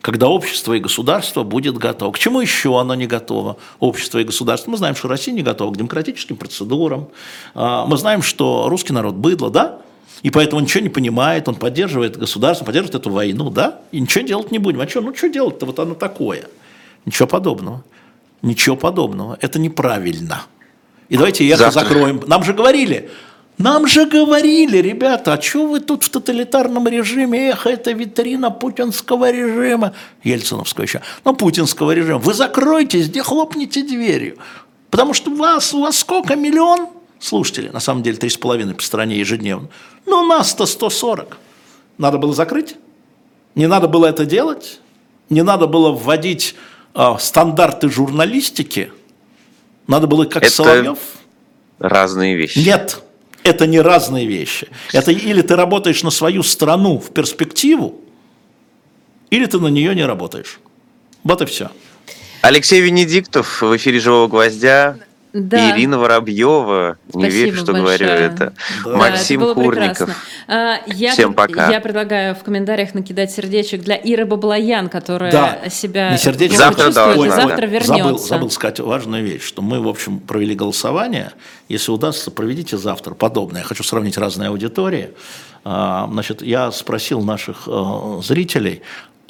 Когда 0.02 0.28
общество 0.28 0.74
и 0.74 0.80
государство 0.80 1.44
будет 1.44 1.78
готово. 1.78 2.12
К 2.12 2.20
чему 2.20 2.42
еще 2.42 2.78
оно 2.78 2.94
не 2.94 3.08
готово, 3.08 3.56
общество 3.80 4.20
и 4.20 4.26
государство? 4.26 4.70
Мы 4.72 4.76
знаем, 4.76 4.98
что 4.98 5.08
Россия 5.08 5.34
не 5.34 5.44
готова 5.44 5.72
к 5.72 5.78
демократическим 5.78 6.36
процедурам. 6.36 7.08
А, 7.56 7.86
мы 7.86 7.96
знаем, 7.96 8.22
что 8.22 8.68
русский 8.68 8.92
народ 8.92 9.16
быдло, 9.16 9.50
да? 9.50 9.80
И 10.24 10.30
поэтому 10.30 10.58
он 10.58 10.64
ничего 10.64 10.84
не 10.84 10.90
понимает, 10.90 11.48
он 11.48 11.56
поддерживает 11.56 12.18
государство, 12.18 12.66
поддерживает 12.66 12.96
эту 12.96 13.12
войну, 13.12 13.50
да? 13.50 13.80
И 13.94 14.02
ничего 14.02 14.26
делать 14.26 14.52
не 14.52 14.60
будем. 14.60 14.82
А 14.82 14.90
что, 14.90 15.00
ну 15.00 15.16
что 15.16 15.30
делать-то, 15.30 15.66
вот 15.66 15.80
оно 15.80 15.96
такое. 15.96 16.50
Ничего 17.06 17.28
подобного. 17.28 17.84
Ничего 18.44 18.76
подобного. 18.76 19.38
Это 19.42 19.58
неправильно. 19.58 20.44
И 21.10 21.18
давайте 21.18 21.48
Завтра. 21.56 21.82
закроем. 21.82 22.22
Нам 22.28 22.44
же 22.44 22.54
говорили, 22.54 23.10
нам 23.58 23.88
же 23.88 24.06
говорили, 24.06 24.78
ребята, 24.78 25.34
а 25.34 25.42
что 25.42 25.68
вы 25.68 25.80
тут 25.80 26.04
в 26.04 26.10
тоталитарном 26.10 26.88
режиме? 26.88 27.50
Эхо, 27.50 27.70
это 27.70 27.92
витрина 27.92 28.52
путинского 28.52 29.32
режима. 29.32 29.94
Ельциновского 30.24 30.84
еще. 30.84 31.02
Ну, 31.24 31.36
путинского 31.36 31.92
режима. 31.92 32.20
Вы 32.20 32.34
закройтесь, 32.34 33.08
где 33.08 33.24
хлопните 33.24 33.84
дверью. 33.84 34.38
Потому 34.90 35.14
что 35.14 35.32
у 35.32 35.36
вас, 35.36 35.74
у 35.74 35.82
вас 35.82 35.98
сколько? 35.98 36.36
Миллион 36.36 36.90
слушателей? 37.20 37.70
На 37.70 37.80
самом 37.80 38.04
деле, 38.04 38.18
три 38.18 38.30
с 38.30 38.38
половиной 38.38 38.76
по 38.76 38.84
стране 38.84 39.18
ежедневно. 39.18 39.70
Ну, 40.06 40.26
нас-то 40.26 40.66
140. 40.66 41.38
Надо 41.98 42.18
было 42.18 42.34
закрыть? 42.34 42.76
Не 43.56 43.68
надо 43.68 43.88
было 43.88 44.08
это 44.08 44.26
делать? 44.26 44.82
Не 45.30 45.44
надо 45.44 45.68
было 45.68 45.92
вводить 45.92 46.56
стандарты 47.20 47.90
журналистики, 47.90 48.92
надо 49.88 50.08
было 50.08 50.26
как 50.26 50.44
это 50.44 50.52
Соловьев. 50.52 51.00
Разные 51.80 52.36
вещи. 52.36 52.60
Нет, 52.60 53.02
это 53.44 53.68
не 53.68 53.82
разные 53.82 54.26
вещи. 54.26 54.70
Это 54.94 55.12
или 55.12 55.42
ты 55.42 55.56
работаешь 55.56 56.04
на 56.04 56.12
свою 56.12 56.44
страну 56.44 56.98
в 56.98 57.12
перспективу, 57.12 58.00
или 59.30 59.46
ты 59.46 59.60
на 59.60 59.68
нее 59.68 59.96
не 59.96 60.06
работаешь. 60.06 60.60
Вот 61.24 61.42
и 61.42 61.46
все. 61.46 61.70
Алексей 62.42 62.82
Венедиктов 62.82 63.62
в 63.62 63.76
эфире 63.78 64.00
«Живого 64.00 64.28
гвоздя». 64.28 64.98
Да. 65.34 65.72
Ирина 65.72 65.98
Воробьева, 65.98 66.98
не 67.12 67.28
верю, 67.28 67.58
что 67.58 67.74
большое. 67.74 67.98
говорю 67.98 68.06
это. 68.12 68.54
Да. 68.86 68.98
Максим 68.98 69.44
это 69.44 69.54
Курников. 69.56 70.10
А, 70.48 70.78
я 70.86 71.14
Всем 71.14 71.34
пока. 71.34 71.72
Я 71.72 71.82
предлагаю 71.82 72.36
в 72.36 72.44
комментариях 72.44 72.94
накидать 72.94 73.32
сердечек 73.32 73.82
для 73.82 73.96
Иры 73.96 74.26
Баблоян, 74.26 74.90
которая 74.90 75.32
да. 75.32 75.70
себя 75.72 76.12
не 76.12 76.20
сердечко, 76.20 76.58
завтра, 76.58 76.86
чувствует, 76.86 77.32
да, 77.32 77.36
завтра 77.36 77.66
вернется. 77.66 78.04
Забыл, 78.04 78.18
забыл 78.20 78.50
сказать 78.52 78.80
важную 78.80 79.24
вещь, 79.24 79.42
что 79.44 79.64
мы, 79.64 79.82
в 79.82 79.88
общем, 79.88 80.20
провели 80.20 80.54
голосование. 80.54 81.32
Если 81.68 81.92
удастся, 81.92 82.30
проведите 82.30 82.78
завтра 82.78 83.16
подобное. 83.16 83.62
Я 83.62 83.68
хочу 83.68 83.84
сравнить 83.84 84.20
разные 84.20 84.50
аудитории. 84.50 85.10
А, 85.66 86.08
значит, 86.12 86.44
я 86.44 86.72
спросил 86.72 87.22
наших 87.22 87.64
э, 87.68 88.22
зрителей, 88.24 88.84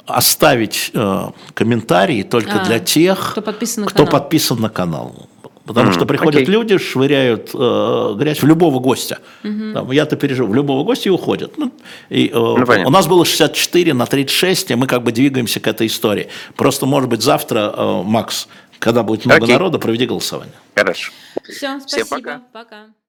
оставить 0.04 0.90
э, 0.92 1.30
комментарии 1.54 2.22
только 2.24 2.60
а, 2.60 2.64
для 2.66 2.78
тех, 2.78 3.30
кто 3.30 3.40
подписан 3.40 3.84
на 3.84 3.88
кто 3.88 4.04
канал. 4.04 4.20
Подписан 4.20 4.60
на 4.60 4.68
канал. 4.68 5.28
Потому 5.66 5.90
mm, 5.90 5.94
что 5.94 6.04
приходят 6.04 6.42
okay. 6.42 6.50
люди, 6.50 6.76
швыряют 6.76 7.50
э, 7.54 8.14
грязь 8.18 8.42
в 8.42 8.46
любого 8.46 8.80
гостя. 8.80 9.20
Mm-hmm. 9.42 9.94
я-то 9.94 10.16
переживу, 10.16 10.52
в 10.52 10.54
любого 10.54 10.84
гостя 10.84 11.08
и 11.08 11.12
уходят. 11.12 11.56
Ну, 11.56 11.72
и, 12.10 12.28
э, 12.28 12.32
ну, 12.34 12.64
у 12.86 12.90
нас 12.90 13.06
было 13.06 13.24
64 13.24 13.94
на 13.94 14.04
36, 14.04 14.72
и 14.72 14.74
мы 14.74 14.86
как 14.86 15.02
бы 15.02 15.12
двигаемся 15.12 15.60
к 15.60 15.66
этой 15.66 15.86
истории. 15.86 16.28
Просто, 16.54 16.84
может 16.84 17.08
быть, 17.08 17.22
завтра, 17.22 17.72
э, 17.74 18.02
Макс, 18.04 18.46
когда 18.78 19.02
будет 19.02 19.24
много 19.24 19.46
okay. 19.46 19.52
народа, 19.52 19.78
проведи 19.78 20.04
голосование. 20.06 20.54
Хорошо. 20.74 21.12
Все, 21.44 21.80
спасибо. 21.80 21.86
Всем 21.86 22.08
пока. 22.08 22.42
пока. 22.52 22.86